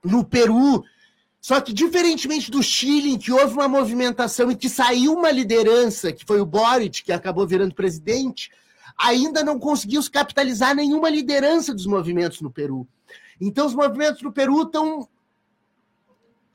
no 0.04 0.22
Peru, 0.22 0.84
só 1.40 1.58
que, 1.60 1.72
diferentemente 1.72 2.50
do 2.50 2.62
Chile, 2.62 3.12
em 3.12 3.18
que 3.18 3.32
houve 3.32 3.54
uma 3.54 3.66
movimentação 3.66 4.50
e 4.50 4.56
que 4.56 4.68
saiu 4.68 5.14
uma 5.14 5.30
liderança, 5.30 6.12
que 6.12 6.24
foi 6.24 6.38
o 6.38 6.46
Boric, 6.46 7.02
que 7.02 7.10
acabou 7.10 7.46
virando 7.46 7.74
presidente, 7.74 8.50
ainda 8.96 9.42
não 9.42 9.58
conseguiu 9.58 10.02
capitalizar 10.12 10.74
nenhuma 10.74 11.08
liderança 11.08 11.72
dos 11.72 11.86
movimentos 11.86 12.42
no 12.42 12.50
Peru. 12.50 12.86
Então, 13.40 13.66
os 13.66 13.74
movimentos 13.74 14.20
no 14.20 14.30
Peru 14.30 14.62
estão 14.62 15.08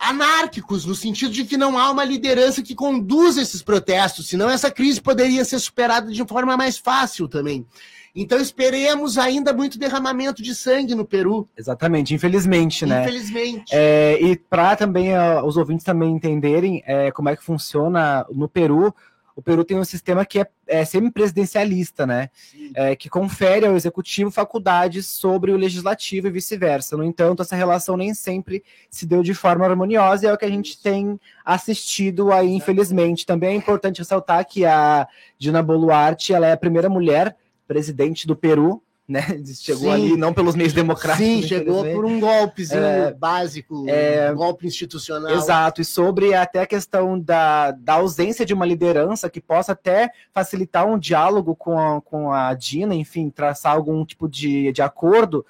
anárquicos, 0.04 0.86
no 0.86 0.95
sentido 0.95 1.32
de 1.32 1.45
que 1.45 1.58
não 1.58 1.78
há 1.78 1.89
uma 1.89 2.04
liderança 2.04 2.62
que 2.62 2.76
conduza 2.76 3.41
esses 3.41 3.62
protestos, 3.62 4.28
senão 4.28 4.49
essa 4.49 4.70
crise 4.70 5.01
poderia 5.01 5.43
ser 5.45 5.60
superada 5.60 6.12
de 6.12 6.26
forma 6.26 6.58
mais 6.58 6.78
fácil 6.78 7.28
também. 7.28 7.66
Então 8.16 8.39
esperemos 8.39 9.18
ainda 9.18 9.51
muito 9.51 9.80
derramamento 9.80 10.43
de 10.43 10.54
sangue 10.54 10.93
no 10.93 11.04
Peru. 11.04 11.47
Exatamente, 11.58 12.14
infelizmente, 12.14 12.86
né? 12.86 13.01
Infelizmente. 13.01 13.72
É, 13.72 14.20
e 14.22 14.36
para 14.36 14.76
também 14.76 15.14
uh, 15.14 15.43
os 15.43 15.58
ouvintes 15.58 15.84
também 15.84 16.12
entenderem 16.12 16.84
é, 16.86 17.12
como 17.12 17.30
é 17.30 17.36
que 17.36 17.43
funciona 17.43 18.24
no 18.32 18.47
Peru, 18.47 18.93
o 19.36 19.42
Peru 19.42 19.64
tem 19.64 19.78
um 19.78 19.84
sistema 19.84 20.26
que 20.26 20.40
é, 20.40 20.48
é 20.68 20.86
semipresidencialista, 20.86 22.06
né? 22.06 22.30
É, 22.76 22.96
que 22.96 23.10
confere 23.10 23.66
ao 23.66 23.76
executivo 23.76 24.30
faculdades 24.30 25.08
sobre 25.08 25.52
o 25.52 25.58
legislativo 25.58 26.28
e 26.28 26.32
vice-versa. 26.32 26.96
No 26.96 27.04
entanto, 27.04 27.42
essa 27.42 27.56
relação 27.56 27.98
nem 27.98 28.14
sempre 28.14 28.64
se 28.90 29.06
deu 29.06 29.24
de 29.24 29.34
forma 29.34 29.66
harmoniosa 29.66 30.26
e 30.26 30.30
é 30.30 30.34
o 30.34 30.38
que 30.38 30.46
a 30.46 30.50
gente 30.50 30.80
tem 30.82 31.20
assistido 31.44 32.32
aí, 32.32 32.54
infelizmente. 32.54 33.26
Também 33.26 33.54
é 33.54 33.56
importante 33.56 34.00
ressaltar 34.00 34.46
que 34.46 34.66
a 34.66 35.08
Dina 35.38 35.64
Boluarte 35.64 36.34
ela 36.34 36.48
é 36.48 36.52
a 36.52 36.58
primeira 36.58 36.90
mulher 36.90 37.36
presidente 37.68 38.28
do 38.28 38.36
Peru, 38.36 38.83
né? 39.08 39.22
Chegou 39.56 39.84
Sim. 39.84 39.91
ali 39.91 40.18
não 40.18 40.34
pelos 40.34 40.56
meios 40.56 40.74
democráticos. 40.74 41.28
Sim, 41.28 41.41
chegou 41.43 41.80
infelizmente. 41.80 41.95
por 41.95 42.06
um 42.06 42.20
golpezinho 42.20 42.84
É, 42.84 43.14
básico, 43.14 43.86
é, 43.88 44.32
um 44.32 44.36
golpe 44.36 44.66
institucional. 44.66 45.32
Exato, 45.32 45.82
e 45.82 45.86
sobre 45.86 46.34
até 46.34 46.62
a 46.62 46.68
questão 46.68 47.20
da, 47.20 47.72
da 47.72 47.93
ausência 47.93 48.45
de 48.45 48.54
uma 48.54 48.66
liderança 48.66 49.30
que 49.30 49.41
possa 49.41 49.74
até 49.74 50.10
facilitar 50.34 50.88
um 50.88 50.97
diálogo 50.97 51.56
com 51.56 51.78
a, 51.78 52.01
com 52.01 52.32
a 52.32 52.54
Dina, 52.54 52.95
enfim, 52.95 53.30
traçar 53.30 53.74
algum 53.74 54.06
tipo 54.06 54.28
de, 54.28 54.72
de 54.72 54.82
acordo. 54.82 55.45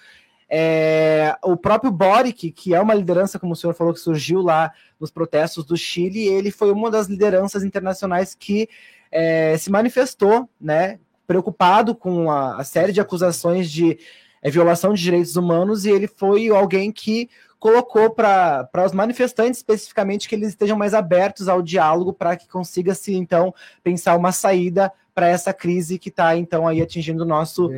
É, 0.49 1.35
o 1.43 1.57
próprio 1.57 1.91
Boric, 1.91 2.51
que 2.51 2.75
é 2.75 2.79
uma 2.79 2.93
liderança, 2.93 3.39
como 3.39 3.53
o 3.53 3.55
senhor 3.55 3.73
falou, 3.73 3.93
que 3.93 3.99
surgiu 3.99 4.41
lá 4.41 4.71
nos 4.99 5.09
protestos 5.09 5.65
do 5.65 5.75
Chile, 5.75 6.27
ele 6.27 6.51
foi 6.51 6.71
uma 6.71 6.91
das 6.91 7.07
lideranças 7.07 7.63
internacionais 7.63 8.35
que 8.35 8.69
é, 9.11 9.57
se 9.57 9.71
manifestou, 9.71 10.47
né, 10.59 10.99
preocupado 11.25 11.95
com 11.95 12.29
a, 12.29 12.57
a 12.57 12.63
série 12.63 12.91
de 12.91 13.01
acusações 13.01 13.69
de 13.71 13.97
é, 14.41 14.49
violação 14.49 14.93
de 14.93 15.01
direitos 15.01 15.35
humanos, 15.35 15.85
e 15.85 15.89
ele 15.89 16.07
foi 16.07 16.49
alguém 16.49 16.91
que 16.91 17.29
colocou 17.59 18.09
para 18.09 18.69
os 18.85 18.91
manifestantes 18.91 19.59
especificamente 19.59 20.27
que 20.27 20.35
eles 20.35 20.49
estejam 20.49 20.77
mais 20.77 20.93
abertos 20.93 21.47
ao 21.47 21.61
diálogo 21.61 22.11
para 22.11 22.35
que 22.35 22.45
consiga-se 22.45 23.15
então 23.15 23.55
pensar 23.81 24.17
uma 24.17 24.33
saída 24.33 24.91
para 25.15 25.29
essa 25.29 25.53
crise 25.53 25.97
que 25.97 26.09
está 26.09 26.35
então 26.35 26.67
aí 26.67 26.81
atingindo 26.81 27.23
o 27.23 27.27
nosso 27.27 27.69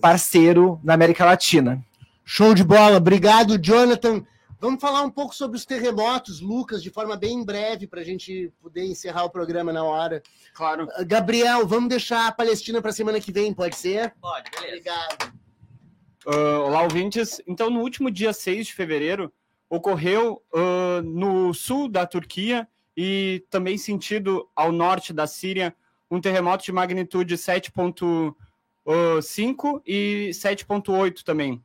parceiro 0.00 0.80
na 0.82 0.94
América 0.94 1.24
Latina. 1.24 1.80
Show 2.24 2.52
de 2.52 2.64
bola, 2.64 2.96
obrigado, 2.96 3.56
Jonathan. 3.58 4.24
Vamos 4.60 4.80
falar 4.80 5.02
um 5.02 5.10
pouco 5.10 5.32
sobre 5.34 5.56
os 5.56 5.64
terremotos, 5.64 6.40
Lucas, 6.40 6.82
de 6.82 6.90
forma 6.90 7.16
bem 7.16 7.44
breve, 7.44 7.86
para 7.86 8.00
a 8.00 8.04
gente 8.04 8.52
poder 8.60 8.84
encerrar 8.84 9.24
o 9.24 9.30
programa 9.30 9.72
na 9.72 9.84
hora. 9.84 10.20
Claro. 10.52 10.88
Ah, 10.94 11.04
Gabriel, 11.04 11.64
vamos 11.64 11.88
deixar 11.88 12.26
a 12.26 12.32
Palestina 12.32 12.82
para 12.82 12.90
a 12.90 12.94
semana 12.94 13.20
que 13.20 13.30
vem, 13.30 13.54
pode 13.54 13.76
ser? 13.76 14.12
Pode, 14.20 14.50
beleza. 14.50 14.72
Obrigado. 14.72 15.32
Ah, 16.26 16.58
olá, 16.66 16.82
ouvintes. 16.82 17.40
Então, 17.46 17.70
no 17.70 17.80
último 17.80 18.10
dia 18.10 18.32
6 18.32 18.66
de 18.66 18.74
fevereiro, 18.74 19.32
ocorreu 19.70 20.42
ah, 20.52 21.02
no 21.04 21.54
sul 21.54 21.88
da 21.88 22.04
Turquia 22.04 22.66
e 22.96 23.46
também 23.48 23.78
sentido 23.78 24.50
ao 24.56 24.72
norte 24.72 25.12
da 25.12 25.28
Síria 25.28 25.72
um 26.10 26.20
terremoto 26.20 26.64
de 26.64 26.72
magnitude 26.72 27.36
7.5 27.36 29.82
e 29.86 30.30
7.8 30.32 31.22
também. 31.22 31.62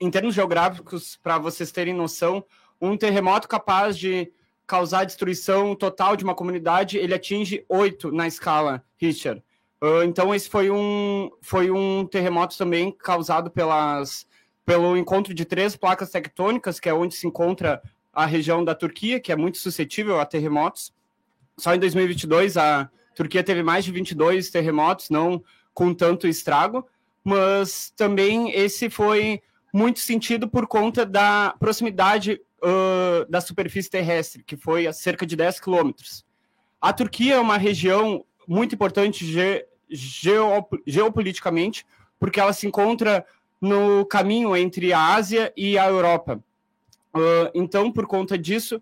Em 0.00 0.10
termos 0.10 0.34
geográficos, 0.34 1.16
para 1.22 1.38
vocês 1.38 1.72
terem 1.72 1.94
noção, 1.94 2.44
um 2.80 2.96
terremoto 2.96 3.48
capaz 3.48 3.98
de 3.98 4.32
causar 4.66 5.04
destruição 5.04 5.74
total 5.74 6.14
de 6.14 6.22
uma 6.22 6.34
comunidade, 6.34 6.98
ele 6.98 7.14
atinge 7.14 7.64
8 7.68 8.12
na 8.12 8.26
escala 8.26 8.84
Richter. 8.96 9.42
Uh, 9.82 10.02
então, 10.02 10.34
esse 10.34 10.48
foi 10.48 10.70
um, 10.70 11.30
foi 11.40 11.70
um 11.70 12.04
terremoto 12.04 12.56
também 12.58 12.92
causado 12.92 13.50
pelas, 13.50 14.26
pelo 14.66 14.96
encontro 14.96 15.32
de 15.32 15.44
três 15.44 15.74
placas 15.74 16.10
tectônicas, 16.10 16.78
que 16.78 16.88
é 16.88 16.94
onde 16.94 17.14
se 17.14 17.26
encontra 17.26 17.82
a 18.12 18.26
região 18.26 18.64
da 18.64 18.74
Turquia, 18.74 19.20
que 19.20 19.32
é 19.32 19.36
muito 19.36 19.58
suscetível 19.58 20.20
a 20.20 20.26
terremotos. 20.26 20.92
Só 21.56 21.74
em 21.74 21.78
2022, 21.78 22.56
a 22.56 22.90
Turquia 23.14 23.42
teve 23.42 23.62
mais 23.62 23.84
de 23.84 23.92
22 23.92 24.50
terremotos, 24.50 25.08
não 25.08 25.42
com 25.72 25.94
tanto 25.94 26.26
estrago, 26.26 26.86
mas 27.24 27.92
também 27.96 28.50
esse 28.50 28.90
foi 28.90 29.40
muito 29.72 30.00
sentido 30.00 30.48
por 30.48 30.66
conta 30.66 31.04
da 31.04 31.54
proximidade 31.58 32.40
uh, 32.62 33.30
da 33.30 33.40
superfície 33.40 33.90
terrestre, 33.90 34.42
que 34.42 34.56
foi 34.56 34.86
a 34.86 34.92
cerca 34.92 35.26
de 35.26 35.36
10 35.36 35.60
quilômetros. 35.60 36.24
A 36.80 36.92
Turquia 36.92 37.34
é 37.34 37.40
uma 37.40 37.58
região 37.58 38.24
muito 38.46 38.74
importante 38.74 39.26
ge 39.26 39.64
geo 39.90 40.66
geopoliticamente, 40.86 41.86
porque 42.18 42.38
ela 42.38 42.52
se 42.52 42.66
encontra 42.66 43.24
no 43.60 44.04
caminho 44.06 44.56
entre 44.56 44.92
a 44.92 45.14
Ásia 45.14 45.52
e 45.56 45.78
a 45.78 45.86
Europa. 45.86 46.42
Uh, 47.14 47.50
então, 47.54 47.90
por 47.90 48.06
conta 48.06 48.38
disso, 48.38 48.80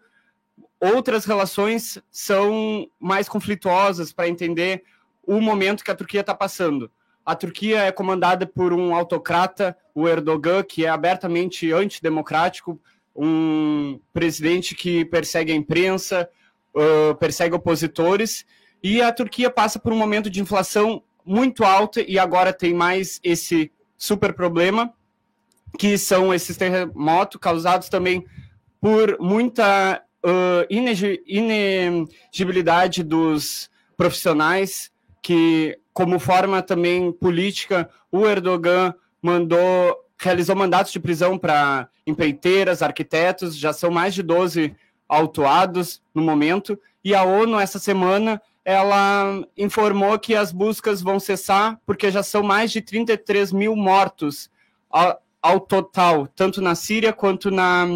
outras 0.81 1.25
relações 1.25 1.99
são 2.11 2.89
mais 2.99 3.29
conflituosas 3.29 4.13
para 4.13 4.29
entender 4.29 4.83
o 5.23 5.41
momento 5.41 5.85
que 5.85 5.91
a 5.91 5.95
Turquia 5.95 6.21
está 6.21 6.35
passando. 6.35 6.91
A 7.27 7.35
Turquia 7.35 7.81
é 7.81 7.91
comandada 7.91 8.47
por 8.47 8.73
um 8.73 8.95
autocrata, 8.95 9.77
o 9.93 10.07
Erdogan, 10.07 10.63
que 10.63 10.87
é 10.87 10.89
abertamente 10.89 11.73
antidemocrático, 11.73 12.81
um 13.17 13.99
presidente 14.13 14.77
que 14.77 15.05
persegue 15.05 15.51
a 15.51 15.57
imprensa, 15.57 16.31
uh, 16.73 17.17
persegue 17.17 17.57
opositores, 17.57 18.47
e 18.81 19.03
a 19.03 19.11
Turquia 19.13 19.51
passa 19.51 19.77
por 19.77 19.93
um 19.93 19.97
momento 19.97 20.31
de 20.31 20.41
inflação 20.41 21.03
muito 21.25 21.65
alta 21.65 22.01
e 22.01 22.17
agora 22.17 22.53
tem 22.53 22.73
mais 22.73 23.19
esse 23.25 23.73
super 23.99 24.33
problema, 24.33 24.95
que 25.77 25.99
são 25.99 26.33
esses 26.33 26.57
terremotos 26.57 27.41
causados 27.41 27.89
também 27.89 28.25
por 28.81 29.19
muita 29.19 30.01
uh, 30.25 30.65
inegi- 30.71 31.21
inegibilidade 31.27 33.03
dos 33.03 33.69
profissionais, 33.97 34.93
que, 35.21 35.77
como 35.97 36.19
forma 36.19 36.61
também 36.61 37.11
política, 37.11 37.89
o 38.13 38.27
Erdogan 38.29 38.95
mandou, 39.23 39.97
realizou 40.21 40.55
mandatos 40.55 40.93
de 40.93 41.01
prisão 41.01 41.39
para 41.39 41.89
empreiteiras, 42.07 42.83
arquitetos, 42.83 43.57
já 43.57 43.73
são 43.73 43.91
mais 43.91 44.13
de 44.13 44.23
12 44.23 44.77
autuados 45.09 46.03
no 46.15 46.21
momento, 46.21 46.79
e 47.03 47.15
a 47.15 47.23
ONU, 47.23 47.59
essa 47.59 47.79
semana, 47.79 48.43
ela 48.63 49.43
informou 49.57 50.19
que 50.19 50.35
as 50.35 50.53
buscas 50.53 51.01
vão 51.01 51.19
cessar, 51.19 51.81
porque 51.87 52.11
já 52.11 52.23
são 52.23 52.43
mais 52.43 52.71
de 52.71 52.83
33 52.83 53.51
mil 53.51 53.75
mortos 53.75 54.51
ao, 54.91 55.23
ao 55.41 55.59
total, 55.61 56.27
tanto 56.27 56.61
na 56.61 56.75
Síria 56.75 57.11
quanto 57.11 57.51
na, 57.51 57.87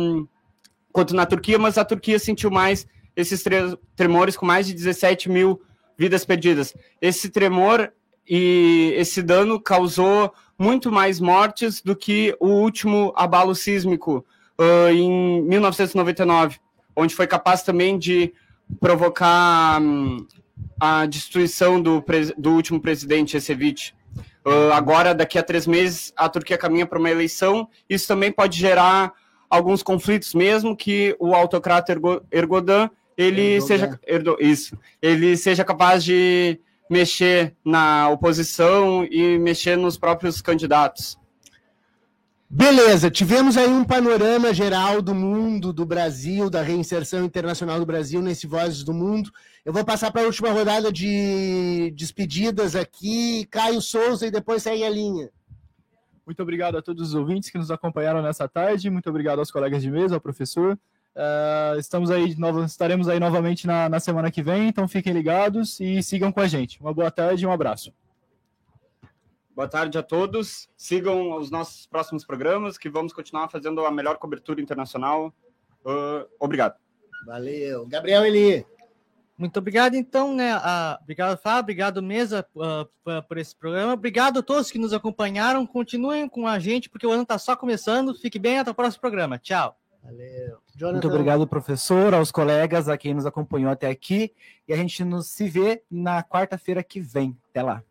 quanto 0.90 1.14
na 1.14 1.26
Turquia, 1.26 1.59
mas 1.59 1.76
a 1.76 1.84
Turquia 1.84 2.18
sentiu 2.18 2.51
mais 2.51 2.86
esses 3.14 3.42
tre- 3.42 3.76
tremores, 3.94 4.38
com 4.38 4.46
mais 4.46 4.66
de 4.66 4.72
17 4.72 5.28
mil 5.28 5.61
vidas 6.01 6.24
perdidas. 6.24 6.74
Esse 6.98 7.28
tremor 7.28 7.92
e 8.26 8.94
esse 8.96 9.20
dano 9.20 9.61
causou 9.61 10.32
muito 10.59 10.90
mais 10.90 11.20
mortes 11.20 11.82
do 11.82 11.94
que 11.94 12.34
o 12.40 12.48
último 12.48 13.12
abalo 13.14 13.55
sísmico 13.55 14.24
ah, 14.59 14.90
em 14.90 15.42
1999, 15.42 16.59
onde 16.96 17.14
foi 17.14 17.26
capaz 17.26 17.62
também 17.62 17.98
de 17.98 18.32
provocar 18.80 19.78
hum, 19.78 20.26
a 20.80 21.05
destruição 21.05 21.78
do, 21.82 22.03
do 22.38 22.53
último 22.53 22.80
presidente, 22.80 23.36
Ecevich. 23.36 23.94
Ah, 24.42 24.74
agora, 24.74 25.14
daqui 25.14 25.38
a 25.38 25.42
três 25.42 25.66
meses, 25.66 26.14
a 26.16 26.30
Turquia 26.30 26.57
caminha 26.57 26.86
para 26.86 26.98
uma 26.98 27.11
eleição. 27.11 27.68
Isso 27.90 28.09
também 28.09 28.32
pode 28.32 28.59
gerar 28.59 29.12
alguns 29.51 29.82
conflitos, 29.82 30.32
mesmo 30.32 30.74
que 30.74 31.14
o 31.18 31.34
autocrata 31.34 31.92
Ergo- 31.92 32.22
Erdogan 32.32 32.88
ele 33.23 33.43
Erdogan. 33.55 33.66
seja 33.66 34.01
Erdo- 34.07 34.37
isso, 34.41 34.79
ele 35.01 35.37
seja 35.37 35.64
capaz 35.64 36.03
de 36.05 36.61
mexer 36.89 37.55
na 37.64 38.09
oposição 38.09 39.05
e 39.05 39.39
mexer 39.39 39.77
nos 39.77 39.97
próprios 39.97 40.41
candidatos. 40.43 41.18
Beleza, 42.53 43.09
tivemos 43.09 43.57
aí 43.57 43.68
um 43.68 43.85
panorama 43.85 44.53
geral 44.53 45.01
do 45.01 45.14
mundo, 45.14 45.73
do 45.73 45.87
Brasil, 45.87 46.51
da 46.51 46.62
reinserção 46.62 47.25
internacional 47.25 47.79
do 47.79 47.87
Brasil 47.87 48.21
nesse 48.21 48.45
Vozes 48.49 48.83
do 48.83 48.93
Mundo. 48.93 49.31
Eu 49.64 49.73
vou 49.73 49.85
passar 49.85 50.11
para 50.11 50.23
a 50.23 50.27
última 50.27 50.51
rodada 50.51 50.91
de 50.93 51.93
despedidas 51.95 52.75
aqui. 52.75 53.47
Caio 53.53 53.81
Souza 53.81 54.27
e 54.27 54.33
depois 54.33 54.64
segue 54.64 54.83
a 54.83 54.91
linha. 54.91 55.31
Muito 56.27 56.43
obrigado 56.43 56.77
a 56.77 56.83
todos 56.83 57.11
os 57.11 57.14
ouvintes 57.14 57.51
que 57.51 57.59
nos 57.59 57.71
acompanharam 57.71 58.21
nessa 58.21 58.49
tarde. 58.49 58.91
Muito 58.91 59.09
obrigado 59.09 59.39
aos 59.39 59.53
colegas 59.53 59.81
de 59.81 59.91
mesa, 59.91 60.16
ao 60.16 60.21
professor. 60.21 60.77
Uh, 61.21 61.79
estamos 61.79 62.11
aí, 62.11 62.35
novo, 62.39 62.64
estaremos 62.64 63.07
aí 63.07 63.21
novamente 63.21 63.66
na, 63.66 63.91
na 63.91 64.01
semana 64.01 64.31
que 64.31 64.43
vem, 64.43 64.68
então 64.68 64.89
fiquem 64.89 65.12
ligados 65.12 65.79
e 65.79 66.03
sigam 66.03 66.33
com 66.33 66.41
a 66.41 66.47
gente. 66.47 66.81
Uma 66.81 66.95
boa 66.95 67.11
tarde 67.11 67.45
e 67.45 67.47
um 67.47 67.53
abraço. 67.53 67.93
Boa 69.55 69.68
tarde 69.68 69.99
a 69.99 70.03
todos. 70.03 70.71
Sigam 70.79 71.37
os 71.37 71.51
nossos 71.51 71.85
próximos 71.87 72.25
programas, 72.25 72.79
que 72.79 72.89
vamos 72.89 73.12
continuar 73.12 73.51
fazendo 73.51 73.85
a 73.85 73.91
melhor 73.91 74.16
cobertura 74.16 74.62
internacional. 74.62 75.35
Uh, 75.85 76.27
obrigado. 76.39 76.77
Valeu. 77.27 77.87
Gabriel 77.87 78.25
Eli. 78.25 78.64
Muito 79.37 79.59
obrigado, 79.59 79.97
então, 79.97 80.35
né? 80.35 80.57
Uh, 80.57 81.03
obrigado, 81.03 81.37
Fábio. 81.37 81.61
Obrigado, 81.61 82.03
Mesa, 82.03 82.47
uh, 82.55 83.23
por 83.29 83.37
esse 83.37 83.55
programa. 83.55 83.93
Obrigado 83.93 84.39
a 84.39 84.43
todos 84.43 84.71
que 84.71 84.79
nos 84.79 84.95
acompanharam. 84.95 85.66
Continuem 85.66 86.27
com 86.31 86.47
a 86.47 86.59
gente, 86.59 86.89
porque 86.89 87.07
o 87.07 87.11
ano 87.11 87.25
está 87.25 87.37
só 87.37 87.55
começando. 87.55 88.14
Fique 88.14 88.39
bem, 88.39 88.59
até 88.59 88.71
o 88.71 88.75
próximo 88.75 89.03
programa. 89.03 89.39
Tchau. 89.39 89.80
Valeu. 90.03 90.59
Jonathan. 90.74 90.92
Muito 90.92 91.09
obrigado, 91.09 91.46
professor, 91.46 92.14
aos 92.14 92.32
colegas, 92.32 92.88
a 92.88 92.96
quem 92.96 93.14
nos 93.14 93.26
acompanhou 93.26 93.70
até 93.70 93.88
aqui. 93.88 94.32
E 94.66 94.72
a 94.72 94.76
gente 94.76 95.05
nos 95.05 95.28
se 95.28 95.48
vê 95.48 95.82
na 95.90 96.22
quarta-feira 96.22 96.82
que 96.82 97.01
vem. 97.01 97.36
Até 97.51 97.62
lá. 97.62 97.82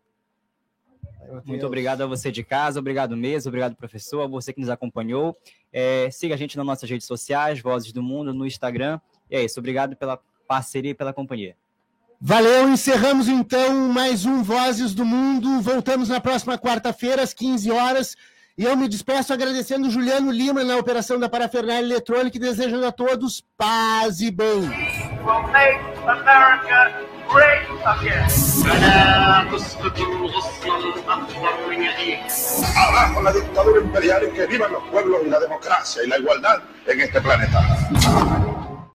Muito 1.44 1.64
obrigado 1.64 2.02
a 2.02 2.06
você 2.06 2.32
de 2.32 2.42
casa, 2.42 2.80
obrigado 2.80 3.16
mesmo, 3.16 3.48
obrigado 3.48 3.76
professor, 3.76 4.22
a 4.22 4.26
você 4.26 4.52
que 4.52 4.60
nos 4.60 4.68
acompanhou. 4.68 5.36
É, 5.72 6.10
siga 6.10 6.34
a 6.34 6.38
gente 6.38 6.56
nas 6.56 6.66
nossas 6.66 6.90
redes 6.90 7.06
sociais, 7.06 7.60
Vozes 7.60 7.92
do 7.92 8.02
Mundo, 8.02 8.34
no 8.34 8.46
Instagram. 8.46 9.00
E 9.30 9.36
é 9.36 9.44
isso, 9.44 9.60
obrigado 9.60 9.94
pela 9.94 10.18
parceria 10.48 10.90
e 10.90 10.94
pela 10.94 11.12
companhia. 11.12 11.56
Valeu, 12.20 12.68
encerramos 12.68 13.28
então 13.28 13.88
mais 13.88 14.26
um 14.26 14.42
Vozes 14.42 14.92
do 14.92 15.04
Mundo. 15.04 15.60
Voltamos 15.60 16.08
na 16.08 16.20
próxima 16.20 16.58
quarta-feira, 16.58 17.22
às 17.22 17.32
15 17.32 17.70
horas. 17.70 18.16
E 18.60 18.64
eu 18.66 18.76
me 18.76 18.86
despeço 18.86 19.32
agradecendo 19.32 19.88
Juliano 19.88 20.30
Lima 20.30 20.62
na 20.62 20.76
operação 20.76 21.18
da 21.18 21.30
parafernália 21.30 21.80
eletrônica 21.82 22.36
e 22.36 22.40
desejando 22.40 22.84
a 22.84 22.92
todos 22.92 23.42
paz 23.56 24.20
e 24.20 24.30
bem. 24.30 24.64
Imperial 33.82 34.20
que 34.30 34.46
pueblos 34.90 35.26
democracia 35.40 36.04
este 37.00 37.18
planeta. 37.18 37.60